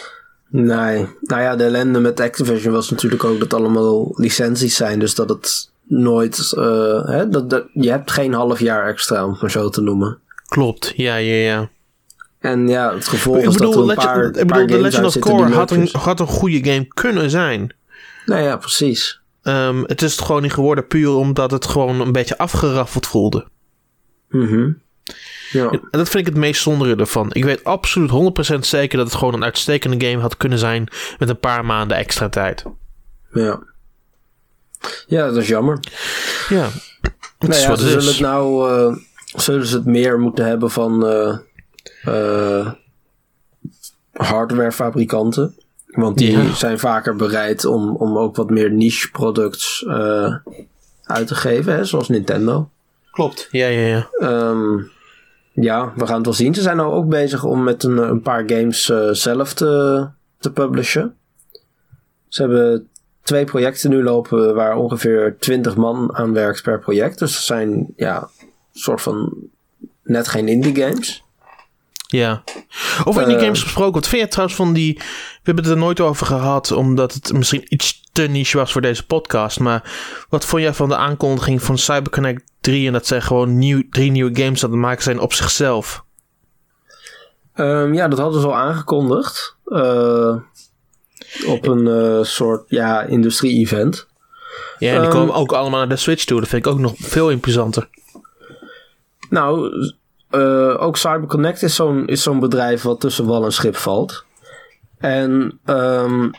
Nee. 0.50 1.08
Nou 1.22 1.42
ja, 1.42 1.56
de 1.56 1.64
ellende 1.64 2.00
met 2.00 2.20
Activision 2.20 2.74
was 2.74 2.90
natuurlijk 2.90 3.24
ook 3.24 3.40
dat 3.40 3.54
allemaal 3.54 4.14
licenties 4.16 4.76
zijn. 4.76 5.00
Dus 5.00 5.16
dat 5.16 5.30
het 5.30 5.72
nooit... 5.84 6.54
eh, 6.58 7.06
hè, 7.06 7.30
dat, 7.30 7.50
dat, 7.50 7.66
je 7.74 7.90
hebt 7.90 8.12
geen 8.12 8.34
half 8.34 8.60
jaar 8.60 8.88
extra, 8.88 9.26
om 9.26 9.32
het 9.32 9.42
maar 9.42 9.52
zo 9.52 9.70
te 9.70 9.82
noemen. 9.82 10.18
Klopt, 10.48 10.94
ja, 10.96 11.16
ja, 11.16 11.36
ja. 11.36 11.70
En 12.44 12.68
ja, 12.68 12.94
het 12.94 13.08
gevolg 13.08 13.38
Ik 13.38 13.50
is 13.50 13.56
dat 13.56 13.76
er 13.76 13.90
een 13.90 13.96
paar, 13.96 14.26
ik 14.26 14.48
bedoel 14.48 14.66
The 14.68 14.74
games 14.74 14.82
Legend 14.82 15.06
of 15.06 15.20
Core 15.20 15.54
had 15.54 15.72
een, 15.72 15.90
had 15.92 16.20
een 16.20 16.28
goede 16.28 16.72
game 16.72 16.88
kunnen 16.88 17.30
zijn. 17.30 17.76
Nou 18.26 18.42
ja, 18.42 18.58
precies. 18.58 19.22
Ehm, 19.44 19.84
het 19.86 20.02
is 20.02 20.12
het 20.12 20.22
gewoon 20.26 20.42
niet 20.42 20.54
geworden 20.54 20.88
puur 20.88 21.10
omdat 21.10 21.52
het 21.52 21.66
gewoon 21.66 22.02
een 22.02 22.12
beetje 22.12 22.38
afgeraffeld 22.38 23.08
voelde. 23.08 23.48
Mhm. 24.30 24.72
Ja. 25.52 25.70
En 25.70 25.80
dat 25.92 26.10
vind 26.10 26.28
ik 26.28 26.34
het 26.34 26.42
meest 26.44 26.62
zondere 26.62 26.96
ervan. 26.96 27.30
Ik 27.34 27.44
weet 27.44 27.64
absoluut 27.64 28.10
100% 28.56 28.60
zeker 28.60 28.98
dat 28.98 29.08
het 29.08 29.16
gewoon 29.16 29.34
een 29.34 29.44
uitstekende 29.44 30.06
game 30.08 30.22
had 30.22 30.38
kunnen 30.38 30.60
zijn 30.60 30.88
met 31.20 31.30
een 31.30 31.40
paar 31.40 31.66
maanden 31.66 31.98
extra 31.98 32.30
tijd. 32.30 32.64
ja. 33.34 33.60
Ja, 35.08 35.26
dat 35.26 35.38
is 35.38 35.48
jammer. 35.48 35.80
Ja, 36.50 36.70
het 37.02 37.12
Nou 37.40 37.54
is 37.54 37.62
ja, 37.62 37.70
wat 37.70 37.80
ze 37.80 37.84
het 37.86 37.94
zullen 37.94 38.08
het 38.08 38.20
nou... 38.20 38.72
eh, 38.72 38.98
zullen 39.42 39.68
ze 39.68 39.76
het 39.76 39.86
meer 39.86 40.20
moeten 40.20 40.46
hebben 40.46 40.72
van... 40.72 41.08
eh, 41.08 41.38
eh, 42.06 42.72
hardwarefabrikanten. 44.12 45.56
Want 45.86 46.18
die 46.18 46.32
Ja. 46.32 46.54
zijn 46.54 46.80
vaker 46.80 47.16
bereid 47.16 47.66
om, 47.66 47.96
om 47.96 48.18
ook 48.18 48.36
wat 48.36 48.50
meer 48.50 48.72
niche 48.72 49.12
products 49.12 49.84
eh, 49.86 50.36
uit 51.04 51.28
te 51.28 51.36
geven. 51.36 51.74
Hè, 51.76 51.86
zoals 51.86 52.10
Nintendo. 52.10 52.70
Klopt. 53.12 53.48
Ja, 53.52 53.68
ja, 53.68 53.88
ja. 53.88 54.08
Ehm, 54.20 54.78
ja, 55.52 55.94
we 55.96 56.06
gaan 56.08 56.16
het 56.16 56.26
wel 56.26 56.34
zien. 56.34 56.54
Ze 56.54 56.62
zijn 56.62 56.78
nou 56.78 56.94
ook 56.94 57.10
bezig 57.10 57.44
om 57.44 57.64
met 57.64 57.84
een, 57.84 57.98
een 57.98 58.22
paar 58.22 58.44
games 58.50 58.90
eh, 58.90 59.10
zelf 59.12 59.54
te, 59.54 60.06
te 60.40 60.52
publishen. 60.52 61.16
Ze 62.28 62.42
hebben 62.42 62.88
twee 63.22 63.46
projecten 63.46 63.90
nu 63.90 64.04
lopen 64.04 64.56
waar 64.56 64.76
ongeveer 64.76 65.36
20 65.40 65.76
man 65.76 66.16
aan 66.16 66.34
werkt 66.34 66.62
per 66.64 66.80
project. 66.80 67.20
Dus 67.20 67.34
dat 67.34 67.44
zijn 67.44 67.94
ja, 67.96 68.22
een 68.40 68.48
soort 68.80 69.02
van 69.02 69.34
net 70.04 70.28
geen 70.28 70.48
indie 70.48 70.76
games. 70.84 71.24
Ja. 72.18 72.44
Over 73.04 73.22
indie 73.22 73.38
Eh, 73.38 73.44
games 73.44 73.62
gesproken, 73.64 73.94
wat 73.94 74.08
vind 74.08 74.22
je 74.22 74.28
trouwens 74.28 74.58
van 74.58 74.74
die... 74.74 74.94
We 74.98 75.04
hebben 75.44 75.64
het 75.64 75.74
er 75.74 75.80
nooit 75.80 76.00
over 76.00 76.26
gehad, 76.26 76.72
omdat 76.72 77.14
het 77.14 77.34
misschien 77.34 77.66
iets 77.70 78.02
te 78.12 78.22
niche 78.22 78.58
was 78.58 78.72
voor 78.72 78.82
deze 78.82 79.06
podcast. 79.06 79.60
Maar 79.60 79.92
wat 80.30 80.46
vond 80.46 80.62
jij 80.62 80.74
van 80.74 80.90
de 80.90 80.96
aankondiging 80.96 81.62
van 81.64 81.78
CyberConnect 81.78 82.44
3... 82.62 82.88
en 82.88 82.94
dat 82.94 83.08
zij 83.08 83.22
gewoon 83.22 83.58
nieuw, 83.58 83.82
drie 83.90 84.12
nieuwe 84.12 84.42
games 84.42 84.64
aan 84.64 84.72
het 84.72 84.80
maken 84.80 85.04
zijn 85.04 85.20
op 85.20 85.34
zichzelf? 85.34 86.04
Ehm, 87.54 87.94
ja, 87.94 88.08
dat 88.08 88.20
hadden 88.20 88.42
ze 88.42 88.48
al 88.48 88.56
aangekondigd. 88.56 89.58
eh, 89.66 90.36
op 91.48 91.68
een 91.68 91.88
eh, 91.88 92.24
soort 92.24 92.64
ja, 92.68 93.02
industrie-event. 93.02 94.08
Ja, 94.78 94.90
en 94.94 95.00
die 95.00 95.10
Ehm, 95.10 95.18
komen 95.18 95.36
ook 95.36 95.52
allemaal 95.52 95.80
naar 95.80 95.90
de 95.90 95.96
Switch 95.96 96.24
toe. 96.24 96.40
Dat 96.40 96.50
vind 96.50 96.66
ik 96.66 96.72
ook 96.72 96.80
nog 96.80 96.94
veel 96.98 97.30
imposanter. 97.30 97.90
Nou, 99.30 99.72
eh, 100.34 100.82
ook 100.84 100.98
CyberConnect 100.98 101.62
is 101.62 101.76
zo'n, 101.76 102.08
is 102.08 102.24
zo'n 102.24 102.40
bedrijf 102.40 102.82
wat 102.82 103.00
tussen 103.00 103.26
wal 103.26 103.44
en 103.46 103.52
schip 103.54 103.76
valt. 103.76 104.26
En 104.98 105.60
ehm, 105.66 106.30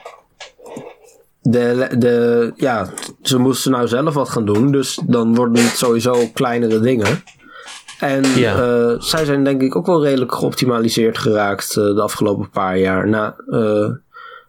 de, 1.41 1.89
de, 1.99 2.53
ja, 2.57 2.89
ze 3.23 3.39
moesten 3.39 3.71
nou 3.71 3.89
zelf 3.89 4.15
wat 4.15 4.29
gaan 4.29 4.45
doen. 4.47 4.73
Dus 4.73 5.01
dan 5.07 5.35
worden 5.35 5.65
het 5.65 5.77
sowieso 5.77 6.27
kleinere 6.35 6.81
dingen. 6.81 7.23
En 7.99 8.25
Ja. 8.39 8.55
eh, 8.63 9.01
zij 9.01 9.25
zijn 9.25 9.45
denk 9.45 9.63
ik 9.63 9.77
ook 9.77 9.87
wel 9.87 10.05
redelijk 10.05 10.35
geoptimaliseerd 10.35 11.19
geraakt 11.19 11.69
eh, 11.77 11.85
de 11.95 12.03
afgelopen 12.03 12.51
paar 12.51 12.79
jaar. 12.79 13.09
Nou, 13.09 13.33
eh, 13.51 13.91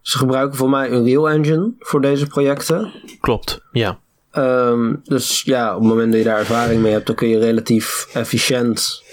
ze 0.01 0.17
gebruiken 0.17 0.57
voor 0.57 0.69
mij 0.69 0.89
Unreal 0.91 1.29
Engine 1.29 1.71
voor 1.79 2.01
deze 2.01 2.27
projecten. 2.27 2.91
Klopt, 3.21 3.61
ja. 3.71 3.97
Ehm, 4.31 4.93
dus 5.03 5.41
ja, 5.41 5.75
op 5.75 5.79
het 5.79 5.89
moment 5.89 6.11
dat 6.11 6.21
je 6.21 6.27
daar 6.27 6.39
ervaring 6.39 6.81
mee 6.81 6.91
hebt, 6.91 7.05
dan 7.07 7.15
kun 7.15 7.27
je 7.27 7.39
relatief 7.39 8.07
efficiënt 8.13 9.03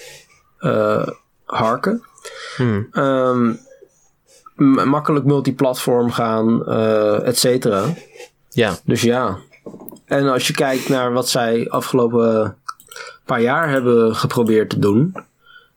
eh, 0.62 1.06
harken. 1.44 2.02
Hmm. 2.56 2.88
Ehm, 2.92 3.52
makkelijk 4.88 5.24
multiplatform 5.24 6.10
gaan, 6.10 6.66
eh 6.66 7.26
et 7.26 7.38
cetera. 7.38 7.84
Ja, 8.48 8.74
Dus 8.84 9.02
ja. 9.02 9.36
En 10.04 10.28
als 10.28 10.46
je 10.46 10.52
kijkt 10.52 10.88
naar 10.88 11.12
wat 11.12 11.28
zij 11.28 11.70
afgelopen 11.70 12.56
paar 13.24 13.40
jaar 13.40 13.68
hebben 13.70 14.16
geprobeerd 14.16 14.70
te 14.70 14.78
doen. 14.78 15.14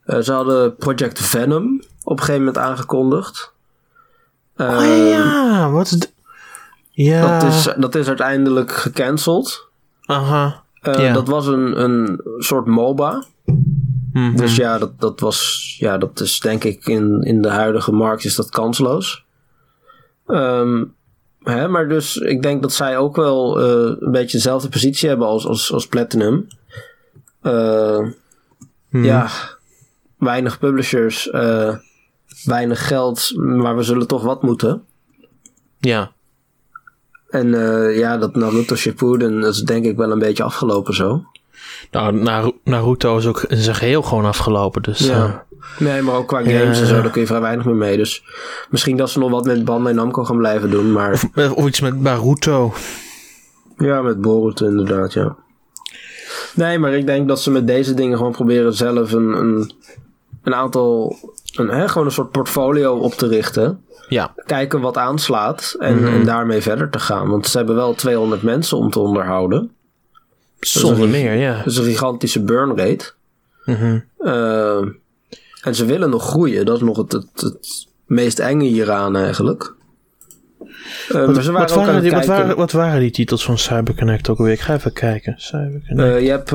eh, 0.06 0.20
ze 0.20 0.32
hadden 0.32 0.76
Project 0.76 1.20
Venom 1.22 1.82
op 2.04 2.12
een 2.12 2.24
gegeven 2.26 2.40
moment 2.46 2.58
aangekondigd. 2.58 3.52
oh 4.58 4.66
Ehm, 4.66 4.84
ja, 5.08 5.70
wat 5.72 5.86
is... 5.86 5.98
Ja, 6.92 7.40
dat, 7.40 7.52
is, 7.52 7.74
dat 7.78 7.96
is 7.96 8.08
uiteindelijk 8.08 8.72
gecanceld. 8.72 9.68
aha. 10.06 10.64
Dat 11.14 11.28
was 11.28 11.48
een, 11.48 11.82
een 11.82 12.22
soort 12.38 12.66
MOBA. 12.66 13.24
Mhm. 14.16 14.36
Dus 14.36 14.56
ja, 14.56 14.78
dat, 14.78 15.00
dat 15.00 15.20
was. 15.20 15.76
Ja, 15.80 15.98
dat 15.98 16.20
is 16.20 16.40
denk 16.40 16.64
ik 16.64 16.86
in, 16.86 17.22
in 17.22 17.42
de 17.42 17.50
huidige 17.50 17.92
markt 17.92 18.26
is 18.26 18.36
dat 18.36 18.50
kansloos. 18.50 19.26
Ehm, 20.28 20.84
hè, 21.44 21.68
maar 21.68 21.88
dus 21.88 22.16
ik 22.18 22.42
denk 22.42 22.62
dat 22.62 22.74
zij 22.74 22.98
ook 22.98 23.16
wel 23.16 23.62
eh, 23.62 23.96
een 24.00 24.12
beetje 24.12 24.38
dezelfde 24.38 24.70
positie 24.70 25.10
hebben 25.10 25.28
als, 25.28 25.46
als, 25.46 25.72
als 25.74 25.88
Platinum. 25.88 26.48
Eh, 27.42 28.00
Mhm. 28.90 29.04
Ja, 29.04 29.30
weinig 30.18 30.60
publishers, 30.60 31.30
eh, 31.30 31.76
weinig 32.44 32.88
geld, 32.88 33.32
maar 33.36 33.76
we 33.76 33.84
zullen 33.84 34.08
toch 34.08 34.24
wat 34.24 34.42
moeten. 34.44 34.84
Ja, 35.80 36.12
En 37.30 37.50
ja, 37.94 38.18
dat 38.18 38.36
Naruto 38.36 38.76
Shippuden, 38.76 39.42
dat 39.42 39.54
is 39.54 39.62
denk 39.62 39.86
ik 39.86 39.98
wel 39.98 40.12
een 40.12 40.20
beetje 40.20 40.44
afgelopen 40.44 40.94
zo. 40.94 41.24
Nou, 41.92 42.14
Naru- 42.14 42.58
Naruto 42.64 43.18
is 43.18 43.26
ook 43.28 43.42
in 43.44 43.58
zijn 43.58 43.76
geheel 43.76 44.02
gewoon 44.02 44.26
afgelopen. 44.26 44.82
Dus 44.82 45.00
eh, 45.02 45.08
Ja. 45.16 45.44
Nee, 45.80 46.02
maar 46.02 46.16
ook 46.16 46.28
qua 46.28 46.38
games 46.44 46.80
en 46.80 46.88
zo, 46.88 47.02
daar 47.02 47.12
kun 47.12 47.22
je 47.22 47.28
vrij 47.28 47.42
weinig 47.42 47.66
meer 47.66 47.76
mee. 47.76 47.98
Dus 47.98 48.24
misschien 48.70 48.98
dat 48.98 49.10
ze 49.10 49.20
nog 49.20 49.30
wat 49.32 49.46
met 49.46 49.66
Bandai 49.66 49.96
Namco 49.96 50.24
gaan 50.24 50.38
blijven 50.38 50.70
doen. 50.70 50.92
Maar 50.92 51.22
eh, 51.34 51.52
of 51.58 51.68
iets 51.68 51.80
met 51.82 52.02
Naruto. 52.02 52.74
ja, 53.78 54.02
met 54.02 54.22
Boruto 54.22 54.66
inderdaad, 54.66 55.14
ja. 55.14 55.36
Nee, 56.54 56.80
maar 56.80 56.94
ik 56.94 57.06
denk 57.06 57.28
dat 57.28 57.42
ze 57.42 57.52
met 57.52 57.68
deze 57.68 57.94
dingen 57.94 58.18
gewoon 58.18 58.32
proberen 58.32 58.74
zelf 58.74 59.12
een, 59.12 59.28
een, 59.38 59.72
een 60.44 60.56
aantal... 60.56 61.16
Een, 61.56 61.68
hè, 61.70 61.88
gewoon 61.88 62.06
een 62.08 62.14
soort 62.14 62.32
portfolio 62.32 62.96
op 62.96 63.14
te 63.14 63.28
richten. 63.28 63.82
Ja, 64.10 64.34
Kijken 64.46 64.82
wat 64.82 64.98
aanslaat 64.98 65.76
en, 65.80 65.96
Mhm. 65.96 66.14
en 66.14 66.26
daarmee 66.26 66.62
verder 66.62 66.90
te 66.90 67.00
gaan. 67.00 67.30
Want 67.30 67.48
ze 67.48 67.58
hebben 67.58 67.76
wel 67.76 67.94
200 67.94 68.42
mensen 68.42 68.78
om 68.78 68.90
te 68.90 69.00
onderhouden. 69.00 69.72
Zonder 70.68 71.10
meer, 71.10 71.34
ja. 71.34 71.58
Dat 71.58 71.66
is 71.66 71.78
een 71.78 71.84
gigantische 71.84 72.44
burn 72.44 72.78
rate. 72.78 73.12
Mhm. 73.66 74.00
Eh, 74.18 74.82
en 75.62 75.76
ze 75.76 75.86
willen 75.86 76.10
nog 76.10 76.24
groeien. 76.30 76.66
Dat 76.66 76.76
is 76.76 76.82
nog 76.82 76.98
het, 76.98 77.12
het, 77.12 77.30
het 77.36 77.88
meest 78.06 78.40
enge 78.40 78.64
hieraan 78.66 79.16
eigenlijk. 79.16 79.74
Wat, 81.10 81.44
ze 81.44 81.52
waren 81.52 81.76
wat, 81.94 82.02
die, 82.02 82.12
wat, 82.12 82.26
kijken. 82.26 82.28
waren, 82.28 82.56
wat 82.56 82.72
waren 82.72 83.00
die 83.00 83.12
titels 83.12 83.46
van 83.46 83.58
CyberConnect 83.58 84.30
ook 84.30 84.38
alweer? 84.38 84.54
Ik 84.54 84.60
ga 84.60 84.74
even 84.74 84.94
kijken. 84.94 85.34
CyberConnect. 85.38 86.16
Eh, 86.16 86.22
je 86.22 86.30
hebt 86.30 86.52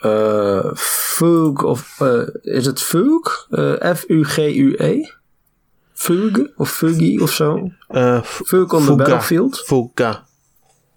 eh, 0.00 0.72
Fugue 0.74 1.66
of 1.66 2.00
is 2.42 2.66
het 2.66 2.82
Fugue? 2.82 3.32
Eh, 3.50 3.94
F-U-G-U-E? 3.94 5.06
Fugue 5.92 6.52
of 6.56 6.70
Fugi 6.70 7.18
of 7.20 7.32
zo? 7.32 7.70
F- 8.22 8.40
Fugue 8.44 8.76
on 8.78 8.84
the. 8.84 8.94
Battlefield. 8.94 9.58
Fuga. 9.58 10.24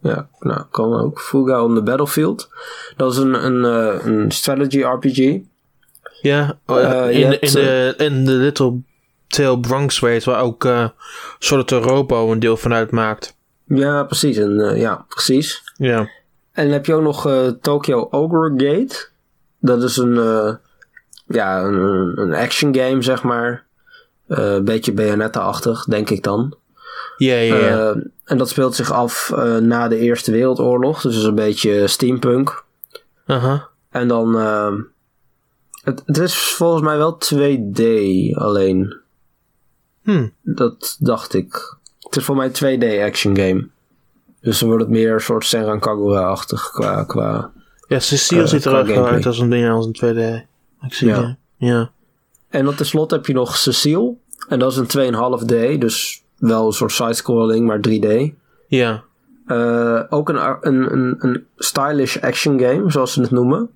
Ja, 0.06 0.28
nou, 0.40 0.62
kan 0.72 0.94
ook. 1.02 1.20
Fuga 1.22 1.64
on 1.64 1.76
the 1.76 1.82
Battlefield. 1.84 2.50
Dat 2.98 3.12
is 3.12 3.18
een, 3.18 3.46
een, 3.46 3.66
eh, 3.66 4.06
een 4.06 4.32
strategy 4.32 4.82
RPG. 4.82 5.40
Ja, 6.22 6.58
oh, 6.66 6.80
Eh, 6.80 7.12
je 7.14 7.20
in, 7.20 7.30
de, 7.30 7.38
hebt, 7.40 7.44
in, 7.44 7.54
de, 7.54 7.94
in 7.98 8.26
de 8.26 8.32
Little 8.32 8.82
Tail 9.28 9.58
Bronx 9.60 10.00
Raid, 10.00 10.24
waar 10.24 10.42
ook 10.42 10.66
eh 10.66 10.88
Solitaire 11.40 11.88
Robo 11.88 12.32
een 12.32 12.40
deel 12.40 12.58
van 12.58 12.74
uitmaakt. 12.74 13.36
Ja, 13.68 14.04
precies. 14.04 14.38
En, 14.38 14.60
eh, 14.60 14.80
ja, 14.80 15.06
precies. 15.10 15.64
Ja. 15.78 15.98
En 16.52 16.64
dan 16.64 16.72
heb 16.74 16.86
je 16.86 16.94
ook 16.94 17.02
nog 17.02 17.28
eh, 17.28 17.48
Tokyo 17.48 18.08
Ogre 18.12 18.54
Gate. 18.58 19.08
Dat 19.60 19.84
is 19.84 19.98
een, 19.98 20.18
eh, 20.18 20.54
ja, 21.28 21.64
een, 21.64 22.12
een 22.20 22.34
action 22.34 22.76
game, 22.76 23.02
zeg 23.02 23.24
maar. 23.24 23.66
Eh, 24.28 24.54
Een 24.54 24.66
beetje 24.66 24.94
Bayonetta-achtig, 24.94 25.84
denk 25.86 26.10
ik 26.10 26.24
dan. 26.24 26.56
Ja, 27.18 27.36
ja, 27.36 27.56
ja. 27.56 27.92
Eh, 27.92 28.02
en 28.24 28.38
dat 28.38 28.50
speelt 28.50 28.76
zich 28.76 28.92
af 28.92 29.32
eh, 29.36 29.58
na 29.58 29.88
de 29.88 29.98
Eerste 29.98 30.32
Wereldoorlog. 30.32 31.02
Dus 31.02 31.14
het 31.14 31.22
is 31.22 31.28
een 31.28 31.36
beetje 31.36 31.88
steampunk. 31.88 32.64
Aha. 33.26 33.68
En 33.90 34.08
dan... 34.08 34.40
eh, 34.40 34.74
het, 35.84 36.04
het 36.06 36.18
is 36.18 36.38
volgens 36.38 36.82
mij 36.82 36.98
wel 36.98 37.18
2D 37.34 37.82
alleen. 38.34 38.98
Hm. 40.04 40.28
Dat 40.42 40.98
dacht 41.00 41.34
ik. 41.34 41.78
Het 42.00 42.16
is 42.16 42.24
voor 42.24 42.36
mij 42.36 42.50
2D 42.50 43.04
action 43.04 43.38
game. 43.38 43.68
Dus 44.42 44.60
dan 44.60 44.68
wordt 44.70 44.84
het 44.84 44.94
meer 44.94 45.14
een 45.14 45.22
soort 45.22 45.46
Senran 45.46 45.80
Kagura-achtig 45.80 46.70
qua, 46.72 47.04
qua... 47.04 47.52
Ja, 47.88 48.00
Cecile 48.00 48.48
ziet 48.48 48.66
er 48.66 48.78
ook 48.78 48.90
uit 48.90 49.26
als 49.26 49.40
een 49.40 49.50
ding 49.50 49.70
als 49.70 49.86
een 49.86 49.96
2D. 49.96 50.46
Ik 50.86 50.94
zie 50.94 51.08
Ja. 51.08 51.20
ja. 51.20 51.38
Ja. 51.58 51.92
En 52.50 52.66
dan 52.66 52.76
tenslotte 52.76 53.16
heb 53.16 53.26
je 53.26 53.34
nog 53.34 53.58
Cecile. 53.58 54.14
En 54.48 54.60
dat 54.60 54.72
is 54.72 54.78
een 54.78 55.14
2,5D. 55.14 55.78
Dus 55.80 56.24
wel 56.38 56.66
een 56.66 56.72
soort 56.74 56.92
sidescrolling, 56.92 57.66
maar 57.68 57.80
3D. 57.90 58.34
Ja. 58.68 59.04
Eh, 59.46 60.02
ook 60.10 60.30
een, 60.30 60.58
een, 60.62 60.94
een, 60.94 61.16
een 61.20 61.46
stylish 61.58 62.18
action 62.18 62.60
game, 62.60 62.92
zoals 62.92 63.14
ze 63.14 63.22
het 63.22 63.32
noemen. 63.32 63.70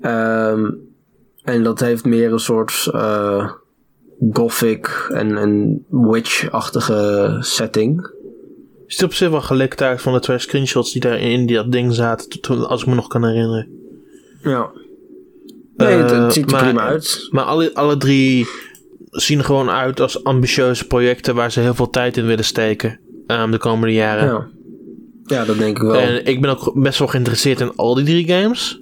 Ehm, 0.00 0.70
en 1.42 1.62
dat 1.62 1.80
heeft 1.80 2.04
meer 2.04 2.32
een 2.32 2.38
soort 2.40 2.88
eh, 2.92 3.50
gothic 4.32 5.06
en, 5.12 5.36
en 5.36 5.84
witch-achtige 5.88 7.36
setting. 7.40 8.10
Ziet 8.86 9.00
er 9.00 9.06
op 9.06 9.14
zich 9.14 9.30
wel 9.30 9.40
gelikt 9.40 9.82
uit 9.82 10.00
van 10.02 10.12
de 10.12 10.20
twee 10.20 10.38
screenshots 10.38 10.92
die 10.92 11.00
daar 11.00 11.18
in 11.18 11.46
dat 11.46 11.72
ding 11.72 11.94
zaten, 11.94 12.68
als 12.68 12.80
ik 12.80 12.86
me 12.86 12.94
nog 12.94 13.06
kan 13.08 13.24
herinneren. 13.24 13.68
Ja. 14.42 14.70
Nee, 15.76 15.88
het, 15.96 16.10
het 16.10 16.18
Eh, 16.20 16.30
ziet 16.30 16.44
er 16.46 16.50
maar- 16.52 16.62
prima 16.64 16.80
uit. 16.86 17.28
Maar 17.30 17.44
alle, 17.44 17.74
alle 17.74 17.96
drie 17.96 18.46
zien 19.10 19.38
er 19.38 19.44
gewoon 19.44 19.70
uit 19.70 20.00
als 20.00 20.24
ambitieuze 20.24 20.86
projecten 20.86 21.34
waar 21.34 21.52
ze 21.52 21.60
heel 21.60 21.74
veel 21.74 21.90
tijd 21.90 22.16
in 22.16 22.26
willen 22.26 22.44
steken 22.44 23.00
ehm, 23.26 23.50
de 23.50 23.58
komende 23.58 23.94
jaren. 23.94 24.24
Ja. 24.26 24.46
ja, 25.36 25.44
dat 25.44 25.58
denk 25.58 25.76
ik 25.76 25.82
wel. 25.82 25.94
En 25.94 26.24
ik 26.26 26.40
ben 26.40 26.50
ook 26.50 26.72
best 26.74 26.98
wel 26.98 27.08
geïnteresseerd 27.08 27.60
in 27.60 27.72
al 27.76 27.94
die 27.94 28.04
drie 28.04 28.28
games. 28.28 28.80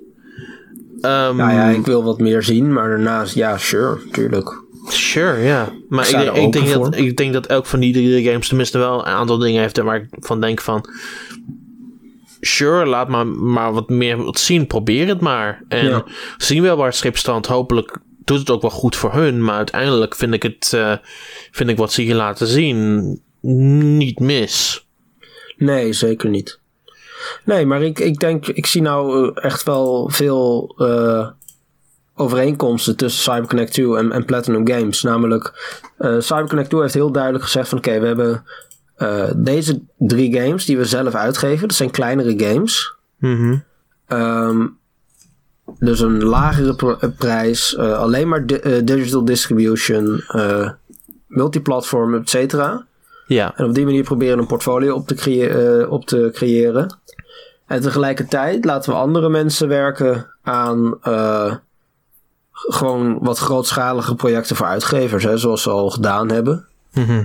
Nou 1.00 1.36
ja, 1.38 1.68
ik 1.68 1.86
wil 1.86 2.04
wat 2.04 2.18
meer 2.18 2.42
zien, 2.42 2.72
maar 2.72 2.88
daarnaast, 2.88 3.34
ja, 3.34 3.58
sure, 3.58 3.98
tuurlijk. 4.12 4.62
Sure, 4.88 5.38
ja. 5.38 5.68
Maar 5.88 6.08
Ik 6.08 6.10
denk- 6.16 6.36
ik, 6.36 6.52
denk 6.52 6.66
open 6.76 6.90
dat, 6.90 7.00
ik 7.00 7.16
denk 7.16 7.32
dat 7.32 7.46
elk 7.46 7.66
van 7.66 7.80
die 7.80 7.92
drie 7.92 8.24
games 8.24 8.48
tenminste 8.48 8.78
wel 8.78 8.98
een 8.98 9.04
aantal 9.12 9.38
dingen 9.38 9.60
heeft 9.60 9.78
waar 9.78 9.96
ik 9.96 10.06
van 10.10 10.40
denk 10.40 10.60
van... 10.60 10.84
Sure, 12.40 12.86
laat 12.86 13.08
maar, 13.08 13.26
maar 13.26 13.72
wat 13.72 13.88
meer 13.88 14.16
wat 14.24 14.38
zien. 14.38 14.66
Probeer 14.66 15.08
het 15.08 15.20
maar. 15.20 15.62
En 15.68 15.84
Ja. 15.86 16.04
zien 16.36 16.62
wel 16.62 16.76
waar 16.76 16.86
het 16.86 16.96
schip. 16.96 17.16
Hopelijk 17.46 17.98
doet 18.28 18.38
het 18.38 18.50
ook 18.50 18.60
wel 18.60 18.70
goed 18.70 18.96
voor 18.96 19.12
hun. 19.12 19.44
Maar 19.44 19.56
uiteindelijk 19.56 20.14
vind 20.14 20.34
ik 20.34 20.42
het... 20.42 20.72
eh, 20.72 20.92
vind 21.50 21.70
ik 21.70 21.76
wat 21.76 21.92
ze 21.92 22.02
hier 22.02 22.14
laten 22.14 22.46
zien 22.46 23.20
niet 23.40 24.18
mis. 24.20 24.86
Nee, 25.56 25.92
zeker 25.92 26.28
niet. 26.28 26.58
Nee, 27.44 27.66
maar 27.66 27.82
ik, 27.82 27.98
ik 27.98 28.18
denk, 28.20 28.46
ik 28.46 28.66
zie 28.66 28.82
nou 28.82 29.32
eh, 29.34 29.44
echt 29.44 29.62
wel 29.62 30.08
veel 30.10 30.74
eh, 30.78 31.28
overeenkomsten 32.14 32.96
tussen 32.96 33.22
CyberConnect 33.32 33.72
2 33.72 33.96
en, 33.96 34.12
en 34.12 34.24
Platinum 34.24 34.68
Games. 34.68 35.02
Namelijk, 35.02 35.52
eh 35.98 36.18
CyberConnect 36.18 36.68
2 36.68 36.80
heeft 36.82 36.94
heel 36.94 37.12
duidelijk 37.12 37.44
gezegd 37.44 37.68
van 37.68 37.78
oké, 37.78 38.00
we 38.00 38.06
hebben 38.06 38.44
deze 39.36 39.80
drie 39.98 40.40
games 40.40 40.64
die 40.64 40.76
we 40.76 40.84
zelf 40.84 41.14
uitgeven. 41.14 41.68
Dat 41.68 41.76
zijn 41.76 41.90
kleinere 41.90 42.44
games. 42.44 42.94
Ehm, 44.06 44.66
dus 45.78 46.00
een 46.00 46.22
lagere 46.24 46.74
pr- 46.74 46.86
eh, 47.04 47.10
prijs, 47.18 47.76
eh, 47.76 47.98
alleen 47.98 48.28
maar 48.28 48.46
di- 48.46 48.54
eh, 48.54 48.84
digital 48.84 49.24
distribution, 49.24 50.22
multiplatform, 51.26 52.14
et 52.14 52.28
cetera. 52.30 52.86
Ja. 53.26 53.52
En 53.56 53.64
op 53.64 53.74
die 53.74 53.84
manier 53.84 54.02
proberen 54.02 54.38
een 54.38 54.46
portfolio 54.46 54.94
op 54.94 55.06
te, 55.06 55.14
creë- 55.14 55.86
op 55.88 56.06
te 56.06 56.30
creëren. 56.32 56.96
En 57.66 57.80
tegelijkertijd 57.80 58.64
laten 58.64 58.90
we 58.92 58.98
andere 58.98 59.28
mensen 59.28 59.68
werken 59.68 60.26
aan 60.42 60.98
gewoon 62.52 63.18
wat 63.20 63.38
grootschalige 63.38 64.14
projecten 64.14 64.56
voor 64.56 64.66
uitgevers, 64.66 65.24
hè, 65.24 65.36
zoals 65.38 65.62
ze 65.62 65.70
al 65.70 65.90
gedaan 65.90 66.30
hebben. 66.30 66.66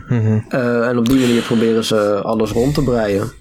Mhm. 0.08 0.39
Eh, 0.49 0.88
en 0.88 0.97
op 0.97 1.06
die 1.10 1.19
manier 1.19 1.41
proberen 1.41 1.84
ze 1.84 2.19
alles 2.23 2.51
rond 2.51 2.73
te 2.75 2.84
breien. 2.84 3.32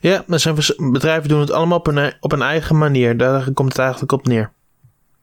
Ja, 0.00 0.24
maar 0.26 0.40
zijn 0.40 0.56
bedrijven 0.92 1.28
doen 1.28 1.40
het 1.40 1.50
allemaal 1.50 1.78
op 1.78 1.86
een, 1.86 2.12
op 2.20 2.32
een 2.32 2.42
eigen 2.42 2.78
manier. 2.78 3.16
Daar 3.16 3.50
komt 3.52 3.68
het 3.68 3.78
eigenlijk 3.78 4.12
op 4.12 4.26
neer. 4.26 4.52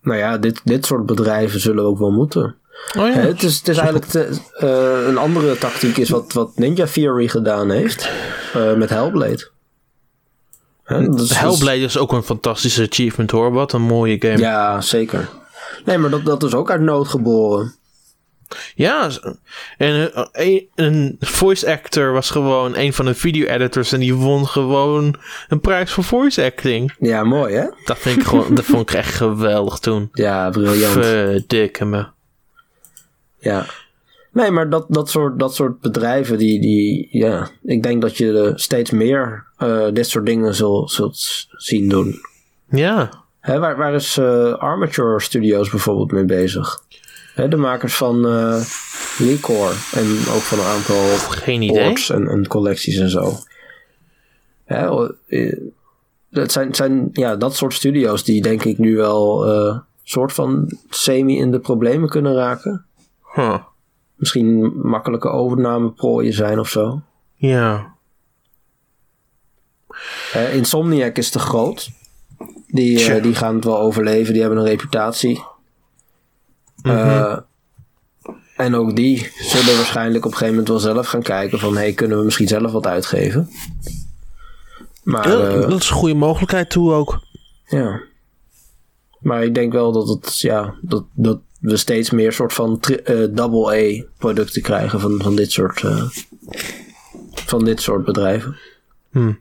Nou 0.01 0.17
ja, 0.19 0.37
dit, 0.37 0.61
dit 0.63 0.85
soort 0.85 1.05
bedrijven 1.05 1.59
zullen 1.59 1.83
ook 1.83 1.97
wel 1.99 2.11
moeten. 2.11 2.55
Oh 2.97 3.07
ja. 3.07 3.13
Het 3.13 3.43
is, 3.43 3.57
het 3.57 3.67
is 3.67 3.77
eigenlijk 3.77 4.09
te- 4.11 4.39
eh, 4.53 5.07
een 5.07 5.17
andere 5.17 5.57
tactiek 5.57 5.97
is 5.97 6.09
wat, 6.09 6.33
wat 6.33 6.57
Ninja 6.57 6.85
Theory 6.85 7.27
gedaan 7.27 7.69
heeft 7.69 8.09
eh, 8.53 8.73
met 8.73 8.89
Hellblade. 8.89 9.49
Hellblade 11.33 11.79
is 11.79 11.97
ook 11.97 12.11
een 12.11 12.23
fantastische 12.23 12.87
achievement 12.89 13.31
hoor. 13.31 13.51
Wat 13.51 13.73
een 13.73 13.81
mooie 13.81 14.15
game. 14.19 14.37
Ja, 14.37 14.81
zeker. 14.81 15.29
Nee, 15.85 15.97
maar 15.97 16.09
dat, 16.09 16.25
dat 16.25 16.43
is 16.43 16.53
ook 16.53 16.71
uit 16.71 16.81
nood 16.81 17.07
geboren. 17.07 17.73
Ja, 18.75 19.09
en 19.77 20.13
eh, 20.13 20.25
een, 20.31 20.67
een 20.75 21.17
voice 21.19 21.71
actor 21.71 22.11
was 22.11 22.29
gewoon 22.29 22.75
een 22.75 22.93
van 22.93 23.05
de 23.05 23.13
video 23.13 23.47
editors 23.47 23.91
en 23.91 23.99
die 23.99 24.15
won 24.15 24.47
gewoon 24.47 25.15
een 25.47 25.59
prijs 25.59 25.91
voor 25.91 26.03
voice 26.03 26.43
acting. 26.43 26.95
Ja, 26.99 27.23
mooi 27.23 27.53
hè? 27.53 27.65
Dat 27.85 27.97
vind 27.99 28.17
ik 28.17 28.23
gewoon, 28.23 28.55
dat 28.55 28.65
vond 28.65 28.89
ik 28.89 28.95
echt 28.95 29.13
geweldig 29.13 29.79
toen. 29.79 30.09
Ja, 30.27 30.49
briljant. 30.49 30.93
Verdikke 30.93 31.85
me. 31.85 32.05
Ja. 33.39 33.65
Nee, 34.31 34.51
maar 34.51 34.69
dat, 34.69 34.85
dat, 34.89 35.09
soort, 35.09 35.39
dat 35.39 35.55
soort 35.55 35.79
bedrijven, 35.79 36.37
die, 36.37 36.61
die, 36.61 37.07
ja, 37.11 37.49
ik 37.63 37.83
denk 37.83 38.01
dat 38.01 38.17
je 38.17 38.51
steeds 38.55 38.91
meer 38.91 39.45
eh, 39.57 39.87
dit 39.93 40.07
soort 40.07 40.25
dingen 40.25 40.55
zult, 40.55 40.91
zult 40.91 41.47
zien 41.49 41.89
doen. 41.89 42.15
Ja, 42.69 43.09
Hè, 43.47 43.59
waar, 43.59 43.77
waar 43.77 43.93
is 43.93 44.17
eh, 44.17 44.53
Armature 44.53 45.21
Studios 45.21 45.69
bijvoorbeeld 45.69 46.11
mee 46.11 46.25
bezig? 46.25 46.83
Hè, 47.37 47.47
de 47.47 47.57
makers 47.57 47.95
van 47.95 48.27
eh 48.27 48.61
Licor 49.19 49.69
en 49.93 50.07
ook 50.33 50.41
van 50.41 50.59
een 50.59 50.65
aantal 50.65 51.05
geen 51.29 51.61
idee. 51.61 51.83
en, 52.09 52.27
en 52.27 52.47
collecties 52.47 52.97
en 52.97 53.09
zo. 53.09 53.33
Hè, 54.65 54.91
o- 54.91 55.11
eh, 55.27 55.57
dat 56.29 56.51
zijn, 56.51 56.75
zijn 56.75 57.09
ja, 57.13 57.35
dat 57.35 57.55
soort 57.55 57.73
studio's 57.73 58.23
die 58.23 58.41
denk 58.41 58.63
ik 58.63 58.77
nu 58.77 58.95
wel 58.95 59.45
eh 59.45 59.77
soort 60.03 60.33
van 60.33 60.77
semi 60.89 61.37
in 61.37 61.51
de 61.51 61.59
problemen 61.59 62.09
kunnen 62.09 62.33
raken. 62.35 62.85
Huh. 63.35 63.57
Misschien 64.15 64.79
makkelijke 64.81 65.29
overnameprooien 65.29 66.33
zijn 66.33 66.59
of 66.59 66.69
zo. 66.69 67.01
Ja. 67.35 67.95
Insomniac 70.53 71.17
is 71.17 71.29
te 71.29 71.39
groot. 71.39 71.89
Die, 72.67 72.99
die 73.21 73.35
gaan 73.35 73.55
het 73.55 73.63
wel 73.65 73.79
overleven, 73.79 74.33
die 74.33 74.41
hebben 74.41 74.59
een 74.59 74.65
reputatie. 74.65 75.43
Eh, 76.81 77.37
en 78.55 78.75
ook 78.75 78.95
die 78.95 79.31
zullen 79.39 79.75
waarschijnlijk 79.75 80.25
op 80.25 80.31
een 80.31 80.37
gegeven 80.37 80.59
moment 80.59 80.67
wel 80.67 80.93
zelf 80.93 81.07
gaan 81.07 81.21
kijken 81.21 81.59
van... 81.59 81.75
hey, 81.75 81.93
kunnen 81.93 82.17
we 82.17 82.23
misschien 82.23 82.47
zelf 82.47 82.71
wat 82.71 82.87
uitgeven? 82.87 83.49
Maar 85.03 85.29
Ja, 85.29 85.47
eh, 85.47 85.69
dat 85.69 85.81
is 85.81 85.89
een 85.89 85.95
goede 85.95 86.15
mogelijkheid 86.15 86.69
toe 86.69 86.93
ook. 86.93 87.19
ja. 87.67 88.01
Maar 89.19 89.43
ik 89.43 89.55
denk 89.55 89.71
wel 89.73 89.91
dat, 89.91 90.07
het, 90.07 90.39
ja, 90.39 90.75
dat, 90.81 91.05
dat 91.13 91.39
we 91.59 91.77
steeds 91.77 92.11
meer 92.11 92.33
soort 92.33 92.53
van 92.53 92.79
eh, 92.81 93.23
double 93.29 93.75
A 93.75 94.03
producten 94.17 94.61
krijgen 94.61 94.99
van, 94.99 95.21
van, 95.21 95.35
dit 95.35 95.51
soort, 95.51 95.83
van 97.31 97.63
dit 97.63 97.81
soort 97.81 98.05
bedrijven. 98.05 98.57
Hm. 99.11 99.31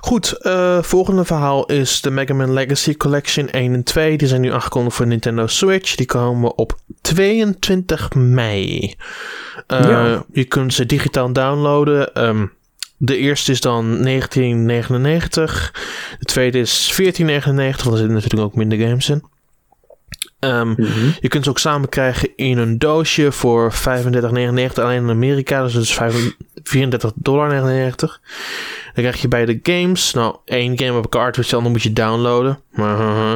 Goed, 0.00 0.32
eh, 0.32 0.82
volgende 0.82 1.24
verhaal 1.24 1.66
is 1.66 2.00
de 2.00 2.10
Mega 2.10 2.34
Man 2.34 2.52
Legacy 2.52 2.96
Collection 2.96 3.48
1 3.50 3.74
en 3.74 3.82
2. 3.82 4.16
Die 4.16 4.28
zijn 4.28 4.40
nu 4.40 4.52
aangekondigd 4.52 4.96
voor 4.96 5.06
Nintendo 5.06 5.46
Switch. 5.46 5.94
Die 5.94 6.06
komen 6.06 6.58
op 6.58 6.78
22 7.00 8.14
mei. 8.14 8.94
Uh, 9.68 9.80
Ja. 9.80 10.24
Je 10.32 10.44
kunt 10.44 10.74
ze 10.74 10.86
digitaal 10.86 11.32
downloaden. 11.32 12.14
Ehm, 12.14 12.46
de 12.96 13.16
eerste 13.16 13.52
is 13.52 13.60
dan 13.60 14.02
1999. 14.02 15.72
De 16.18 16.24
tweede 16.24 16.58
is 16.58 16.92
1499, 16.96 17.82
want 17.84 17.96
er 17.96 18.00
zitten 18.02 18.22
natuurlijk 18.22 18.50
ook 18.50 18.56
minder 18.56 18.78
games 18.78 19.08
in. 19.08 19.22
Ehm, 20.38 20.68
Mhm. 20.68 21.10
je 21.20 21.28
kunt 21.28 21.44
ze 21.44 21.50
ook 21.50 21.58
samen 21.58 21.88
krijgen 21.88 22.28
in 22.36 22.58
een 22.58 22.78
doosje 22.78 23.32
voor 23.32 23.72
35,99 23.72 24.84
alleen 24.84 25.02
in 25.02 25.10
Amerika. 25.10 25.62
Dus 25.62 25.72
dat 25.72 25.82
is 25.82 25.92
34,99 26.62 27.14
dollar. 27.14 27.50
Dan 28.94 29.04
krijg 29.04 29.20
je 29.20 29.28
bij 29.28 29.44
de 29.44 29.58
games, 29.62 30.12
nou 30.12 30.36
één 30.44 30.78
game 30.78 30.98
op 30.98 31.04
een 31.04 31.10
cartridge, 31.10 31.50
dan 31.50 31.70
moet 31.70 31.82
je 31.82 31.92
downloaden. 31.92 32.60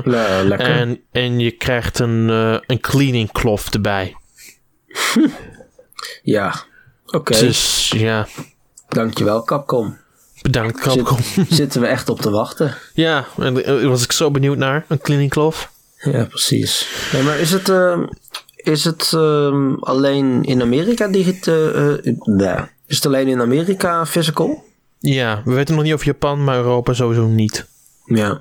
Le- 0.05 0.43
lekker. 0.45 0.67
En, 0.67 1.01
en 1.13 1.39
je 1.41 1.51
krijgt 1.51 1.99
een, 1.99 2.31
eh, 2.31 2.57
een 2.67 2.81
cleaning 2.81 3.33
cloth 3.33 3.69
erbij. 3.75 4.17
Ja. 6.23 6.55
Oké, 7.07 7.39
Dus 7.39 7.91
ja, 7.97 8.27
dankjewel 8.89 9.43
Capcom. 9.45 9.99
bedankt 10.43 10.81
Capcom. 10.81 11.19
Zitten 11.49 11.81
we 11.81 11.87
echt 11.87 12.09
op 12.09 12.21
te 12.21 12.31
wachten. 12.31 12.75
ja, 12.95 13.25
en 13.39 13.55
daar 13.55 13.89
was 13.89 14.05
ik 14.05 14.13
zo 14.13 14.31
benieuwd 14.31 14.57
naar. 14.57 14.85
Een 14.89 15.01
cleaning 15.01 15.31
cloth. 15.31 15.69
Ja, 16.03 16.25
precies. 16.25 16.89
Nee, 17.13 17.23
maar 17.23 17.39
is 17.39 17.51
het, 17.53 17.69
ehm, 17.69 18.05
is 18.57 18.85
het 18.85 19.11
ehm, 19.15 19.75
alleen 19.75 20.43
in 20.45 20.63
Amerika 20.63 21.09
digitaal? 21.09 21.97
nee. 22.25 22.57
Is 22.87 22.97
het 22.97 23.07
alleen 23.07 23.29
in 23.29 23.41
Amerika 23.41 24.07
physical? 24.07 24.65
Ja, 24.99 25.43
we 25.45 25.53
weten 25.55 25.75
nog 25.75 25.85
niet 25.85 25.93
over 25.93 26.07
Japan, 26.07 26.45
maar 26.45 26.57
Europa 26.57 26.93
sowieso 26.93 27.27
niet. 27.27 27.67
Ja. 28.05 28.41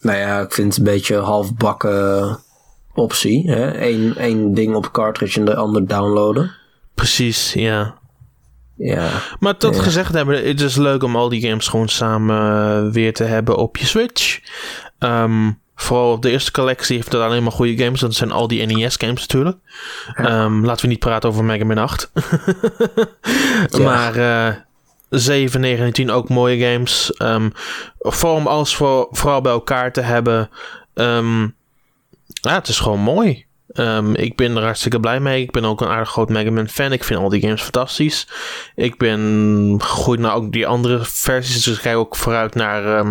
Nou 0.00 0.18
ja, 0.18 0.40
ik 0.40 0.52
vind 0.52 0.68
het 0.68 0.76
een 0.86 0.92
beetje 0.92 1.16
halfbakken 1.16 2.38
optie. 2.94 3.50
Hè? 3.50 3.80
Eén, 3.86 4.16
één 4.16 4.54
ding 4.54 4.74
op 4.74 4.92
cartridge 4.92 5.38
en 5.38 5.44
de 5.44 5.54
ander 5.54 5.86
downloaden. 5.86 6.54
Precies, 6.94 7.52
ja. 7.52 7.94
Ja. 8.76 9.10
Maar 9.38 9.54
dat 9.58 9.74
Ja. 9.76 9.82
gezegd 9.82 10.12
hebben, 10.12 10.46
het 10.46 10.60
is 10.60 10.76
leuk 10.76 11.02
om 11.02 11.16
al 11.16 11.28
die 11.28 11.48
games 11.48 11.68
gewoon 11.68 11.88
samen 11.88 12.36
eh, 12.86 12.92
weer 12.92 13.12
te 13.14 13.24
hebben 13.24 13.56
op 13.56 13.76
je 13.76 13.86
Switch. 13.86 14.40
Ehm, 14.98 15.50
vooral 15.74 16.20
de 16.20 16.30
eerste 16.30 16.50
collectie 16.50 16.96
heeft 16.96 17.10
dat 17.10 17.22
alleen 17.22 17.42
maar 17.42 17.52
goede 17.52 17.84
games. 17.84 18.00
Dat 18.00 18.14
zijn 18.14 18.32
al 18.32 18.48
die 18.48 18.66
NES 18.66 18.96
games 18.96 19.20
natuurlijk. 19.20 19.56
Ehm, 20.14 20.64
laten 20.64 20.84
we 20.84 20.90
niet 20.90 20.98
praten 20.98 21.28
over 21.28 21.44
Mega 21.44 21.64
Man 21.64 21.78
8. 21.78 22.10
Ja. 23.70 23.78
Maar 23.78 24.16
eh 24.16 24.54
7, 25.08 25.60
9 25.60 25.84
en 25.84 25.92
10 25.92 26.10
ook 26.10 26.28
mooie 26.28 26.72
games. 26.72 27.12
Ehm, 27.12 27.50
vooral 27.98 28.36
om 28.36 28.46
alles 28.46 28.74
voor, 28.74 29.08
vooral 29.10 29.40
bij 29.40 29.52
elkaar 29.52 29.92
te 29.92 30.00
hebben. 30.00 30.50
Ehm, 30.94 31.42
ja, 32.26 32.54
het 32.54 32.68
is 32.68 32.78
gewoon 32.78 33.00
mooi. 33.00 33.44
Ik 34.12 34.36
ben 34.36 34.56
er 34.56 34.62
hartstikke 34.62 35.00
blij 35.00 35.20
mee. 35.20 35.42
Ik 35.42 35.50
ben 35.50 35.64
ook 35.64 35.80
een 35.80 35.88
aardig 35.88 36.10
groot 36.10 36.28
Mega 36.28 36.50
Man 36.50 36.68
fan. 36.68 36.92
Ik 36.92 37.04
vind 37.04 37.20
al 37.20 37.28
die 37.28 37.40
games 37.40 37.62
fantastisch. 37.62 38.28
Ik 38.74 38.98
ben 38.98 39.76
gegroeid 39.78 40.20
naar 40.20 40.34
ook 40.34 40.52
die 40.52 40.66
andere 40.66 40.98
versies. 41.02 41.64
Dus 41.64 41.76
ik 41.76 41.82
kijk 41.82 41.96
ook 41.96 42.16
vooruit 42.16 42.54
naar 42.54 43.04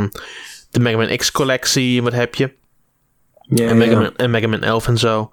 de 0.71 0.79
Mega 0.79 0.97
Man 0.97 1.17
X 1.17 1.31
collectie. 1.31 2.03
Wat 2.03 2.13
heb 2.13 2.35
je? 2.35 2.51
Ja, 3.47 3.67
En 3.67 3.77
Mega. 3.77 3.99
Man, 3.99 4.15
en 4.15 4.31
Mega 4.31 4.47
Man 4.47 4.61
11 4.63 4.87
en 4.87 4.97
zo. 4.97 5.29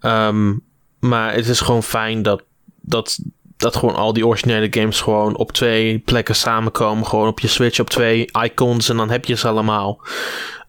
Ehm, 0.00 0.52
maar 1.00 1.34
het 1.34 1.48
is 1.48 1.60
gewoon 1.60 1.82
fijn 1.82 2.22
dat, 2.22 2.42
dat, 2.80 3.18
dat 3.56 3.76
gewoon 3.76 3.94
al 3.94 4.12
die 4.12 4.26
originele 4.26 4.66
games 4.70 5.00
gewoon 5.00 5.36
op 5.36 5.52
twee 5.52 5.98
plekken 5.98 6.34
samenkomen. 6.34 7.06
Gewoon 7.06 7.28
op 7.28 7.40
je 7.40 7.48
Switch 7.48 7.80
op 7.80 7.90
twee 7.90 8.28
icons 8.44 8.88
en 8.88 8.96
dan 8.96 9.10
heb 9.10 9.24
je 9.24 9.34
ze 9.36 9.48
allemaal. 9.48 10.00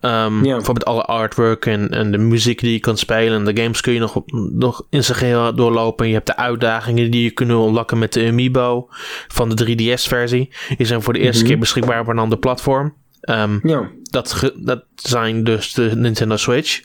Ja. 0.02 0.30
Bijvoorbeeld 0.30 0.86
alle 0.86 1.04
artwork 1.04 1.66
en, 1.66 1.90
en 1.90 2.12
de 2.12 2.18
muziek 2.18 2.60
die 2.60 2.72
je 2.72 2.80
kan 2.80 2.98
spelen. 2.98 3.34
En 3.48 3.54
de 3.56 3.62
games 3.62 3.82
kun 3.82 3.94
je 3.94 4.00
nog, 4.00 4.22
nog 4.52 4.86
in 4.90 5.04
zijn 5.04 5.18
geheel 5.18 5.56
doorlopen. 5.56 6.08
Je 6.08 6.14
hebt 6.14 6.28
de 6.28 6.36
uitdagingen 6.36 7.12
die 7.12 7.24
je 7.24 7.32
kunt 7.32 7.50
unlocken 7.50 8.00
met 8.00 8.14
de 8.14 8.28
Amiibo 8.28 8.88
van 9.28 9.50
de 9.50 9.56
3DS-versie. 9.56 10.50
Die 10.78 10.86
zijn 10.88 11.02
voor 11.02 11.14
de 11.14 11.20
eerste 11.20 11.42
Mhm. 11.42 11.50
keer 11.52 11.60
beschikbaar 11.60 12.00
op 12.00 12.08
een 12.08 12.20
ander 12.20 12.38
platform. 12.38 12.94
Ehm, 13.22 13.68
Ja. 13.68 13.90
Dat, 14.14 14.52
dat 14.56 14.84
zijn 14.96 15.44
dus 15.44 15.74
de 15.74 15.96
Nintendo 15.96 16.36
Switch. 16.38 16.82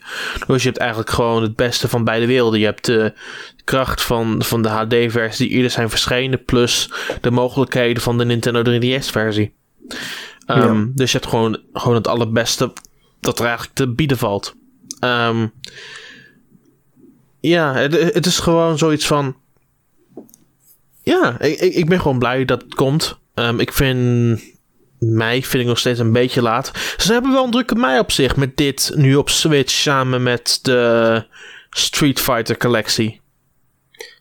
Dus 0.46 0.62
je 0.62 0.68
hebt 0.68 0.80
eigenlijk 0.80 1.10
gewoon 1.10 1.42
het 1.42 1.56
beste 1.56 1.88
van 1.88 2.04
beide 2.04 2.26
werelden. 2.26 2.58
Je 2.60 2.64
hebt 2.64 2.84
de 2.84 3.12
kracht 3.64 4.02
van, 4.02 4.42
van 4.44 4.62
de 4.62 4.68
HD-versie 4.68 5.46
die 5.46 5.56
eerder 5.56 5.70
zijn 5.70 5.90
verschenen, 5.90 6.44
plus 6.44 6.90
de 7.20 7.30
mogelijkheden 7.30 8.02
van 8.02 8.18
de 8.18 8.24
Nintendo 8.24 8.62
3DS-versie. 8.62 9.54
Ehm, 10.46 10.78
Ja. 10.78 10.86
Dus 10.94 11.12
je 11.12 11.18
hebt 11.18 11.30
gewoon, 11.30 11.58
gewoon 11.72 11.96
het 11.96 12.08
allerbeste 12.08 12.72
dat 13.20 13.38
er 13.38 13.44
eigenlijk 13.44 13.76
te 13.76 13.88
bieden 13.88 14.18
valt. 14.18 14.54
Ehm, 15.00 15.46
ja, 17.40 17.74
het, 17.74 18.14
het 18.14 18.26
is 18.26 18.38
gewoon 18.38 18.78
zoiets 18.78 19.06
van. 19.06 19.36
Ja, 21.02 21.40
ik, 21.40 21.60
ik, 21.60 21.74
ik 21.74 21.88
ben 21.88 22.00
gewoon 22.00 22.18
blij 22.18 22.44
dat 22.44 22.62
het 22.62 22.74
komt. 22.74 23.18
Ehm, 23.34 23.58
ik 23.60 23.72
vind 23.72 24.40
mei 24.98 25.44
vind 25.44 25.62
ik 25.62 25.68
nog 25.68 25.78
steeds 25.78 25.98
een 25.98 26.12
beetje 26.12 26.42
laat. 26.42 26.70
Ze 26.96 27.12
hebben 27.12 27.32
wel 27.32 27.44
een 27.44 27.50
drukke 27.50 27.74
mei 27.74 27.98
op 27.98 28.12
zich 28.12 28.36
met 28.36 28.56
dit 28.56 28.92
nu 28.94 29.14
op 29.16 29.30
Switch 29.30 29.72
samen 29.72 30.22
met 30.22 30.58
de 30.62 31.24
Street 31.70 32.20
Fighter 32.20 32.56
collectie. 32.56 33.20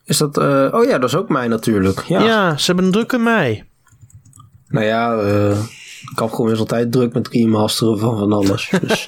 Is 0.06 0.18
dat... 0.18 0.38
eh, 0.38 0.68
oh 0.72 0.86
ja, 0.86 0.98
dat 0.98 1.10
is 1.10 1.16
ook 1.16 1.30
mij 1.30 1.48
natuurlijk. 1.48 2.04
Ja. 2.08 2.22
Ja, 2.24 2.58
ze 2.58 2.66
hebben 2.66 2.86
een 2.86 2.92
drukke 2.92 3.18
mei. 3.18 3.64
Nou 4.68 4.86
ja, 4.86 5.18
eh 5.18 5.58
Capcom 6.16 6.50
is 6.50 6.60
altijd 6.60 6.92
druk 6.92 7.14
met 7.14 7.28
remasteren 7.28 8.00
van 8.00 8.18
van 8.18 8.34
alles. 8.34 8.70
Dus, 8.82 9.04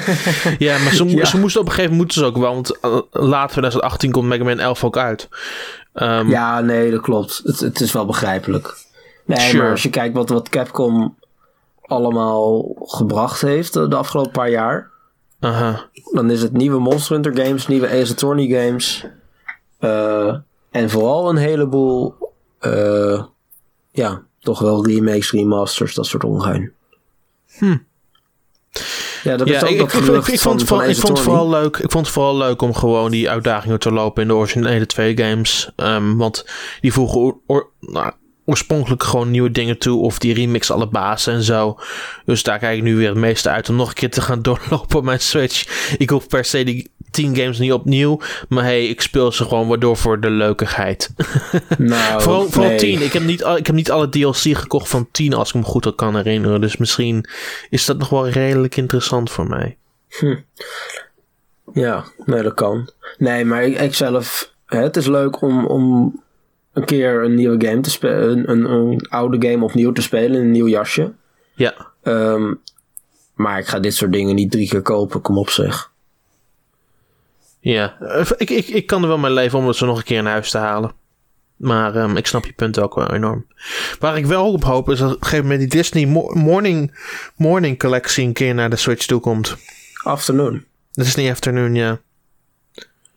Ja, 0.58 0.78
maar 0.78 0.92
ze, 0.94 1.04
mo- 1.04 1.10
Ja. 1.18 1.24
ze 1.24 1.38
moesten 1.38 1.60
op 1.60 1.66
een 1.66 1.72
gegeven 1.72 1.96
moment 1.96 1.96
moeten 1.96 2.16
ze 2.18 2.24
ook 2.24 2.36
wel, 2.36 2.54
want 2.54 2.78
uh, 2.84 3.00
later 3.10 3.50
2018 3.50 4.10
komt 4.10 4.28
Mega 4.28 4.44
Man 4.44 4.58
11 4.58 4.84
ook 4.84 4.96
uit. 4.96 5.28
Ehm, 5.92 6.28
ja, 6.30 6.60
nee, 6.60 6.90
dat 6.90 7.00
klopt. 7.00 7.40
Het, 7.44 7.60
het 7.60 7.80
is 7.80 7.92
wel 7.92 8.06
begrijpelijk. 8.06 8.76
Nee, 9.24 9.38
Sure. 9.38 9.62
maar 9.62 9.70
als 9.70 9.82
je 9.82 9.90
kijkt 9.90 10.14
wat, 10.14 10.28
wat 10.28 10.48
Capcom 10.48 11.16
allemaal 11.82 12.74
gebracht 12.80 13.40
heeft 13.40 13.76
eh, 13.76 13.88
de 13.88 13.96
afgelopen 13.96 14.32
paar 14.32 14.50
jaar... 14.50 14.90
aha. 15.40 15.88
dan 16.12 16.30
is 16.30 16.42
het 16.42 16.52
nieuwe 16.52 16.78
Monster 16.80 17.12
Hunter 17.20 17.44
games, 17.44 17.66
nieuwe 17.66 17.88
Ace 17.88 18.12
Attorney 18.12 18.48
games. 18.66 19.06
eh, 19.78 20.34
en 20.70 20.90
vooral 20.90 21.28
een 21.28 21.36
heleboel, 21.36 22.14
eh, 22.58 23.22
ja, 23.90 24.22
toch 24.38 24.58
wel 24.58 24.86
remakes, 24.86 25.30
remasters, 25.30 25.94
dat 25.94 26.06
soort 26.06 26.24
ongein. 26.24 26.72
Hm. 27.58 27.76
Ja, 29.22 29.36
dat 29.36 29.48
Ja, 29.48 29.54
is 29.56 29.62
ook 29.62 29.68
ik, 29.68 29.80
ik, 29.80 29.92
ik, 29.92 30.26
ik 30.26 30.40
vond, 30.40 30.60
het 30.60 30.68
van 30.68 30.68
vooral, 30.68 30.88
ik, 30.88 30.96
vond 30.96 31.08
het 31.16 31.26
vooral 31.26 31.48
leuk, 31.48 31.76
ik 31.76 31.90
vond 31.90 32.04
het 32.06 32.14
vooral 32.14 32.36
leuk 32.36 32.62
om 32.62 32.74
gewoon 32.74 33.10
die 33.10 33.30
uitdagingen 33.30 33.78
te 33.78 33.92
lopen 33.92 34.22
in 34.22 34.28
de 34.28 34.34
originele 34.34 34.86
twee 34.86 35.16
games. 35.16 35.72
Ehm, 35.76 36.16
want 36.16 36.46
die 36.80 36.92
oor- 37.46 37.68
nou, 37.80 38.12
oorspronkelijk 38.44 39.02
gewoon 39.02 39.30
nieuwe 39.30 39.50
dingen 39.50 39.78
toe. 39.78 40.00
Of 40.00 40.18
die 40.18 40.34
remix 40.34 40.70
alle 40.70 40.86
bazen 40.88 41.32
en 41.32 41.42
zo. 41.42 41.78
Dus 42.24 42.42
daar 42.42 42.58
kijk 42.58 42.76
ik 42.76 42.82
nu 42.82 42.96
weer 42.96 43.08
het 43.08 43.18
meeste 43.18 43.50
uit 43.50 43.68
om 43.68 43.76
nog 43.76 43.88
een 43.88 43.94
keer 43.94 44.10
te 44.10 44.20
gaan 44.20 44.42
doorlopen 44.48 44.98
op 44.98 45.04
mijn 45.04 45.20
Switch. 45.20 45.92
Ik 45.98 46.10
hoef 46.10 46.28
per 46.28 46.44
se 46.44 46.64
die 46.64 46.90
10 47.10 47.36
games 47.36 47.58
niet 47.58 47.72
opnieuw. 47.72 48.20
Maar 48.48 48.64
hey, 48.64 48.86
ik 48.86 49.00
speel 49.00 49.32
ze 49.32 49.44
gewoon 49.44 49.68
waardoor 49.68 49.96
voor 49.96 50.20
de 50.20 50.30
leukigheid. 50.30 51.10
Nou, 51.78 52.22
vooral 52.22 52.50
vooral 52.50 52.68
nee. 52.70 52.78
10. 52.78 53.02
Ik 53.02 53.12
heb, 53.12 53.22
niet, 53.22 53.44
al- 53.44 53.56
ik 53.56 53.66
heb 53.66 53.74
niet 53.74 53.90
alle 53.90 54.08
DLC 54.08 54.36
gekocht 54.36 54.88
van 54.88 55.08
10 55.10 55.34
als 55.34 55.48
ik 55.48 55.54
me 55.54 55.62
goed 55.62 55.94
kan 55.94 56.16
herinneren. 56.16 56.60
Dus 56.60 56.76
misschien 56.76 57.28
is 57.70 57.84
dat 57.84 57.98
nog 57.98 58.08
wel 58.08 58.28
redelijk 58.28 58.76
interessant 58.76 59.30
voor 59.30 59.46
mij. 59.48 59.76
Ja, 61.72 62.04
nee, 62.24 62.42
dat 62.42 62.54
kan. 62.54 62.90
Nee, 63.18 63.44
maar 63.44 63.64
ik, 63.64 63.80
ik 63.80 63.94
zelf, 63.94 64.52
hè, 64.66 64.78
het 64.82 64.96
is 64.96 65.06
leuk 65.06 65.42
om, 65.42 65.66
om 65.66 66.22
een 66.74 66.84
keer 66.84 67.22
een 67.24 67.34
nieuwe 67.34 67.66
game 67.66 67.80
te 67.80 67.90
spelen, 67.90 68.50
een, 68.50 68.64
een, 68.70 69.06
oude 69.08 69.48
game 69.48 69.64
opnieuw 69.64 69.92
te 69.92 70.02
spelen 70.02 70.36
in 70.36 70.40
een 70.40 70.50
nieuw 70.50 70.68
jasje. 70.68 71.12
Ja. 71.54 71.74
Ehm, 72.02 72.54
maar 73.34 73.58
ik 73.58 73.66
ga 73.66 73.78
dit 73.80 73.94
soort 73.94 74.12
dingen 74.12 74.34
niet 74.34 74.50
drie 74.50 74.68
keer 74.68 74.82
kopen, 74.82 75.20
kom 75.20 75.38
op 75.38 75.50
zeg. 75.50 75.92
Ja, 77.60 77.96
eh, 78.00 78.30
ik, 78.36 78.50
ik, 78.50 78.66
ik 78.68 78.86
kan 78.86 79.02
er 79.02 79.08
wel 79.08 79.18
mijn 79.18 79.32
leven 79.32 79.58
om 79.58 79.66
het 79.66 79.76
zo 79.76 79.86
nog 79.86 79.96
een 79.98 80.04
keer 80.04 80.18
in 80.18 80.26
huis 80.26 80.50
te 80.50 80.58
halen. 80.58 80.92
Maar 81.56 81.96
ehm, 81.96 82.16
ik 82.16 82.26
snap 82.26 82.44
je 82.46 82.52
punt 82.52 82.78
ook 82.78 82.94
wel 82.94 83.12
enorm. 83.12 83.46
Waar 83.98 84.16
ik 84.16 84.26
wel 84.26 84.52
op 84.52 84.64
hoop 84.64 84.90
is 84.90 84.98
dat 84.98 85.08
op 85.10 85.16
een 85.16 85.22
gegeven 85.22 85.42
moment 85.44 85.60
die 85.60 85.80
Disney 85.80 86.06
Mo- 86.06 86.30
Morning, 86.34 86.98
Morning 87.36 87.78
Collectie 87.78 88.26
een 88.26 88.32
keer 88.32 88.54
naar 88.54 88.70
de 88.70 88.76
Switch 88.76 89.06
toe 89.06 89.20
komt. 89.20 89.56
Afternoon. 90.02 90.64
Disney 90.92 91.30
Afternoon, 91.30 91.74
ja. 91.74 92.00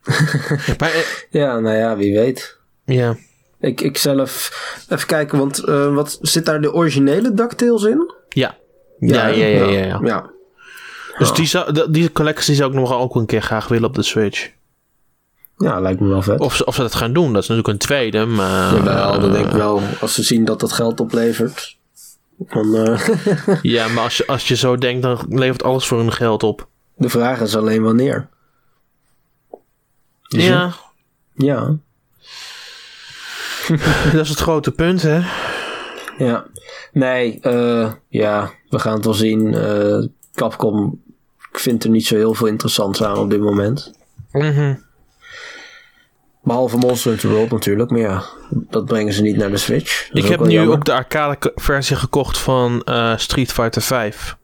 maar 0.80 0.92
eh, 0.92 1.06
Ja, 1.30 1.60
nou 1.60 1.76
ja, 1.76 1.98
wie 1.98 2.14
weet. 2.20 2.58
ja, 2.86 3.16
Ik, 3.60 3.82
ik 3.82 3.98
zelf, 3.98 4.52
even 4.90 5.08
kijken, 5.08 5.38
want 5.38 5.58
eh, 5.60 5.94
wat 5.94 6.18
zit 6.22 6.46
daar 6.46 6.62
de 6.62 6.74
originele 6.74 7.34
DuckTales 7.34 7.84
in? 7.84 8.12
ja. 8.30 8.56
Ja, 9.00 9.28
ja, 9.28 9.46
ja, 9.46 9.66
ja. 9.66 9.80
ja. 9.88 10.00
ja. 10.04 10.30
Dus 11.18 11.32
die, 11.34 11.46
zou, 11.46 11.92
die 11.92 12.12
collectie 12.12 12.56
zou 12.56 12.70
ik 12.70 12.76
nog 12.76 12.90
wel 12.90 13.00
ook 13.00 13.16
een 13.16 13.26
keer 13.26 13.42
graag 13.42 13.68
willen 13.68 13.88
op 13.90 13.96
de 13.96 14.04
Switch. 14.04 14.50
Ja, 15.58 15.80
lijkt 15.80 16.00
me 16.00 16.08
wel 16.08 16.22
vet. 16.22 16.40
Of, 16.40 16.56
ze- 16.56 16.66
of 16.66 16.76
ze 16.76 16.82
dat 16.82 16.96
gaan 16.96 17.14
doen, 17.14 17.34
dat 17.34 17.42
is 17.44 17.48
natuurlijk 17.50 17.68
een 17.68 17.88
tweede, 17.88 18.26
maar... 18.26 18.74
Jawel, 18.76 19.20
dat 19.20 19.32
denk 19.34 19.46
ik 19.46 19.52
wel. 19.52 19.82
Als 20.02 20.14
ze 20.14 20.24
zien 20.24 20.46
dat 20.46 20.60
dat 20.60 20.72
geld 20.72 21.00
oplevert. 21.00 21.78
Dan, 22.38 22.76
eh, 22.76 23.08
Ja, 23.62 23.88
maar 23.88 24.04
als 24.04 24.18
je, 24.18 24.28
als 24.28 24.48
je 24.48 24.56
zo 24.56 24.76
denkt, 24.78 25.02
dan 25.04 25.20
levert 25.30 25.64
alles 25.64 25.88
voor 25.88 25.98
hun 25.98 26.12
geld 26.14 26.44
op. 26.44 26.68
de 26.96 27.10
vraag 27.10 27.40
is 27.42 27.56
alleen 27.56 27.84
wanneer. 27.84 28.28
Dus 30.28 30.46
Ja, 30.46 30.74
Ja, 31.34 31.76
dat 34.14 34.22
is 34.22 34.30
het 34.30 34.40
grote 34.40 34.72
punt, 34.72 35.02
hè? 35.02 35.20
ja. 36.18 36.46
Nee, 36.92 37.40
eh, 37.42 37.92
ja, 38.10 38.52
we 38.70 38.80
gaan 38.80 38.94
het 38.94 39.06
wel 39.06 39.14
zien. 39.14 39.54
Eh, 39.54 40.04
Capcom, 40.34 41.02
ik 41.52 41.60
vind 41.60 41.84
er 41.84 41.90
niet 41.90 42.06
zo 42.06 42.16
heel 42.16 42.34
veel 42.34 42.48
interessants 42.48 43.04
aan 43.04 43.18
op 43.18 43.30
dit 43.30 43.40
moment. 43.40 43.92
Mhm. 44.32 44.76
Behalve 46.44 46.78
Monster 46.78 47.12
Hunter 47.12 47.30
World 47.30 47.52
natuurlijk, 47.52 47.90
maar 47.90 48.00
ja, 48.00 48.24
dat 48.50 48.86
brengen 48.86 49.14
ze 49.14 49.22
niet 49.22 49.36
naar 49.38 49.50
de 49.50 49.58
Switch. 49.58 50.08
Dat 50.08 50.24
Ik 50.24 50.30
heb 50.30 50.40
nu 50.40 50.50
jammer. 50.50 50.76
ook 50.76 50.86
de 50.86 50.94
arcade 50.94 51.52
versie 51.56 51.96
gekocht 51.96 52.38
van 52.38 52.82
eh, 52.84 53.18
Street 53.18 53.52
Fighter 53.52 53.82
5. 53.82 54.38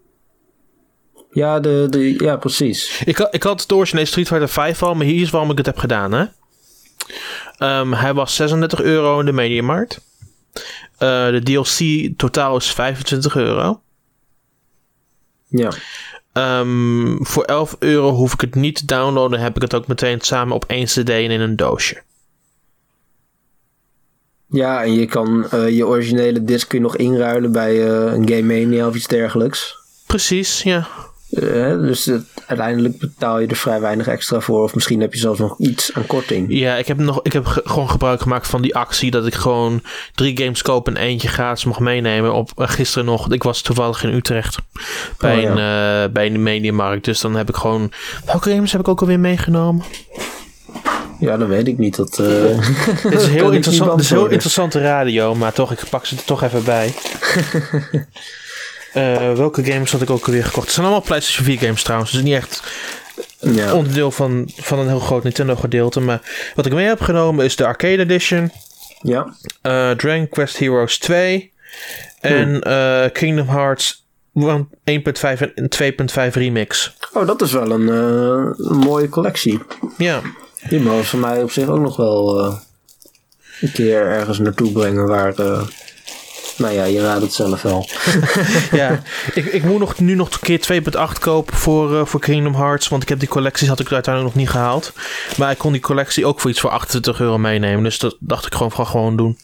Ja, 1.30 1.60
de, 1.60 1.88
de, 1.90 2.24
ja, 2.24 2.38
precies. 2.38 3.02
Ik, 3.06 3.18
had- 3.18 3.34
ik 3.36 3.44
had 3.44 3.62
het 3.62 3.72
origineel 3.72 4.06
Street 4.06 4.28
Fighter 4.28 4.50
5 4.50 4.84
al, 4.84 4.96
maar 4.96 5.06
hier 5.06 5.22
is 5.22 5.30
waarom 5.30 5.52
ik 5.52 5.58
het 5.58 5.66
heb 5.66 5.78
gedaan, 5.78 6.12
hè? 6.12 6.26
Ehm, 7.64 7.92
hij 7.92 8.14
was 8.14 8.36
36 8.36 8.82
euro 8.82 9.20
in 9.20 9.26
de 9.26 9.32
Mediamarkt. 9.32 10.02
Eh 10.98 11.28
de 11.28 11.42
DLC 11.44 12.10
totaal 12.18 12.58
is 12.58 12.72
25 12.72 13.36
euro. 13.36 13.82
Ja, 15.48 15.72
Ehm, 16.34 17.16
voor 17.20 17.44
11 17.44 17.76
euro 17.80 18.12
hoef 18.12 18.34
ik 18.34 18.42
het 18.42 18.56
niet 18.56 18.76
te 18.76 18.86
downloaden. 18.86 19.40
Heb 19.40 19.56
ik 19.56 19.62
het 19.62 19.74
ook 19.74 19.88
meteen 19.88 20.22
samen 20.22 20.56
op 20.56 20.66
één 20.68 20.86
CD 20.86 21.10
en 21.10 21.32
in 21.32 21.42
een 21.42 21.56
doosje. 21.56 22.02
ja 24.48 24.84
en 24.84 24.94
je 24.94 25.06
kan 25.06 25.50
eh, 25.50 25.70
je 25.70 25.88
originele 25.88 26.44
disc 26.44 26.68
kun 26.68 26.78
je 26.78 26.84
nog 26.84 26.98
inruilen 26.98 27.52
bij 27.52 27.88
eh, 27.88 28.14
een 28.14 28.30
Game 28.30 28.42
Mania 28.42 28.88
of 28.88 28.96
iets 28.96 29.08
dergelijks. 29.08 29.78
Precies, 30.08 30.64
ja. 30.64 30.88
Eh, 31.34 31.80
dus 31.80 32.06
het- 32.06 32.26
uiteindelijk 32.48 32.98
betaal 33.00 33.40
je 33.40 33.48
er 33.48 33.56
vrij 33.56 33.80
weinig 33.80 34.08
extra 34.08 34.40
voor. 34.40 34.64
Of 34.64 34.76
misschien 34.76 35.00
heb 35.02 35.14
je 35.14 35.20
zelfs 35.20 35.40
nog 35.40 35.60
iets 35.60 35.94
aan 35.94 36.06
korting. 36.06 36.46
Ja, 36.50 36.76
ik 36.76 36.88
heb, 36.88 36.98
nog, 36.98 37.20
ik 37.24 37.34
heb 37.34 37.46
ge- 37.46 37.62
gewoon 37.64 37.90
gebruik 37.90 38.22
gemaakt 38.22 38.48
van 38.48 38.62
die 38.62 38.76
actie 38.76 39.12
dat 39.12 39.26
ik 39.26 39.34
gewoon 39.34 39.82
drie 40.16 40.38
games 40.38 40.62
koop 40.62 40.88
en 40.88 40.98
eentje 40.98 41.28
gratis 41.28 41.64
mag 41.66 41.80
meenemen. 41.80 42.34
Op, 42.34 42.52
eh, 42.56 42.70
gisteren 42.70 43.06
nog, 43.06 43.32
ik 43.32 43.44
was 43.44 43.62
toevallig 43.62 44.04
in 44.04 44.14
Utrecht 44.14 44.58
bij, 45.18 45.36
Oh, 45.38 45.42
ja. 45.42 45.50
een, 45.50 46.06
eh, 46.08 46.14
bij 46.14 46.26
een 46.26 46.44
mediamarkt. 46.44 47.06
Dus 47.06 47.20
dan 47.22 47.36
heb 47.36 47.50
ik 47.50 47.56
gewoon... 47.56 47.92
Welke 48.26 48.50
games 48.50 48.72
heb 48.72 48.82
ik 48.82 48.88
ook 48.88 49.02
alweer 49.02 49.20
meegenomen? 49.20 49.84
Ja, 51.20 51.38
dat 51.38 51.48
weet 51.48 51.68
ik 51.68 51.78
niet. 51.78 51.96
Dat, 51.96 52.16
Dit 53.04 53.14
is 53.22 53.28
heel, 53.28 53.52
interessant, 53.52 54.00
is 54.02 54.10
heel 54.10 54.26
interessante 54.28 54.82
radio, 54.82 55.36
maar 55.36 55.54
toch, 55.54 55.72
ik 55.72 55.80
pak 55.90 56.06
ze 56.06 56.16
er 56.16 56.24
toch 56.24 56.44
even 56.44 56.64
bij. 56.64 56.94
Eh, 58.94 59.34
welke 59.34 59.64
games 59.64 59.92
had 59.92 60.02
ik 60.02 60.10
ook 60.10 60.26
alweer 60.26 60.44
gekocht? 60.46 60.66
Het 60.66 60.74
zijn 60.74 60.86
allemaal 60.86 61.06
PlayStation 61.06 61.46
4 61.46 61.58
games 61.58 61.84
trouwens. 61.84 62.12
Dus 62.12 62.22
niet 62.22 62.34
echt 62.34 62.64
onderdeel 63.74 64.12
van, 64.12 64.50
van 64.56 64.80
een 64.80 64.88
heel 64.88 65.00
groot 65.00 65.24
Nintendo 65.24 65.56
gedeelte. 65.56 66.00
Maar 66.00 66.52
wat 66.56 66.66
ik 66.66 66.74
mee 66.74 66.86
heb 66.86 67.02
genomen 67.02 67.46
is 67.46 67.56
de 67.56 67.66
Arcade 67.66 67.98
Edition. 68.00 68.52
ja, 69.02 69.34
eh, 69.62 69.92
Dragon 69.92 70.30
Quest 70.30 70.58
Heroes 70.58 70.98
2 70.98 71.52
en 72.20 72.62
eh, 72.62 73.04
Kingdom 73.12 73.48
Hearts 73.48 74.06
1 74.34 74.70
1.5 74.84 75.54
en 75.56 75.70
2.5 76.30 76.34
Remix. 76.34 76.96
Oh, 77.14 77.28
dat 77.28 77.42
is 77.42 77.52
wel 77.52 77.72
een, 77.72 77.88
een 77.88 78.78
mooie 78.78 79.10
collectie. 79.10 79.60
Ja, 79.98 80.22
Die 80.70 80.80
mogen 80.80 81.06
ze 81.06 81.18
mij 81.18 81.44
op 81.44 81.52
zich 81.52 81.68
ook 81.68 81.80
nog 81.80 81.96
wel 81.96 82.46
een 83.62 83.72
keer 83.72 84.02
ergens 84.02 84.40
naartoe 84.40 84.72
brengen 84.72 85.08
waar... 85.08 85.34
nou 86.58 86.74
ja, 86.74 86.84
je 86.84 87.02
raadt 87.02 87.22
het 87.22 87.34
zelf 87.34 87.62
wel. 87.62 87.90
ja. 88.72 89.02
ik, 89.34 89.46
ik 89.46 89.64
moet 89.64 89.80
nog, 89.80 90.00
nu 90.00 90.16
nog 90.16 90.32
een 90.32 90.40
keer 90.60 90.82
2.8 91.14 91.20
kopen 91.20 91.58
voor, 91.58 92.00
eh, 92.00 92.06
voor 92.06 92.20
Kingdom 92.20 92.56
Hearts, 92.56 92.88
want 92.88 93.04
ik 93.04 93.10
heb 93.10 93.20
die 93.20 93.28
collecties 93.28 93.68
had 93.68 93.80
ik 93.80 93.92
uiteindelijk 93.92 94.36
nog 94.36 94.44
niet 94.44 94.54
gehaald. 94.54 94.94
Maar 95.38 95.52
ik 95.52 95.58
kon 95.58 95.72
die 95.72 95.82
collectie 95.82 96.26
ook 96.26 96.40
voor 96.40 96.50
iets 96.50 96.60
voor 96.60 96.70
28 96.70 97.20
euro 97.20 97.38
meenemen, 97.38 97.84
dus 97.84 98.00
dat 98.00 98.16
dacht 98.20 98.46
ik 98.46 98.54
gewoon 98.54 98.72
van 98.72 98.88
gewoon 98.88 99.16
doen. 99.16 99.38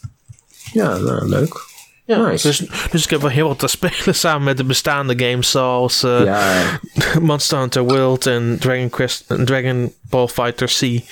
Ja, 0.72 0.96
nou, 0.96 1.28
leuk. 1.28 1.68
Ja, 2.04 2.28
Nice. 2.28 2.46
dus, 2.46 2.62
dus 2.90 3.04
ik 3.04 3.10
heb 3.10 3.20
wel 3.20 3.30
heel 3.30 3.48
wat 3.48 3.58
te 3.58 3.66
spelen 3.66 4.14
samen 4.24 4.42
met 4.42 4.56
de 4.56 4.64
bestaande 4.64 5.26
games 5.26 5.50
zoals 5.50 6.00
Ja, 6.00 6.52
Monster 7.20 7.58
Hunter 7.58 7.82
World 7.82 8.26
en 8.26 8.56
Dragon 8.60 8.90
Quest 8.90 9.24
en 9.26 9.44
Dragon 9.44 9.92
Ball 10.02 10.28
Fighter 10.28 10.66
C. 10.66 11.02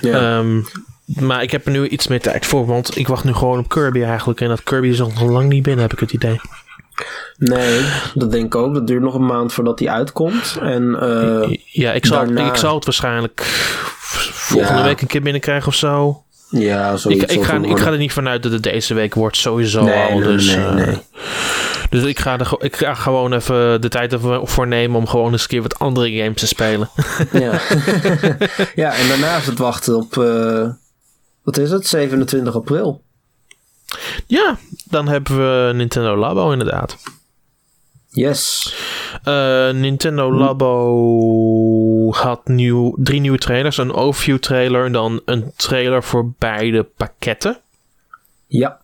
ja. 0.00 0.38
Ehm, 0.38 0.60
maar 1.04 1.42
ik 1.42 1.50
heb 1.50 1.66
er 1.66 1.72
nu 1.72 1.88
iets 1.88 2.06
meer 2.08 2.20
tijd 2.20 2.46
voor, 2.46 2.66
want 2.66 2.96
ik 2.96 3.08
wacht 3.08 3.24
nu 3.24 3.32
gewoon 3.34 3.58
op 3.58 3.68
Kirby 3.68 4.02
eigenlijk. 4.02 4.40
En 4.40 4.48
dat 4.48 4.62
Kirby 4.62 4.88
is 4.88 4.98
nog 4.98 5.22
lang 5.22 5.48
niet 5.48 5.62
binnen, 5.62 5.82
heb 5.82 5.92
ik 5.92 6.00
het 6.00 6.12
idee. 6.12 6.40
nee, 7.38 7.80
dat 8.14 8.30
denk 8.32 8.44
ik 8.44 8.54
ook. 8.54 8.74
Dat 8.74 8.86
duurt 8.86 9.02
nog 9.02 9.14
een 9.14 9.26
maand 9.26 9.52
voordat 9.52 9.78
die 9.78 9.90
uitkomt. 9.90 10.56
En 10.60 10.94
eh, 11.00 11.56
ja, 11.64 11.92
ik 11.92 12.06
zal, 12.06 12.16
daarna- 12.16 12.48
ik 12.48 12.56
zal 12.56 12.74
het 12.74 12.84
waarschijnlijk 12.84 13.40
volgende 14.32 14.78
Ja. 14.80 14.84
week 14.86 15.00
een 15.00 15.06
keer 15.06 15.22
binnenkrijgen 15.22 15.68
of 15.68 15.74
zo. 15.74 16.22
ja, 16.50 16.96
zoiets 16.96 17.24
ik, 17.34 17.44
ga, 17.44 17.56
ik 17.62 17.78
ga 17.78 17.90
er 17.90 17.98
niet 17.98 18.12
vanuit 18.12 18.42
dat 18.42 18.52
het 18.52 18.62
deze 18.62 18.94
week 18.94 19.14
wordt, 19.14 19.36
sowieso 19.36 19.84
Nee, 19.84 20.02
al. 20.02 20.18
nee, 20.18 20.28
Dus, 20.28 20.46
nee, 20.46 20.64
eh, 20.66 20.74
nee. 20.74 20.98
dus 21.90 22.02
ik, 22.04 22.18
ga 22.18 22.38
er, 22.38 22.54
ik 22.58 22.76
ga 22.76 22.94
gewoon 22.94 23.32
even 23.32 23.80
de 23.80 23.88
tijd 23.88 24.12
ervoor 24.12 24.48
voor 24.48 24.66
nemen 24.66 24.96
om 24.96 25.06
gewoon 25.06 25.32
eens 25.32 25.42
een 25.42 25.48
keer 25.48 25.62
wat 25.62 25.78
andere 25.78 26.12
games 26.12 26.40
te 26.40 26.46
spelen. 26.46 26.88
Ja. 27.32 27.52
ja, 28.82 28.94
en 28.94 29.08
daarna 29.08 29.36
is 29.36 29.46
het 29.46 29.58
wachten 29.58 29.96
op, 29.96 30.18
eh, 30.18 30.66
wat 31.44 31.56
is 31.56 31.70
het, 31.70 31.86
27 31.86 32.54
april. 32.54 33.02
ja, 34.26 34.58
dan 34.84 35.08
hebben 35.08 35.36
we 35.36 35.72
Nintendo 35.74 36.16
Labo 36.16 36.50
inderdaad. 36.50 36.96
Yes. 38.08 38.74
Eh, 39.24 39.70
Nintendo 39.70 40.32
Labo 40.32 42.12
had 42.12 42.48
nieuw, 42.48 42.94
drie 42.98 43.20
nieuwe 43.20 43.38
trailers. 43.38 43.76
Een 43.76 43.92
overview 43.92 44.38
trailer 44.38 44.84
en 44.84 44.92
dan 44.92 45.20
een 45.24 45.52
trailer 45.56 46.02
voor 46.02 46.32
beide 46.38 46.82
pakketten. 46.82 47.58
Ja. 48.46 48.78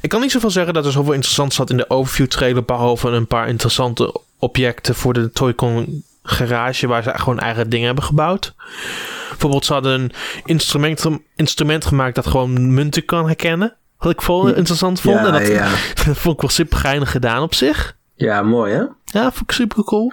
Ik 0.00 0.08
kan 0.08 0.20
niet 0.20 0.30
zoveel 0.30 0.50
zeggen 0.50 0.74
dat 0.74 0.84
er 0.86 0.92
zoveel 0.92 1.12
interessant 1.12 1.54
zat 1.54 1.70
in 1.70 1.76
de 1.76 1.90
overview 1.90 2.26
trailer. 2.26 2.64
Behalve 2.64 3.08
een 3.08 3.26
paar 3.26 3.48
interessante 3.48 4.20
objecten 4.38 4.94
voor 4.94 5.12
de 5.12 5.30
Toy-Con 5.30 6.04
garage. 6.22 6.86
Waar 6.86 7.02
ze 7.02 7.10
gewoon 7.14 7.38
eigen 7.38 7.70
dingen 7.70 7.86
hebben 7.86 8.04
gebouwd. 8.04 8.54
Bijvoorbeeld 9.32 9.64
ze 9.64 9.72
hadden 9.72 10.00
een 10.00 10.12
instrument, 10.44 11.06
instrument 11.36 11.84
gemaakt 11.84 12.14
dat 12.14 12.26
gewoon 12.26 12.74
munten 12.74 13.04
kan 13.04 13.26
herkennen. 13.26 13.76
Wat 13.98 14.12
ik 14.12 14.22
vol 14.22 14.54
interessant 14.54 15.00
vond. 15.00 15.18
Ja, 15.18 15.26
en 15.26 15.32
dat, 15.32 15.46
ja. 15.46 15.68
dat 16.06 16.18
vond 16.18 16.34
ik 16.34 16.40
wel 16.40 16.50
super 16.50 16.78
geinig 16.78 17.10
gedaan 17.10 17.42
op 17.42 17.54
zich. 17.54 17.96
ja, 18.14 18.42
mooi 18.42 18.72
hè? 18.72 18.84
Ja, 19.04 19.32
vond 19.32 19.40
ik 19.40 19.52
super 19.52 19.84
cool. 19.84 20.12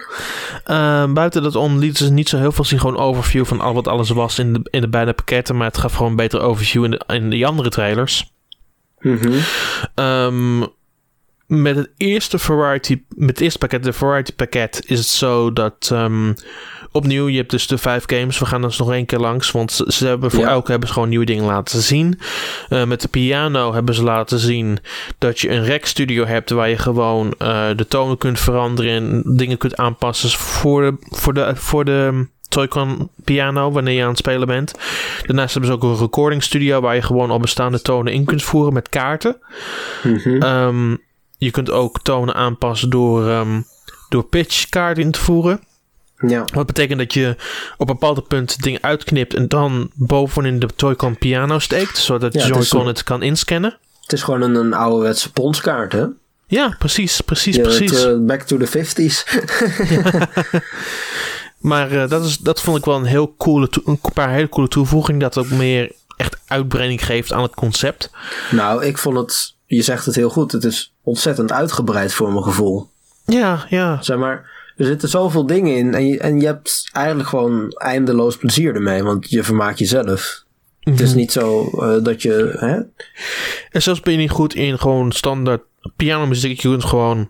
Ehm, 0.64 1.12
buiten 1.12 1.42
dat 1.42 1.56
om 1.56 1.78
lieten 1.78 2.06
ze 2.06 2.12
niet 2.12 2.28
zo 2.28 2.38
heel 2.38 2.52
veel 2.52 2.64
zien. 2.64 2.80
Gewoon 2.80 2.96
overview 2.98 3.44
van 3.44 3.60
al 3.60 3.74
wat 3.74 3.88
alles 3.88 4.10
was 4.10 4.38
in 4.38 4.52
de, 4.52 4.60
in 4.70 4.80
de 4.80 4.88
beide 4.88 5.12
pakketten. 5.12 5.56
Maar 5.56 5.66
het 5.66 5.78
gaf 5.78 5.92
gewoon 5.92 6.10
een 6.10 6.16
betere 6.16 6.42
overview 6.42 6.84
in 6.84 6.90
de, 6.90 7.00
in 7.06 7.30
die 7.30 7.46
andere 7.46 7.68
trailers. 7.68 8.32
Mhm. 8.98 9.38
Ehm, 9.94 10.60
met 11.46 11.76
het 11.76 11.90
eerste 11.96 12.38
variety, 12.38 13.02
met 13.08 13.28
het 13.28 13.40
eerste 13.40 13.58
pakket, 13.58 13.82
de 13.82 13.92
variety 13.92 14.32
pakket, 14.34 14.82
is 14.86 14.98
het 14.98 15.08
zo 15.08 15.52
dat 15.52 15.88
ehm, 15.92 16.32
opnieuw, 16.92 17.28
je 17.28 17.36
hebt 17.36 17.50
dus 17.50 17.66
de 17.66 17.78
vijf 17.78 18.04
games. 18.06 18.38
We 18.38 18.46
gaan 18.46 18.62
dus 18.62 18.78
nog 18.78 18.92
één 18.92 19.06
keer 19.06 19.18
langs, 19.18 19.50
want 19.50 19.72
ze, 19.72 19.84
ze 19.88 20.06
hebben 20.06 20.30
voor 20.30 20.40
Ja. 20.44 20.48
elke 20.48 20.70
hebben 20.70 20.88
ze 20.88 20.94
gewoon 20.94 21.08
nieuwe 21.08 21.24
dingen 21.24 21.44
laten 21.44 21.80
zien. 21.82 22.20
Eh, 22.68 22.84
met 22.84 23.00
de 23.00 23.08
piano 23.08 23.72
hebben 23.74 23.94
ze 23.94 24.02
laten 24.02 24.38
zien 24.38 24.78
dat 25.18 25.40
je 25.40 25.50
een 25.50 25.64
rec 25.64 25.86
studio 25.86 26.24
hebt 26.24 26.50
waar 26.50 26.68
je 26.68 26.78
gewoon 26.78 27.34
eh, 27.38 27.68
de 27.76 27.86
tonen 27.88 28.18
kunt 28.18 28.40
veranderen 28.40 28.92
en 28.92 29.22
dingen 29.36 29.58
kunt 29.58 29.76
aanpassen 29.76 30.30
voor 30.30 30.82
de, 30.82 30.96
voor 31.16 31.34
de, 31.34 31.52
voor 31.56 31.84
de 31.84 32.26
Toy-Con 32.48 33.10
piano 33.24 33.70
wanneer 33.70 33.94
je 33.94 34.02
aan 34.02 34.08
het 34.08 34.18
spelen 34.18 34.46
bent. 34.46 34.74
Daarnaast 35.26 35.52
hebben 35.54 35.70
ze 35.70 35.76
ook 35.76 35.82
een 35.92 35.98
recording 35.98 36.42
studio 36.42 36.80
waar 36.80 36.94
je 36.94 37.02
gewoon 37.02 37.30
al 37.30 37.38
bestaande 37.40 37.82
tonen 37.82 38.12
in 38.12 38.24
kunt 38.24 38.42
voeren 38.42 38.72
met 38.72 38.88
kaarten. 38.88 39.36
Mhm. 40.02 40.42
Ehm, 40.42 40.96
je 41.38 41.50
kunt 41.50 41.70
ook 41.70 42.00
tonen 42.02 42.34
aanpassen 42.34 42.90
door, 42.90 43.28
ehm, 43.28 43.60
door 44.08 44.24
pitch 44.24 44.68
kaarten 44.68 45.02
in 45.02 45.10
te 45.10 45.20
voeren. 45.20 45.60
Ja. 46.20 46.44
Wat 46.54 46.66
betekent 46.66 46.98
dat 46.98 47.14
je 47.14 47.36
op 47.76 47.88
een 47.88 47.94
bepaald 47.98 48.28
punt 48.28 48.62
dingen 48.62 48.82
uitknipt 48.82 49.34
en 49.34 49.48
dan 49.48 49.90
bovenin 49.94 50.58
de 50.58 50.68
Toy-Con 50.76 51.18
piano 51.18 51.58
steekt, 51.58 51.98
zodat 51.98 52.32
Ja, 52.32 52.58
het 52.84 53.02
kan 53.02 53.22
inscannen. 53.22 53.76
Het 54.02 54.12
is 54.12 54.22
gewoon 54.22 54.42
een, 54.42 54.54
een 54.54 54.74
ouderwetse 54.74 55.32
ponskaart 55.32 55.92
hè? 55.92 56.04
Ja, 56.46 56.76
precies, 56.78 57.20
precies, 57.20 57.56
Ja, 57.56 57.62
het, 57.62 57.76
precies. 57.76 58.04
eh, 58.04 58.12
back 58.18 58.42
to 58.42 58.56
the 58.56 58.66
50s. 58.66 59.24
Maar 61.60 61.90
eh, 61.90 62.08
dat, 62.08 62.24
is, 62.24 62.38
dat 62.38 62.60
vond 62.60 62.78
ik 62.78 62.84
wel 62.84 62.96
een 62.96 63.04
heel 63.04 63.34
coole, 63.38 63.68
een 63.84 64.00
paar 64.14 64.30
hele 64.30 64.48
coole 64.48 64.68
toevoeging, 64.68 65.20
dat 65.20 65.38
ook 65.38 65.50
meer 65.50 65.92
echt 66.16 66.36
uitbreiding 66.46 67.04
geeft 67.04 67.32
aan 67.32 67.42
het 67.42 67.54
concept. 67.54 68.10
nou, 68.50 68.84
ik 68.84 68.98
vond 68.98 69.16
het, 69.16 69.54
je 69.66 69.82
zegt 69.82 70.06
het 70.06 70.14
heel 70.14 70.30
goed, 70.30 70.52
het 70.52 70.64
is 70.64 70.92
ontzettend 71.02 71.52
uitgebreid 71.52 72.12
voor 72.12 72.32
mijn 72.32 72.44
gevoel. 72.44 72.88
Ja, 73.24 73.66
ja, 73.68 74.02
Zeg 74.02 74.16
maar, 74.16 74.48
er 74.80 74.86
zitten 74.86 75.08
zoveel 75.08 75.46
dingen 75.46 75.76
in 75.76 75.94
en 75.94 76.06
je, 76.06 76.18
en 76.18 76.40
je 76.40 76.46
hebt 76.46 76.88
eigenlijk 76.92 77.28
gewoon 77.28 77.70
eindeloos 77.70 78.36
plezier 78.36 78.74
ermee, 78.74 79.02
want 79.02 79.30
je 79.30 79.42
vermaakt 79.42 79.78
jezelf. 79.78 80.44
Het 80.80 81.00
is 81.00 81.14
niet 81.14 81.32
zo 81.32 81.70
eh, 81.70 82.04
dat 82.04 82.22
je, 82.22 82.54
hè? 82.58 82.74
En 83.70 83.82
zelfs 83.82 84.00
ben 84.00 84.12
je 84.12 84.18
niet 84.18 84.30
goed 84.30 84.54
in 84.54 84.78
gewoon 84.78 85.12
standaard 85.12 85.62
pianomuziek. 85.96 86.60
Je 86.60 86.68
kunt 86.68 86.84
gewoon 86.84 87.28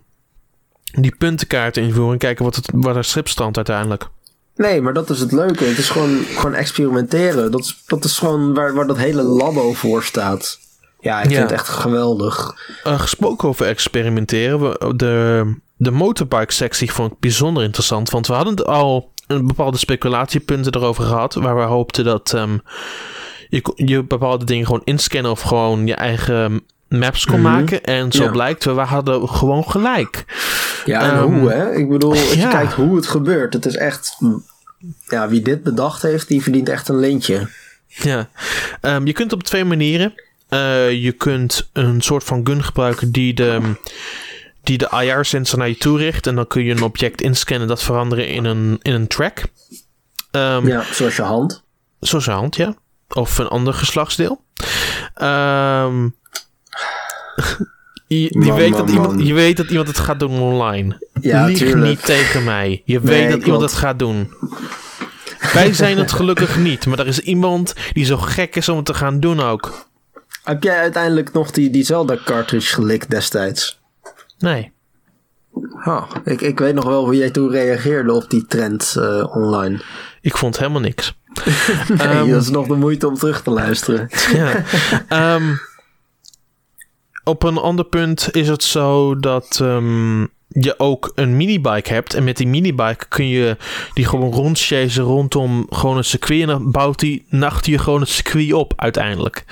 die 0.93 1.15
puntenkaart 1.19 1.77
invoeren 1.77 2.13
en 2.13 2.19
kijken 2.19 2.45
wat, 2.45 2.57
het, 2.57 2.69
wat 2.75 2.97
er 2.97 3.05
schip 3.05 3.29
strandt 3.29 3.57
uiteindelijk. 3.57 4.09
Nee, 4.57 4.81
maar 4.81 4.93
dat 4.93 5.11
is 5.11 5.21
het 5.21 5.33
leuke. 5.33 5.65
Het 5.65 5.79
is 5.79 5.89
gewoon, 5.89 6.25
gewoon 6.25 6.55
experimenteren. 6.55 7.51
Dat 7.51 7.61
is, 7.61 7.83
dat 7.87 8.05
is 8.05 8.19
gewoon 8.19 8.55
waar, 8.55 8.75
waar 8.75 8.87
dat 8.87 8.97
hele 8.97 9.23
labo 9.23 9.73
voor 9.73 10.03
staat. 10.03 10.60
Ja, 11.01 11.19
ik 11.23 11.31
Ja. 11.31 11.37
vind 11.37 11.51
het 11.51 11.59
echt 11.59 11.69
geweldig. 11.69 12.55
Eh, 12.85 13.01
gesproken 13.01 13.49
over 13.49 13.67
experimenteren. 13.67 14.61
We, 14.61 14.95
de, 14.97 15.45
de 15.77 15.91
motorbike 15.91 16.53
sectie 16.53 16.93
vond 16.93 17.13
ik 17.13 17.19
bijzonder 17.19 17.63
interessant. 17.63 18.11
Want 18.11 18.27
we 18.27 18.33
hadden 18.33 18.55
het 18.57 18.67
al 18.67 19.13
een 19.27 19.47
bepaalde 19.47 19.79
speculatiepunten 19.79 20.75
erover 20.75 21.05
gehad. 21.05 21.35
Waar 21.35 21.57
we 21.57 21.63
hoopten 21.63 22.05
dat 22.05 22.33
ehm, 22.35 22.59
je, 23.49 23.73
je 23.75 24.03
bepaalde 24.05 24.45
dingen 24.45 24.67
gewoon 24.67 24.83
inscannen 24.85 25.31
of 25.31 25.41
gewoon 25.41 25.87
je 25.87 25.95
eigen 25.95 26.61
maps 26.89 27.25
kon 27.27 27.41
Mhm. 27.41 27.51
maken. 27.53 27.85
En 27.85 28.13
zo 28.13 28.23
Ja. 28.23 28.31
blijkt, 28.31 28.65
we 28.65 28.71
hadden 28.71 29.29
gewoon 29.29 29.65
gelijk. 29.71 30.25
Ja, 30.85 31.01
en 31.03 31.11
Ehm, 31.17 31.23
hoe, 31.39 31.51
hè? 31.53 31.75
Ik 31.75 31.89
bedoel, 31.89 32.11
als 32.11 32.33
ja. 32.35 32.43
je 32.47 32.49
kijkt 32.49 32.73
hoe 32.73 32.97
het 32.97 33.07
gebeurt. 33.07 33.53
Het 33.53 33.67
is 33.67 33.77
echt... 33.77 34.17
Ja, 35.09 35.29
wie 35.29 35.43
dit 35.43 35.63
bedacht 35.63 36.03
heeft, 36.03 36.29
die 36.29 36.43
verdient 36.43 36.69
echt 36.69 36.89
een 36.89 36.99
lintje. 36.99 37.49
Ja, 37.87 38.29
Ehm, 38.81 39.07
je 39.07 39.13
kunt 39.13 39.33
op 39.33 39.43
twee 39.43 39.65
manieren. 39.65 40.13
Eh, 40.51 40.93
je 41.03 41.13
kunt 41.13 41.71
een 41.73 42.01
soort 42.01 42.25
van 42.25 42.41
gun 42.47 42.65
gebruiken 42.65 43.11
die 43.13 43.35
de, 43.35 43.61
die 44.63 44.79
de 44.79 44.89
IR-sensor 45.03 45.59
naar 45.59 45.69
je 45.69 45.77
toe 45.77 45.99
richt. 45.99 46.27
En 46.27 46.35
dan 46.35 46.47
kun 46.47 46.65
je 46.65 46.71
een 46.71 46.83
object 46.83 47.21
inscannen 47.23 47.69
dat 47.69 47.83
veranderen 47.83 48.29
in 48.29 48.45
een, 48.45 48.79
in 48.83 48.93
een 48.93 49.07
track. 49.07 49.43
Ehm, 50.31 50.67
Ja, 50.67 50.83
zoals 50.93 51.17
je 51.17 51.23
hand. 51.23 51.65
Zoals 52.01 52.25
je 52.25 52.31
hand, 52.31 52.57
ja. 52.57 52.75
Of 53.09 53.39
een 53.39 53.49
ander 53.49 53.75
geslachtsdeel. 53.75 54.45
Ehm, 55.15 56.03
je, 58.07 58.21
je 58.21 58.39
Man, 58.39 58.57
weet 58.57 58.71
man, 58.71 58.79
dat 58.81 58.91
iemand, 58.91 59.17
man. 59.17 59.27
je 59.27 59.35
weet 59.35 59.57
dat 59.57 59.69
iemand 59.69 59.89
het 59.89 59.99
gaat 59.99 60.19
doen 60.21 60.41
online. 60.41 61.07
Ja, 61.21 61.45
Lieg 61.45 61.59
tuurlijk. 61.59 61.87
niet 61.89 62.05
tegen 62.05 62.45
mij. 62.45 62.83
Je 62.85 63.01
Nee, 63.03 63.21
weet 63.21 63.31
dat 63.31 63.43
iemand 63.43 63.63
het 63.63 63.73
gaat 63.75 63.99
doen. 63.99 64.35
Wij 65.53 65.73
zijn 65.73 65.99
het 65.99 66.13
gelukkig 66.13 66.57
niet, 66.59 66.87
maar 66.87 66.99
er 66.99 67.07
is 67.07 67.21
iemand 67.21 67.75
die 67.93 68.05
zo 68.05 68.17
gek 68.17 68.57
is 68.57 68.69
om 68.69 68.77
het 68.77 68.87
te 68.87 68.95
gaan 68.95 69.21
doen 69.21 69.41
ook. 69.41 69.89
Heb 70.51 70.63
jij 70.63 70.79
uiteindelijk 70.79 71.33
nog 71.33 71.51
die, 71.51 71.71
die 71.71 71.85
Zelda-cartridge 71.85 72.75
gelikt 72.75 73.11
destijds? 73.11 73.81
Nee. 74.39 74.73
Oh, 75.85 76.11
ik, 76.25 76.41
ik 76.41 76.59
weet 76.59 76.75
nog 76.75 76.85
wel 76.85 77.05
hoe 77.05 77.17
jij 77.17 77.31
toen 77.31 77.51
reageerde 77.51 78.13
op 78.13 78.31
die 78.31 78.47
trend 78.47 78.97
eh, 78.99 79.37
online. 79.37 79.81
Ik 80.21 80.37
vond 80.37 80.59
helemaal 80.59 80.81
niks. 80.81 81.19
Nee, 81.89 81.99
Ehm, 81.99 82.31
dat 82.31 82.43
is 82.43 82.51
nog 82.51 82.67
de 82.67 82.75
moeite 82.75 83.09
om 83.09 83.15
terug 83.15 83.43
te 83.43 83.51
luisteren. 83.51 84.09
Ja. 84.33 84.65
Ehm, 85.09 85.55
op 87.25 87.43
een 87.43 87.59
ander 87.59 87.85
punt 87.85 88.29
is 88.31 88.49
het 88.49 88.63
zo 88.63 89.17
dat 89.17 89.59
ehm, 89.63 90.27
je 90.53 90.79
ook 90.79 91.13
een 91.15 91.37
minibike 91.37 91.93
hebt. 91.93 92.15
En 92.15 92.25
met 92.25 92.37
die 92.37 92.47
minibike 92.47 93.09
kun 93.09 93.29
je 93.29 93.57
die 93.95 94.07
gewoon 94.07 94.33
rondchasen 94.33 95.05
rondom 95.05 95.67
gewoon 95.71 95.97
een 95.97 96.05
circuit. 96.05 96.41
En 96.41 96.47
dan 96.47 96.71
bouwt 96.71 96.99
die 96.99 97.25
nacht 97.29 97.67
je 97.67 97.79
gewoon 97.79 98.01
het 98.01 98.09
circuit 98.09 98.53
op 98.53 98.73
uiteindelijk. 98.77 99.45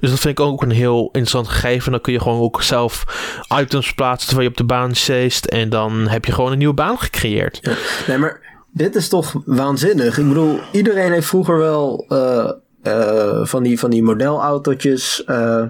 Dus 0.00 0.10
dat 0.10 0.20
vind 0.20 0.38
ik 0.38 0.44
ook 0.44 0.62
een 0.62 0.70
heel 0.70 1.04
interessant 1.04 1.48
gegeven. 1.48 1.90
Dan 1.92 2.00
kun 2.00 2.12
je 2.12 2.20
gewoon 2.20 2.40
ook 2.40 2.62
zelf 2.62 3.04
items 3.60 3.94
plaatsen 3.94 4.28
terwijl 4.28 4.48
je 4.48 4.52
op 4.52 4.66
de 4.66 4.74
baan 4.74 4.94
chased. 4.94 5.48
En 5.48 5.68
dan 5.68 6.08
heb 6.08 6.24
je 6.24 6.32
gewoon 6.32 6.52
een 6.52 6.58
nieuwe 6.58 6.74
baan 6.74 6.98
gecreëerd. 6.98 7.76
Nee, 8.06 8.18
maar 8.18 8.40
dit 8.72 8.94
is 8.94 9.08
toch 9.08 9.32
waanzinnig. 9.44 10.18
Ik 10.18 10.28
bedoel, 10.28 10.58
iedereen 10.72 11.12
heeft 11.12 11.26
vroeger 11.26 11.58
wel 11.58 12.04
eh, 12.08 12.50
eh, 12.82 13.46
van, 13.46 13.62
die, 13.62 13.78
van 13.78 13.90
die 13.90 14.02
modelautootjes. 14.02 15.24
eh, 15.24 15.62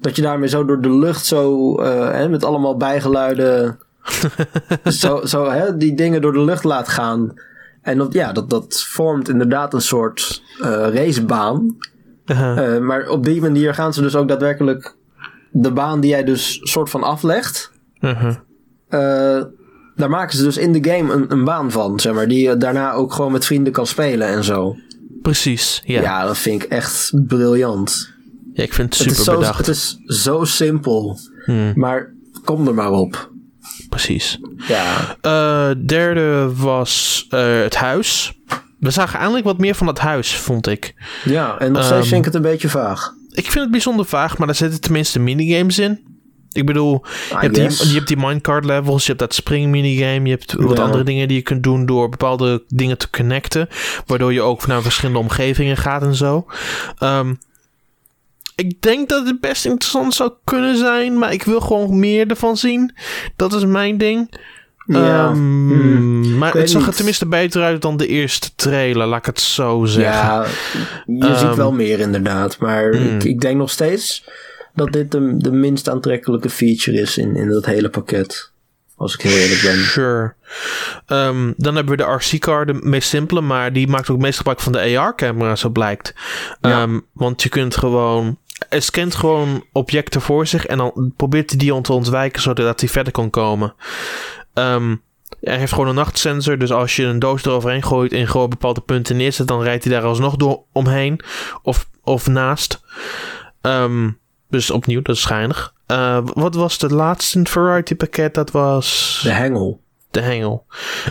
dat 0.00 0.16
je 0.16 0.22
daarmee 0.22 0.48
zo 0.48 0.64
door 0.64 0.80
de 0.80 0.94
lucht 0.94 1.26
zo 1.26 1.74
hè, 1.82 2.28
met 2.28 2.44
allemaal 2.44 2.76
bijgeluiden. 2.76 3.78
zo, 4.84 5.20
zo 5.26 5.50
hè, 5.50 5.76
die 5.76 5.94
dingen 5.94 6.20
door 6.20 6.32
de 6.32 6.44
lucht 6.44 6.64
laat 6.64 6.88
gaan. 6.88 7.34
En 7.82 7.98
dat, 7.98 8.12
ja, 8.12 8.32
dat, 8.32 8.50
dat 8.50 8.82
vormt 8.88 9.28
inderdaad 9.28 9.74
een 9.74 9.80
soort 9.82 10.42
eh, 10.60 10.86
racebaan. 10.92 11.76
Uh, 12.26 12.74
Eh, 12.74 12.80
maar 12.82 13.08
op 13.08 13.24
die 13.24 13.40
manier 13.40 13.74
gaan 13.74 13.92
ze 13.92 14.02
dus 14.02 14.16
ook 14.16 14.28
daadwerkelijk 14.28 14.94
de 15.50 15.72
baan 15.72 16.00
die 16.00 16.10
jij 16.10 16.24
dus 16.24 16.58
soort 16.62 16.90
van 16.90 17.02
aflegt. 17.02 17.72
uh-huh. 18.00 18.34
eh, 18.88 19.44
daar 19.96 20.10
maken 20.10 20.36
ze 20.36 20.44
dus 20.44 20.56
in 20.56 20.72
de 20.72 20.90
game 20.90 21.12
een, 21.12 21.32
een 21.32 21.44
baan 21.44 21.70
van, 21.70 22.00
zeg 22.00 22.14
maar. 22.14 22.28
Die 22.28 22.48
je 22.48 22.56
daarna 22.56 22.92
ook 22.92 23.12
gewoon 23.12 23.32
met 23.32 23.44
vrienden 23.44 23.72
kan 23.72 23.86
spelen 23.86 24.28
en 24.28 24.44
zo. 24.44 24.76
Precies, 25.22 25.82
ja. 25.84 26.00
Ja, 26.00 26.26
dat 26.26 26.38
vind 26.38 26.62
ik 26.62 26.68
echt 26.70 27.12
briljant. 27.26 28.12
Ja, 28.52 28.62
ik 28.62 28.72
vind 28.72 28.94
het 28.94 29.04
Het 29.04 29.08
super 29.16 29.18
is, 29.20 29.24
zo, 29.24 29.38
bedacht. 29.38 29.58
het 29.58 29.68
is 29.68 29.96
zo 30.24 30.44
simpel. 30.44 31.18
Hmm, 31.44 31.72
Maar 31.74 32.12
kom 32.44 32.66
er 32.68 32.74
maar 32.74 32.90
op. 32.90 33.30
precies. 33.88 34.38
Ja, 34.68 35.16
Eh, 35.20 35.70
derde 35.86 36.50
was 36.56 37.26
eh, 37.30 37.60
het 37.60 37.74
huis. 37.76 38.32
We 38.78 38.90
zagen 38.90 39.18
eindelijk 39.18 39.44
wat 39.46 39.58
meer 39.58 39.74
van 39.74 39.86
het 39.86 39.98
huis, 39.98 40.36
vond 40.36 40.66
ik. 40.66 40.94
ja 41.24 41.58
en 41.58 41.72
nog 41.72 41.82
steeds 41.84 41.98
Ehm, 41.98 42.08
vind 42.08 42.18
ik 42.18 42.24
het 42.24 42.34
een 42.34 42.50
beetje 42.50 42.68
vaag. 42.68 43.12
Ik 43.30 43.44
vind 43.44 43.54
het 43.62 43.70
bijzonder 43.70 44.06
vaag, 44.06 44.38
maar 44.38 44.46
daar 44.46 44.56
zitten 44.56 44.80
tenminste 44.80 45.18
minigames 45.18 45.78
in. 45.78 46.06
Ik 46.52 46.66
bedoel, 46.66 47.04
je 47.28 47.36
hebt, 47.38 47.54
die, 47.54 47.88
je 47.88 47.94
hebt 47.94 48.08
die 48.08 48.16
minecart 48.16 48.64
levels, 48.64 49.00
je 49.02 49.06
hebt 49.06 49.18
dat 49.18 49.34
spring 49.34 49.70
minigame, 49.70 50.24
je 50.24 50.30
hebt 50.30 50.52
wat 50.52 50.76
Ja. 50.76 50.82
andere 50.82 51.04
dingen 51.04 51.28
die 51.28 51.36
je 51.36 51.42
kunt 51.42 51.62
doen 51.62 51.86
door 51.86 52.08
bepaalde 52.08 52.64
dingen 52.68 52.98
te 52.98 53.10
connecten, 53.10 53.68
waardoor 54.06 54.32
je 54.32 54.42
ook 54.42 54.66
naar 54.66 54.82
verschillende 54.82 55.18
omgevingen 55.20 55.76
gaat 55.76 56.02
en 56.02 56.14
zo. 56.14 56.46
Ehm, 56.98 57.34
ik 58.58 58.82
denk 58.82 59.08
dat 59.08 59.26
het 59.26 59.40
best 59.40 59.64
interessant 59.66 60.14
zou 60.14 60.32
kunnen 60.44 60.76
zijn, 60.76 61.18
maar 61.18 61.32
ik 61.32 61.42
wil 61.42 61.60
gewoon 61.60 61.98
meer 61.98 62.26
ervan 62.26 62.56
zien. 62.56 62.94
Dat 63.36 63.52
is 63.52 63.64
mijn 63.64 63.98
ding. 63.98 64.40
Ja. 64.86 65.26
Ehm, 65.28 65.36
Hmm. 65.36 66.38
Maar 66.38 66.52
het 66.54 66.70
zag 66.70 66.86
er 66.86 66.94
tenminste 66.94 67.26
beter 67.26 67.62
uit 67.62 67.82
dan 67.82 67.96
de 67.96 68.06
eerste 68.06 68.50
trailer, 68.54 69.06
laat 69.06 69.18
ik 69.18 69.26
het 69.26 69.40
zo 69.40 69.84
zeggen. 69.84 70.26
Ja, 70.26 70.46
je 71.06 71.26
Ehm, 71.26 71.38
ziet 71.38 71.56
wel 71.56 71.72
meer 71.72 72.00
inderdaad. 72.00 72.58
Maar 72.58 72.94
hmm. 72.94 73.16
ik, 73.16 73.24
ik 73.24 73.40
denk 73.40 73.56
nog 73.56 73.70
steeds 73.70 74.24
dat 74.74 74.92
dit 74.92 75.10
de, 75.10 75.34
de 75.36 75.52
minst 75.52 75.88
aantrekkelijke 75.88 76.50
feature 76.50 77.00
is 77.00 77.18
in, 77.18 77.36
in 77.36 77.48
dat 77.48 77.66
hele 77.66 77.88
pakket. 77.90 78.50
Als 78.96 79.14
ik 79.14 79.20
heel 79.20 79.36
eerlijk 79.36 79.62
ben. 79.62 79.78
Sure. 79.84 80.34
Ehm, 81.06 81.52
dan 81.56 81.74
hebben 81.74 81.96
we 81.96 82.04
de 82.04 82.12
RC-car, 82.12 82.66
de 82.66 82.74
meest 82.82 83.08
simpele, 83.08 83.40
maar 83.40 83.72
die 83.72 83.88
maakt 83.88 84.10
ook 84.10 84.18
meest 84.18 84.36
gebruik 84.36 84.60
van 84.60 84.72
de 84.72 84.98
AR-camera, 84.98 85.56
zo 85.56 85.68
blijkt. 85.68 86.14
Ja. 86.60 86.82
Ehm, 86.82 86.98
want 87.12 87.42
je 87.42 87.48
kunt 87.48 87.76
gewoon. 87.76 88.38
Hij 88.68 88.80
scant 88.80 89.14
gewoon 89.14 89.64
objecten 89.72 90.20
voor 90.20 90.46
zich 90.46 90.66
en 90.66 90.78
dan 90.78 91.12
probeert 91.16 91.50
hij 91.50 91.58
die 91.58 91.80
te 91.80 91.92
ontwijken 91.92 92.42
zodat 92.42 92.80
hij 92.80 92.88
verder 92.88 93.12
kan 93.12 93.30
komen. 93.30 93.74
Ehm, 94.54 94.96
hij 95.40 95.58
heeft 95.58 95.72
gewoon 95.72 95.88
een 95.88 95.94
nachtsensor, 95.94 96.58
dus 96.58 96.72
als 96.72 96.96
je 96.96 97.04
een 97.04 97.18
doos 97.18 97.44
eroverheen 97.44 97.82
gooit 97.82 98.12
en 98.12 98.28
gewoon 98.28 98.48
bepaalde 98.48 98.80
punten 98.80 99.16
neerzet, 99.16 99.48
dan 99.48 99.62
rijdt 99.62 99.84
hij 99.84 99.92
daar 99.92 100.04
alsnog 100.04 100.36
door 100.36 100.62
omheen 100.72 101.20
of, 101.62 101.88
of 102.02 102.26
naast. 102.26 102.80
Ehm, 103.60 104.10
dus 104.48 104.70
opnieuw, 104.70 105.02
dat 105.02 105.16
is 105.16 105.22
schijnig. 105.22 105.74
Eh, 105.86 106.18
wat 106.24 106.54
was 106.54 106.78
de 106.78 106.94
laatste 106.94 107.38
het 107.38 107.48
Variety 107.48 107.94
pakket? 107.94 108.34
Dat 108.34 108.50
was 108.50 109.20
De 109.22 109.30
hengel. 109.30 109.80
De 110.10 110.20
hengel. 110.20 110.66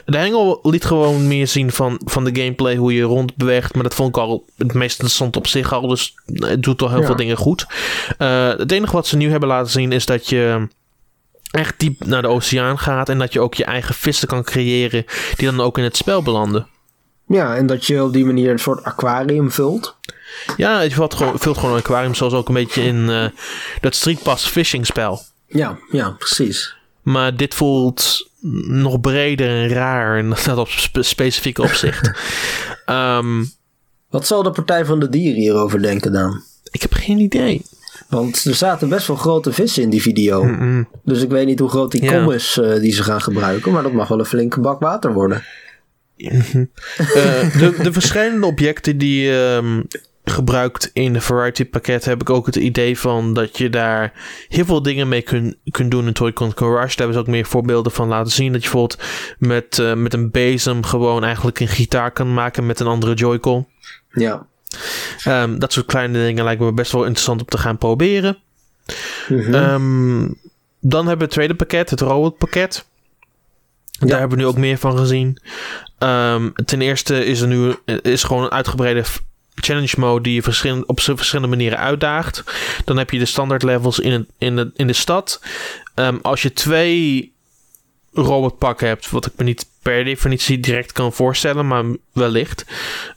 De 0.06 0.18
hengel 0.18 0.60
liet 0.64 0.86
gewoon 0.86 1.28
meer 1.28 1.48
zien 1.48 1.72
van, 1.72 2.02
van 2.06 2.24
de 2.24 2.42
gameplay, 2.42 2.76
hoe 2.76 2.94
je 2.94 3.02
rondbeweegt. 3.04 3.74
Maar 3.74 3.84
dat 3.84 3.96
vond 3.96 4.10
ik 4.10 4.18
al 4.18 4.46
het 4.58 4.74
meest 4.74 4.92
interessant 4.92 5.36
op 5.36 5.48
zich 5.48 5.74
al. 5.74 5.88
Dus 5.88 6.16
het 6.26 6.64
doet 6.64 6.82
al 6.82 6.90
heel 6.90 7.00
Ja. 7.00 7.06
veel 7.06 7.16
dingen 7.16 7.38
goed. 7.38 7.66
Eh, 8.18 8.48
het 8.48 8.72
enige 8.72 8.94
wat 8.94 9.08
ze 9.08 9.18
nu 9.18 9.30
hebben 9.32 9.50
laten 9.50 9.72
zien 9.72 9.92
is 9.92 10.06
dat 10.06 10.30
je 10.30 10.68
echt 11.52 11.80
diep 11.80 12.06
naar 12.06 12.22
de 12.22 12.28
oceaan 12.28 12.80
gaat. 12.80 13.10
En 13.10 13.20
dat 13.20 13.34
je 13.34 13.40
ook 13.42 13.54
je 13.54 13.66
eigen 13.66 13.96
vissen 13.96 14.28
kan 14.28 14.44
creëren 14.44 15.06
die 15.36 15.50
dan 15.52 15.62
ook 15.62 15.78
in 15.78 15.84
het 15.84 15.98
spel 15.98 16.22
belanden. 16.24 16.68
Ja, 17.28 17.56
en 17.56 17.66
dat 17.68 17.86
je 17.86 18.04
op 18.04 18.14
die 18.14 18.26
manier 18.26 18.52
een 18.52 18.60
soort 18.60 18.84
aquarium 18.84 19.52
vult. 19.52 19.96
Ja, 20.58 20.82
je 20.82 20.92
vult 20.92 21.14
gewoon, 21.14 21.40
vult 21.40 21.58
gewoon 21.58 21.72
een 21.72 21.80
aquarium 21.82 22.14
zoals 22.16 22.34
ook 22.34 22.48
een 22.48 22.54
beetje 22.54 22.82
in 22.84 23.10
eh, 23.10 23.26
dat 23.82 23.96
Street 23.96 24.24
Pass 24.24 24.48
phishing 24.48 24.86
spel. 24.86 25.22
Ja, 25.48 25.78
ja, 25.92 26.10
precies. 26.10 26.76
Maar 27.08 27.36
dit 27.38 27.54
voelt 27.54 28.30
nog 28.68 29.02
breder 29.02 29.48
en 29.50 29.68
raar 29.70 30.18
in 30.18 30.30
dat 30.46 30.58
op 30.58 30.68
spe- 30.70 31.02
specifieke 31.04 31.62
opzicht. 31.62 32.12
Ehm, 32.86 33.44
Wat 34.10 34.28
zal 34.28 34.44
de 34.44 34.52
Partij 34.52 34.86
van 34.86 35.00
de 35.00 35.10
Dieren 35.10 35.40
hierover 35.42 35.82
denken 35.82 36.12
dan? 36.12 36.42
ik 36.72 36.82
heb 36.82 36.94
geen 36.94 37.20
idee. 37.20 37.62
Want 38.10 38.44
er 38.46 38.56
zaten 38.56 38.90
best 38.90 39.08
wel 39.08 39.16
grote 39.16 39.52
vissen 39.54 39.84
in 39.84 39.90
die 39.90 40.02
video. 40.02 40.44
Mm-mm. 40.44 40.88
Dus 41.04 41.22
ik 41.22 41.30
weet 41.30 41.46
niet 41.46 41.60
hoe 41.60 41.70
groot 41.70 41.92
die 41.92 42.04
Ja. 42.04 42.12
kom 42.24 42.32
is 42.32 42.58
eh, 42.58 42.76
die 42.80 42.94
ze 42.94 43.04
gaan 43.04 43.22
gebruiken. 43.22 43.72
Maar 43.72 43.84
dat 43.84 43.92
mag 43.92 44.08
wel 44.08 44.20
een 44.20 44.26
flinke 44.26 44.60
bak 44.60 44.80
water 44.80 45.14
worden. 45.14 45.44
Eh, 46.98 47.58
de, 47.60 47.76
de 47.84 47.94
verschillende 47.94 48.46
objecten 48.46 48.98
die 48.98 49.32
ehm, 49.40 49.82
gebruikt 50.32 50.90
in 50.94 51.14
de 51.14 51.22
Variety 51.22 51.66
pakket 51.66 52.06
heb 52.06 52.22
ik 52.22 52.30
ook 52.30 52.46
het 52.46 52.56
idee 52.56 53.00
van 53.00 53.34
dat 53.34 53.58
je 53.58 53.70
daar 53.70 54.14
heel 54.48 54.66
veel 54.66 54.82
dingen 54.82 55.08
mee 55.08 55.22
kunt 55.22 55.56
kunt 55.72 55.92
doen 55.92 56.08
in 56.08 56.14
Toy-Con 56.14 56.52
Garage. 56.56 56.88
Daar 56.88 56.98
hebben 56.98 57.14
ze 57.14 57.20
ook 57.20 57.28
meer 57.28 57.46
voorbeelden 57.46 57.92
van 57.92 58.08
laten 58.08 58.32
zien. 58.32 58.52
Dat 58.52 58.64
je 58.64 58.70
bijvoorbeeld 58.70 59.04
met, 59.40 59.80
eh, 59.80 59.94
met 59.94 60.14
een 60.14 60.32
bezem 60.32 60.84
gewoon 60.84 61.24
eigenlijk 61.24 61.60
een 61.60 61.68
gitaar 61.68 62.12
kan 62.12 62.34
maken 62.34 62.66
met 62.66 62.80
een 62.80 62.88
andere 62.88 63.14
Joy-Con. 63.14 63.68
Ja. 64.12 64.46
Ehm, 65.24 65.58
dat 65.60 65.74
soort 65.74 65.86
kleine 65.86 66.26
dingen 66.26 66.44
lijken 66.44 66.66
me 66.66 66.74
best 66.74 66.92
wel 66.92 67.04
interessant 67.04 67.42
om 67.42 67.48
te 67.48 67.58
gaan 67.58 67.78
proberen. 67.78 68.38
Mhm. 69.30 69.54
Ehm, 69.54 70.20
dan 70.80 71.00
hebben 71.00 71.18
we 71.18 71.24
het 71.24 71.32
tweede 71.32 71.56
pakket, 71.56 71.90
het 71.90 72.02
robotpakket. 72.02 72.86
Daar 74.00 74.10
Ja. 74.10 74.18
hebben 74.18 74.38
we 74.38 74.44
nu 74.44 74.50
ook 74.50 74.58
meer 74.58 74.78
van 74.78 74.98
gezien. 74.98 75.42
Ehm, 75.98 76.50
ten 76.66 76.82
eerste 76.82 77.26
is 77.26 77.42
er 77.42 77.48
nu 77.48 77.76
is 78.02 78.24
gewoon 78.24 78.44
een 78.44 78.52
uitgebreide 78.52 79.04
challenge 79.64 79.94
mode 79.98 80.24
die 80.24 80.34
je 80.34 80.84
op 80.86 81.00
verschillende 81.00 81.56
manieren 81.56 81.78
uitdaagt. 81.78 82.44
Dan 82.86 82.98
heb 82.98 83.10
je 83.10 83.20
de 83.20 83.26
standaard 83.26 83.64
levels 83.64 84.00
in, 84.00 84.12
het, 84.12 84.26
in, 84.38 84.56
de, 84.56 84.72
in 84.76 84.88
de 84.88 84.94
stad. 84.94 85.42
Ehm, 85.96 86.18
als 86.22 86.42
je 86.42 86.54
twee 86.54 87.36
robotpakken 88.14 88.88
hebt, 88.88 89.10
wat 89.10 89.26
ik 89.26 89.32
me 89.36 89.44
niet 89.44 89.66
per 89.82 90.04
definitie 90.04 90.60
direct 90.60 90.92
kan 90.92 91.14
voorstellen, 91.14 91.68
maar 91.68 91.86
wellicht, 92.12 92.66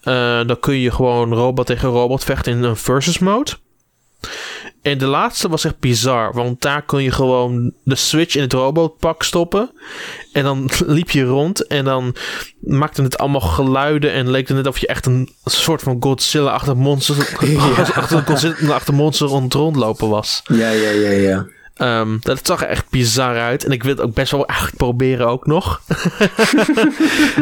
eh, 0.03 0.41
dan 0.47 0.61
kun 0.61 0.75
je 0.75 0.91
gewoon 0.91 1.35
robot 1.35 1.67
tegen 1.67 1.89
robot 1.89 2.25
vechten 2.25 2.53
in 2.53 2.63
een 2.63 2.77
versus 2.77 3.19
mode. 3.19 3.51
En 4.83 4.99
de 4.99 5.07
laatste 5.07 5.49
was 5.49 5.65
echt 5.65 5.79
bizar, 5.79 6.33
want 6.33 6.61
daar 6.61 6.83
kon 6.83 7.03
je 7.03 7.11
gewoon 7.11 7.73
de 7.85 7.95
switch 7.95 8.35
in 8.35 8.43
het 8.43 8.53
robotpak 8.53 9.23
stoppen. 9.23 9.71
En 10.33 10.43
dan 10.43 10.71
liep 10.87 11.11
je 11.11 11.25
rond 11.25 11.67
en 11.67 11.85
dan 11.85 12.15
maakte 12.61 13.03
het 13.03 13.19
allemaal 13.19 13.41
geluiden 13.41 14.13
en 14.13 14.31
leek 14.31 14.49
het 14.49 14.57
net 14.57 14.67
of 14.67 14.79
je 14.79 14.87
echt 14.87 15.07
een 15.07 15.29
soort 15.45 15.83
van 15.83 15.97
Godzilla-achtig 16.01 16.75
monster, 16.75 17.17
achter 17.95 18.17
een 18.17 18.27
Godzilla-achtig 18.27 18.95
monster 18.95 19.27
rond 19.27 19.55
rondlopen 19.55 20.09
was. 20.09 20.43
Ja, 20.45 20.71
ja, 20.71 20.91
ja, 20.91 21.11
ja. 21.11 21.47
Ehm, 21.81 22.19
dat 22.21 22.47
zag 22.47 22.63
er 22.63 22.69
echt 22.69 22.91
bizar 22.91 23.39
uit. 23.39 23.65
En 23.65 23.71
ik 23.71 23.83
wil 23.83 23.93
het 23.93 24.01
ook 24.01 24.15
best 24.15 24.33
wel 24.33 24.47
eigenlijk 24.47 24.79
proberen 24.79 25.27
ook 25.27 25.47
nog. 25.47 25.81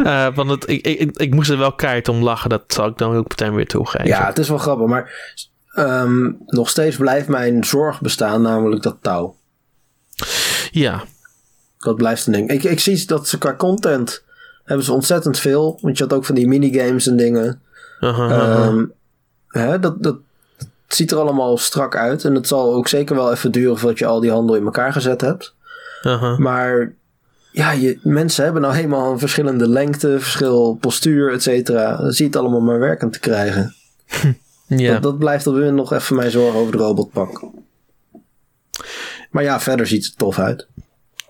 Eh, 0.03 0.27
want 0.35 0.49
het, 0.49 0.69
ik, 0.69 0.87
ik, 0.87 1.17
ik 1.17 1.33
moest 1.33 1.49
er 1.49 1.57
wel 1.57 1.73
keihard 1.73 2.07
om 2.07 2.23
lachen. 2.23 2.49
Dat 2.49 2.63
zal 2.67 2.87
ik 2.87 2.97
dan 2.97 3.15
ook 3.15 3.27
meteen 3.27 3.55
weer 3.55 3.67
toegeven. 3.67 4.07
Ja, 4.07 4.25
het 4.25 4.37
is 4.37 4.49
wel 4.49 4.57
grappig, 4.57 4.87
maar 4.87 5.11
ehm, 5.79 6.31
nog 6.45 6.69
steeds 6.69 6.95
blijft 6.95 7.27
mijn 7.27 7.63
zorg 7.63 8.01
bestaan, 8.01 8.41
namelijk 8.41 8.81
dat 8.81 8.97
touw. 9.01 9.35
Ja. 10.71 11.03
Dat 11.77 11.95
blijft 11.95 12.25
een 12.25 12.33
ding. 12.33 12.49
Ik, 12.49 12.63
ik 12.63 12.79
zie 12.79 13.05
dat 13.05 13.27
ze 13.27 13.37
qua 13.37 13.55
content 13.55 14.23
hebben 14.63 14.85
ze 14.85 14.93
ontzettend 14.93 15.39
veel. 15.39 15.79
Want 15.81 15.97
je 15.97 16.03
had 16.03 16.13
ook 16.13 16.25
van 16.25 16.35
die 16.35 16.47
minigames 16.47 17.07
en 17.07 17.17
dingen. 17.17 17.61
Aha, 17.99 18.23
aha. 18.23 18.63
Ehm, 18.63 18.85
hè, 19.47 19.79
dat, 19.79 20.03
dat 20.03 20.17
het 20.57 20.97
ziet 20.97 21.11
er 21.11 21.17
allemaal 21.17 21.57
strak 21.57 21.95
uit. 21.95 22.23
En 22.23 22.35
het 22.35 22.47
zal 22.47 22.73
ook 22.73 22.87
zeker 22.87 23.15
wel 23.15 23.31
even 23.31 23.51
duren 23.51 23.77
voordat 23.77 23.99
je 23.99 24.05
al 24.05 24.19
die 24.19 24.31
handel 24.31 24.55
in 24.55 24.65
elkaar 24.65 24.93
gezet 24.93 25.21
hebt. 25.21 25.55
aha. 26.01 26.35
Maar 26.37 26.93
ja, 27.51 27.71
je, 27.71 27.99
mensen 28.03 28.43
hebben 28.43 28.61
nou 28.61 28.73
helemaal 28.73 29.11
een 29.11 29.19
verschillende 29.19 29.67
lengte, 29.67 30.19
verschil 30.19 30.77
postuur, 30.79 31.33
et 31.33 31.43
cetera. 31.43 31.97
Dan 31.97 32.11
zie 32.11 32.25
je 32.25 32.31
het 32.31 32.39
allemaal 32.39 32.61
maar 32.61 32.79
werkend 32.79 33.13
te 33.13 33.19
krijgen. 33.19 33.75
ja. 34.77 34.93
Dat, 34.93 35.03
dat 35.03 35.17
blijft 35.17 35.47
alweer 35.47 35.73
nog 35.73 35.93
even 35.93 36.15
mijn 36.15 36.31
zorg 36.31 36.55
over 36.55 36.71
de 36.71 36.77
robotpak. 36.77 37.41
Maar 39.29 39.43
ja, 39.43 39.59
verder 39.59 39.87
ziet 39.87 40.05
het 40.05 40.17
tof 40.17 40.39
uit. 40.39 40.67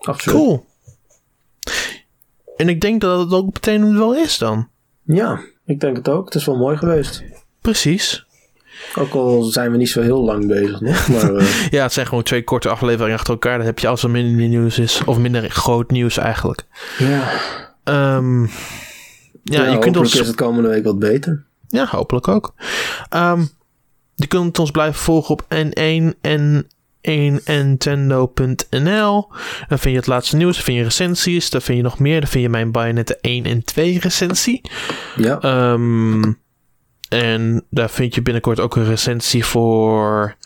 Absoluut. 0.00 0.38
Cool. 0.38 0.66
En 2.56 2.68
ik 2.68 2.80
denk 2.80 3.00
dat 3.00 3.20
het 3.20 3.32
ook 3.32 3.52
meteen 3.52 3.98
wel 3.98 4.14
is 4.14 4.38
dan. 4.38 4.68
Ja, 5.02 5.40
ik 5.64 5.80
denk 5.80 5.96
het 5.96 6.08
ook. 6.08 6.24
Het 6.24 6.34
is 6.34 6.44
wel 6.44 6.56
mooi 6.56 6.76
geweest. 6.76 7.22
Precies. 7.60 8.24
Ook 8.94 9.12
al 9.12 9.42
zijn 9.42 9.70
we 9.70 9.76
niet 9.76 9.88
zo 9.88 10.00
heel 10.00 10.24
lang 10.24 10.46
bezig 10.46 10.80
nog. 10.80 11.08
Maar 11.08 11.34
eh, 11.36 11.70
Ja, 11.70 11.82
het 11.82 11.92
zijn 11.92 12.06
gewoon 12.06 12.22
twee 12.24 12.44
korte 12.44 12.68
afleveringen 12.68 13.16
achter 13.16 13.32
elkaar. 13.32 13.56
Dan 13.56 13.66
heb 13.66 13.78
je 13.78 13.88
als 13.88 14.02
er 14.02 14.10
minder 14.10 14.48
nieuws 14.48 14.78
is. 14.78 15.02
Of 15.04 15.18
minder 15.18 15.50
groot 15.50 15.90
nieuws 15.90 16.16
eigenlijk. 16.16 16.64
ja, 16.98 17.30
Ehm, 17.84 18.42
ja, 18.42 18.48
ja, 19.42 19.70
je 19.70 19.78
kunt 19.78 19.96
ons... 19.96 20.14
is 20.14 20.26
het 20.26 20.36
komende 20.36 20.68
week 20.68 20.84
wat 20.84 20.98
beter. 20.98 21.44
Ja, 21.70 21.86
hopelijk 21.86 22.28
ook. 22.28 22.54
Ehm, 23.08 23.44
je 24.14 24.26
kunt 24.26 24.58
ons 24.58 24.70
blijven 24.70 25.00
volgen 25.00 25.30
op 25.30 25.42
N1 25.48 26.14
en 26.20 26.66
1nintendo.nl. 27.00 29.28
Dan 29.68 29.78
vind 29.78 29.82
je 29.82 29.96
het 29.96 30.06
laatste 30.06 30.36
nieuws, 30.36 30.54
dan 30.54 30.64
vind 30.64 30.76
je 30.76 30.82
recensies, 30.82 31.50
dan 31.50 31.62
vind 31.62 31.78
je 31.78 31.84
nog 31.84 31.98
meer. 31.98 32.20
Dan 32.20 32.28
vind 32.28 32.44
je 32.44 32.50
mijn 32.50 32.72
Bayonetta 32.72 33.14
1 33.20 33.44
en 33.44 33.64
2 33.64 33.98
recensie. 33.98 34.60
Ja, 35.16 35.40
Ehm, 35.40 36.32
en 37.08 37.64
daar 37.70 37.90
vind 37.90 38.14
je 38.14 38.22
binnenkort 38.22 38.60
ook 38.60 38.76
een 38.76 38.84
recensie 38.84 39.44
voor... 39.44 40.36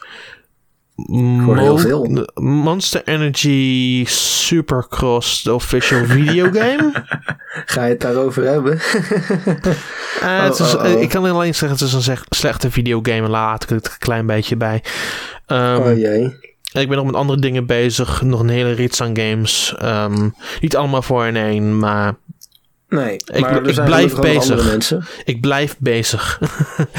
Voor 0.96 1.58
heel 1.58 1.78
veel. 1.78 2.26
Monster 2.34 3.02
Energy 3.04 4.04
Supercross, 4.06 5.42
de 5.42 5.54
official 5.54 6.04
videogame. 6.16 7.04
ga 7.66 7.84
je 7.84 7.90
het 7.90 8.00
daarover 8.00 8.44
hebben? 8.44 8.80
Eh, 10.20 10.42
het 10.44 10.58
is, 10.58 10.74
oh, 10.74 10.84
oh. 10.84 11.00
Ik 11.02 11.08
kan 11.08 11.24
alleen 11.24 11.54
zeggen, 11.54 11.78
het 11.78 11.80
is 11.80 12.08
een 12.08 12.18
slechte 12.28 12.70
videogame. 12.70 13.28
Laat 13.28 13.62
ik 13.62 13.68
het 13.68 13.86
een 13.86 13.98
klein 13.98 14.26
beetje 14.26 14.56
bij. 14.56 14.82
Ehm, 15.46 15.80
oh 15.80 15.98
jee. 15.98 16.36
ik 16.72 16.88
ben 16.88 16.96
nog 16.96 17.06
met 17.06 17.14
andere 17.14 17.40
dingen 17.40 17.66
bezig. 17.66 18.22
Nog 18.22 18.40
een 18.40 18.48
hele 18.48 18.72
rits 18.72 19.00
aan 19.00 19.16
games. 19.18 19.74
Ehm, 19.78 20.28
niet 20.60 20.76
allemaal 20.76 21.02
voor 21.02 21.26
in 21.26 21.36
één, 21.36 21.78
maar 21.78 22.14
Nee, 22.94 23.16
Ik- 23.32 23.40
maar 23.40 23.66
ik 23.68 23.84
blijf 23.84 24.14
bezig. 24.16 24.90
ik 25.24 25.40
blijf 25.40 25.76
bezig. 25.78 26.38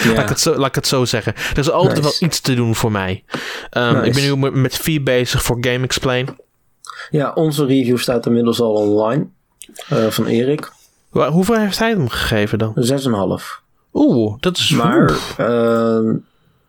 Ja. 0.03 0.13
laat, 0.13 0.19
ik 0.23 0.29
het 0.29 0.39
zo, 0.39 0.55
laat 0.55 0.67
ik 0.67 0.75
het 0.75 0.87
zo 0.87 1.05
zeggen. 1.05 1.33
Er 1.35 1.57
is 1.57 1.69
altijd 1.69 2.01
Nice. 2.01 2.17
wel 2.19 2.29
iets 2.29 2.39
te 2.39 2.53
doen 2.55 2.75
voor 2.75 2.91
mij. 2.91 3.23
Ehm, 3.69 3.93
Nice. 3.93 4.05
Ik 4.05 4.13
ben 4.13 4.23
nu 4.23 4.37
met, 4.37 4.53
met 4.53 4.75
vier 4.77 5.03
bezig 5.03 5.43
voor 5.43 5.57
Game 5.61 5.83
Explain. 5.83 6.27
ja, 7.09 7.31
onze 7.33 7.65
review 7.65 7.97
staat 7.97 8.25
inmiddels 8.25 8.61
al 8.61 8.73
online. 8.73 9.27
eh, 9.87 10.07
van 10.07 10.25
Erik. 10.25 10.71
Hoeveel 11.09 11.55
heeft 11.55 11.79
hij 11.79 11.89
hem 11.89 12.09
gegeven 12.09 12.57
dan? 12.57 12.73
6,5. 12.75 13.61
Oeh, 13.93 14.35
dat 14.39 14.57
is... 14.57 14.69
Maar 14.69 15.13
ehm, 15.37 16.13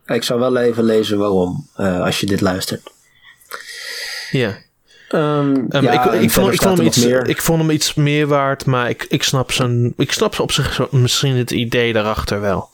ik 0.07 0.23
zou 0.23 0.41
wel 0.41 0.57
even 0.57 0.85
lezen 0.85 1.19
waarom, 1.19 1.67
eh, 1.77 2.01
als 2.01 2.21
je 2.21 2.27
dit 2.27 2.41
luistert. 2.41 2.83
Ja. 4.31 4.57
Ehm, 5.09 5.55
Ehm, 5.69 5.85
ja, 5.85 6.13
ik, 6.13 6.31
vond, 6.31 6.53
ik, 6.53 6.63
vond 6.63 6.79
hem 6.79 6.87
iets, 6.87 7.05
meer. 7.05 7.29
ik 7.29 7.43
vond 7.43 7.61
hem 7.61 7.71
iets 7.71 7.95
meer 7.95 8.27
waard, 8.27 8.67
maar 8.67 8.89
ik, 8.89 9.07
ik 9.09 9.23
snap 9.23 9.53
zijn. 9.53 9.93
Ik 9.97 10.13
snap 10.13 10.39
op 10.39 10.53
zich 10.53 10.91
misschien 10.91 11.37
het 11.37 11.51
idee 11.51 11.93
daarachter 11.93 12.41
wel. 12.41 12.71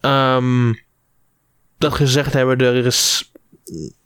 Ehm, 0.00 0.72
dat 1.78 1.94
gezegd 1.94 2.32
hebben, 2.32 2.58
er 2.58 2.86
is. 2.86 3.30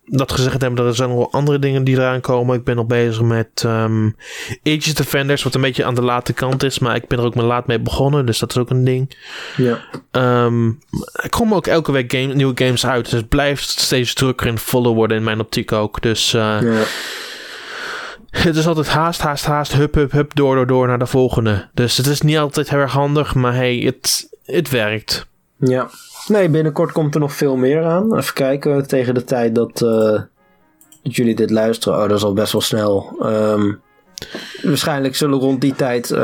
Dat 0.08 0.32
gezegd 0.32 0.60
hebben, 0.60 0.86
er 0.86 0.94
zijn 0.94 1.08
nog 1.08 1.18
wel 1.18 1.32
andere 1.32 1.58
dingen 1.58 1.84
die 1.84 1.96
eraan 1.96 2.20
komen. 2.20 2.56
Ik 2.56 2.64
ben 2.64 2.76
nog 2.76 2.86
bezig 2.86 3.22
met 3.22 3.64
Age 3.64 3.92
of 4.62 4.92
Defenders, 4.92 5.42
wat 5.42 5.54
een 5.54 5.60
beetje 5.60 5.84
aan 5.84 5.94
de 5.94 6.02
late 6.02 6.32
kant 6.32 6.62
is, 6.62 6.78
maar 6.78 6.96
ik 6.96 7.06
ben 7.08 7.18
er 7.18 7.24
ook 7.24 7.34
maar 7.34 7.44
laat 7.44 7.66
mee 7.66 7.78
begonnen, 7.78 8.26
dus 8.26 8.38
dat 8.38 8.50
is 8.50 8.56
ook 8.56 8.70
een 8.70 8.84
ding. 8.84 9.16
Ja. 9.56 9.84
Ehm, 10.10 10.66
er 11.12 11.28
komen 11.28 11.56
ook 11.56 11.66
elke 11.66 11.92
week 11.92 12.12
game, 12.12 12.34
nieuwe 12.34 12.64
games 12.64 12.86
uit, 12.86 13.04
dus 13.04 13.12
het 13.20 13.28
blijft 13.28 13.68
steeds 13.68 14.14
drukker 14.14 14.46
en 14.46 14.58
voller 14.58 14.92
worden 14.92 15.16
in 15.16 15.24
mijn 15.24 15.40
optiek 15.40 15.72
ook. 15.72 16.02
Dus 16.02 16.34
eh, 16.34 16.58
ja. 16.62 16.82
het 18.46 18.56
is 18.56 18.66
altijd 18.66 18.88
haast, 18.88 19.20
haast, 19.20 19.44
haast, 19.44 19.72
hup, 19.72 19.94
hup, 19.94 20.12
hup, 20.12 20.34
door, 20.34 20.54
door, 20.54 20.66
door 20.66 20.86
naar 20.86 20.98
de 20.98 21.06
volgende. 21.06 21.68
Dus 21.74 21.96
het 21.96 22.06
is 22.06 22.20
niet 22.20 22.38
altijd 22.38 22.70
heel 22.70 22.78
erg 22.78 22.92
handig, 22.92 23.34
maar 23.34 23.54
hey, 23.54 23.76
het, 23.76 24.28
het 24.44 24.70
werkt. 24.70 25.26
Ja. 25.58 25.88
Nee, 26.26 26.48
binnenkort 26.48 26.92
komt 26.92 27.14
er 27.14 27.20
nog 27.20 27.32
veel 27.32 27.56
meer 27.56 27.84
aan. 27.84 28.16
Even 28.16 28.34
kijken, 28.34 28.86
tegen 28.86 29.14
de 29.14 29.24
tijd 29.24 29.54
dat, 29.54 29.82
eh, 29.82 30.20
dat 31.02 31.16
jullie 31.16 31.34
dit 31.34 31.50
luisteren. 31.50 31.98
Oh, 32.02 32.08
dat 32.08 32.16
is 32.18 32.24
al 32.24 32.32
best 32.32 32.52
wel 32.52 32.60
snel. 32.60 33.16
Ehm, 33.22 33.72
waarschijnlijk 34.62 35.14
zullen 35.16 35.38
rond 35.38 35.60
die 35.60 35.74
tijd 35.74 36.10
eh, 36.10 36.22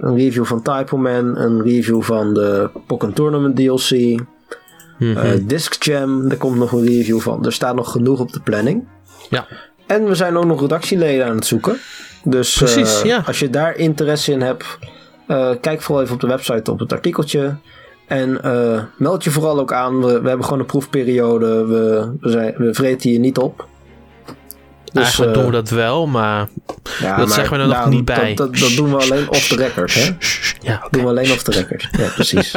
een 0.00 0.16
review 0.16 0.44
van 0.44 0.62
Typo 0.62 0.96
Man, 0.96 1.36
een 1.36 1.62
review 1.62 2.02
van 2.02 2.34
de 2.34 2.70
Pokken 2.86 3.12
Tournament 3.12 3.56
DLC, 3.56 4.20
Mhm. 4.98 5.16
eh, 5.16 5.30
Disc 5.42 5.82
Jam, 5.82 6.28
daar 6.28 6.38
komt 6.38 6.56
nog 6.56 6.72
een 6.72 6.86
review 6.86 7.20
van. 7.20 7.44
Er 7.46 7.52
staat 7.52 7.74
nog 7.74 7.90
genoeg 7.92 8.20
op 8.20 8.32
de 8.32 8.40
planning. 8.40 8.84
ja. 9.30 9.46
En 9.92 10.04
we 10.04 10.14
zijn 10.14 10.36
ook 10.36 10.44
nog 10.44 10.60
redactieleden 10.60 11.26
aan 11.26 11.34
het 11.34 11.46
zoeken. 11.46 11.78
Dus 12.24 12.56
Precies, 12.56 13.00
eh, 13.00 13.06
ja. 13.06 13.22
als 13.26 13.38
je 13.38 13.50
daar 13.50 13.76
interesse 13.76 14.32
in 14.32 14.40
hebt, 14.40 14.78
eh, 15.26 15.50
kijk 15.60 15.82
vooral 15.82 16.02
even 16.02 16.14
op 16.14 16.20
de 16.20 16.26
website 16.26 16.70
op 16.70 16.78
het 16.78 16.92
artikeltje. 16.92 17.56
En 18.06 18.42
eh, 18.42 18.82
meld 18.96 19.24
je 19.24 19.30
vooral 19.30 19.58
ook 19.58 19.72
aan. 19.72 20.00
We, 20.00 20.20
we 20.20 20.28
hebben 20.28 20.44
gewoon 20.44 20.60
een 20.60 20.66
proefperiode. 20.66 21.66
We, 21.66 22.12
we, 22.20 22.30
zijn, 22.30 22.54
we 22.56 22.74
vreten 22.74 23.10
je 23.10 23.18
niet 23.18 23.38
op. 23.38 23.66
Dus, 24.92 25.02
Eigenlijk 25.02 25.34
doen 25.34 25.44
we 25.44 25.50
dat 25.50 25.70
wel, 25.70 26.06
maar 26.06 26.48
ja, 27.00 27.16
dat 27.16 27.26
maar, 27.26 27.34
zeggen 27.34 27.56
we 27.56 27.62
er 27.62 27.68
nog 27.68 27.76
nou, 27.76 27.90
niet 27.90 28.04
bij. 28.04 28.34
Dat, 28.34 28.36
dat, 28.36 28.56
dat 28.56 28.76
doen 28.76 28.90
we 28.90 28.96
alleen 28.96 29.28
off 29.28 29.48
the 29.48 29.56
record, 29.56 29.94
hè? 29.94 30.16
Ja, 30.60 30.86
doen 30.90 31.02
we 31.02 31.08
alleen 31.08 31.32
off 31.32 31.42
the 31.42 31.50
record. 31.50 31.88
Ja, 31.98 32.08
precies. 32.14 32.54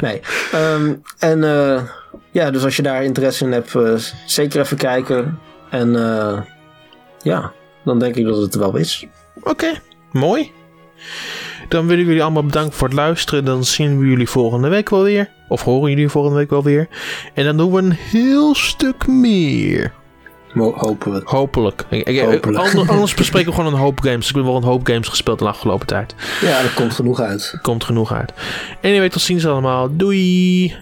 nee. 0.00 0.20
ehm, 0.52 0.94
en 1.18 1.40
ja, 2.30 2.50
dus 2.50 2.64
als 2.64 2.76
je 2.76 2.82
daar 2.82 3.04
interesse 3.04 3.44
in 3.44 3.52
hebt, 3.52 3.74
zeker 4.26 4.60
even 4.60 4.76
kijken. 4.76 5.38
En 5.70 5.94
ja, 7.22 7.52
dan 7.84 7.98
denk 7.98 8.14
ik 8.16 8.24
dat 8.24 8.36
het 8.36 8.54
wel 8.54 8.76
is. 8.76 9.06
Oké, 9.42 9.72
mooi. 10.12 10.50
Dan 11.68 11.86
willen 11.86 12.04
jullie 12.04 12.22
allemaal 12.22 12.44
bedanken 12.44 12.72
voor 12.72 12.88
het 12.88 12.96
luisteren. 12.96 13.44
Dan 13.44 13.64
zien 13.64 13.98
we 13.98 14.06
jullie 14.06 14.28
volgende 14.28 14.68
week 14.68 14.88
wel 14.90 15.02
weer. 15.02 15.30
Of 15.48 15.62
horen 15.62 15.90
jullie 15.90 16.08
volgende 16.08 16.36
week 16.38 16.50
wel 16.50 16.62
weer. 16.62 16.88
En 17.34 17.44
dan 17.44 17.56
doen 17.56 17.72
we 17.72 17.78
een 17.78 17.92
heel 17.92 18.54
stuk 18.54 19.06
meer. 19.06 19.92
Mo-. 20.52 20.74
Hopelijk. 21.24 21.84
Ik- 21.90 22.08
ik- 22.08 22.20
Hopelijk. 22.20 22.56
ander- 22.58 22.90
anders 22.94 23.14
bespreken 23.14 23.48
we 23.50 23.56
gewoon 23.56 23.72
een 23.72 23.78
hoop 23.78 24.00
games. 24.00 24.28
Ik 24.28 24.34
heb 24.34 24.44
wel 24.44 24.56
een 24.56 24.62
hoop 24.62 24.86
games 24.86 25.08
gespeeld 25.08 25.38
de 25.38 25.48
afgelopen 25.48 25.86
tijd. 25.86 26.14
Ja, 26.40 26.58
er 26.60 26.72
komt 26.74 26.92
genoeg 26.94 27.20
uit. 27.20 27.58
Komt 27.62 27.84
genoeg 27.84 28.12
uit. 28.12 28.32
Anyway, 28.82 29.08
tot 29.08 29.22
ziens 29.22 29.46
allemaal. 29.46 29.96
Doei! 29.96 30.74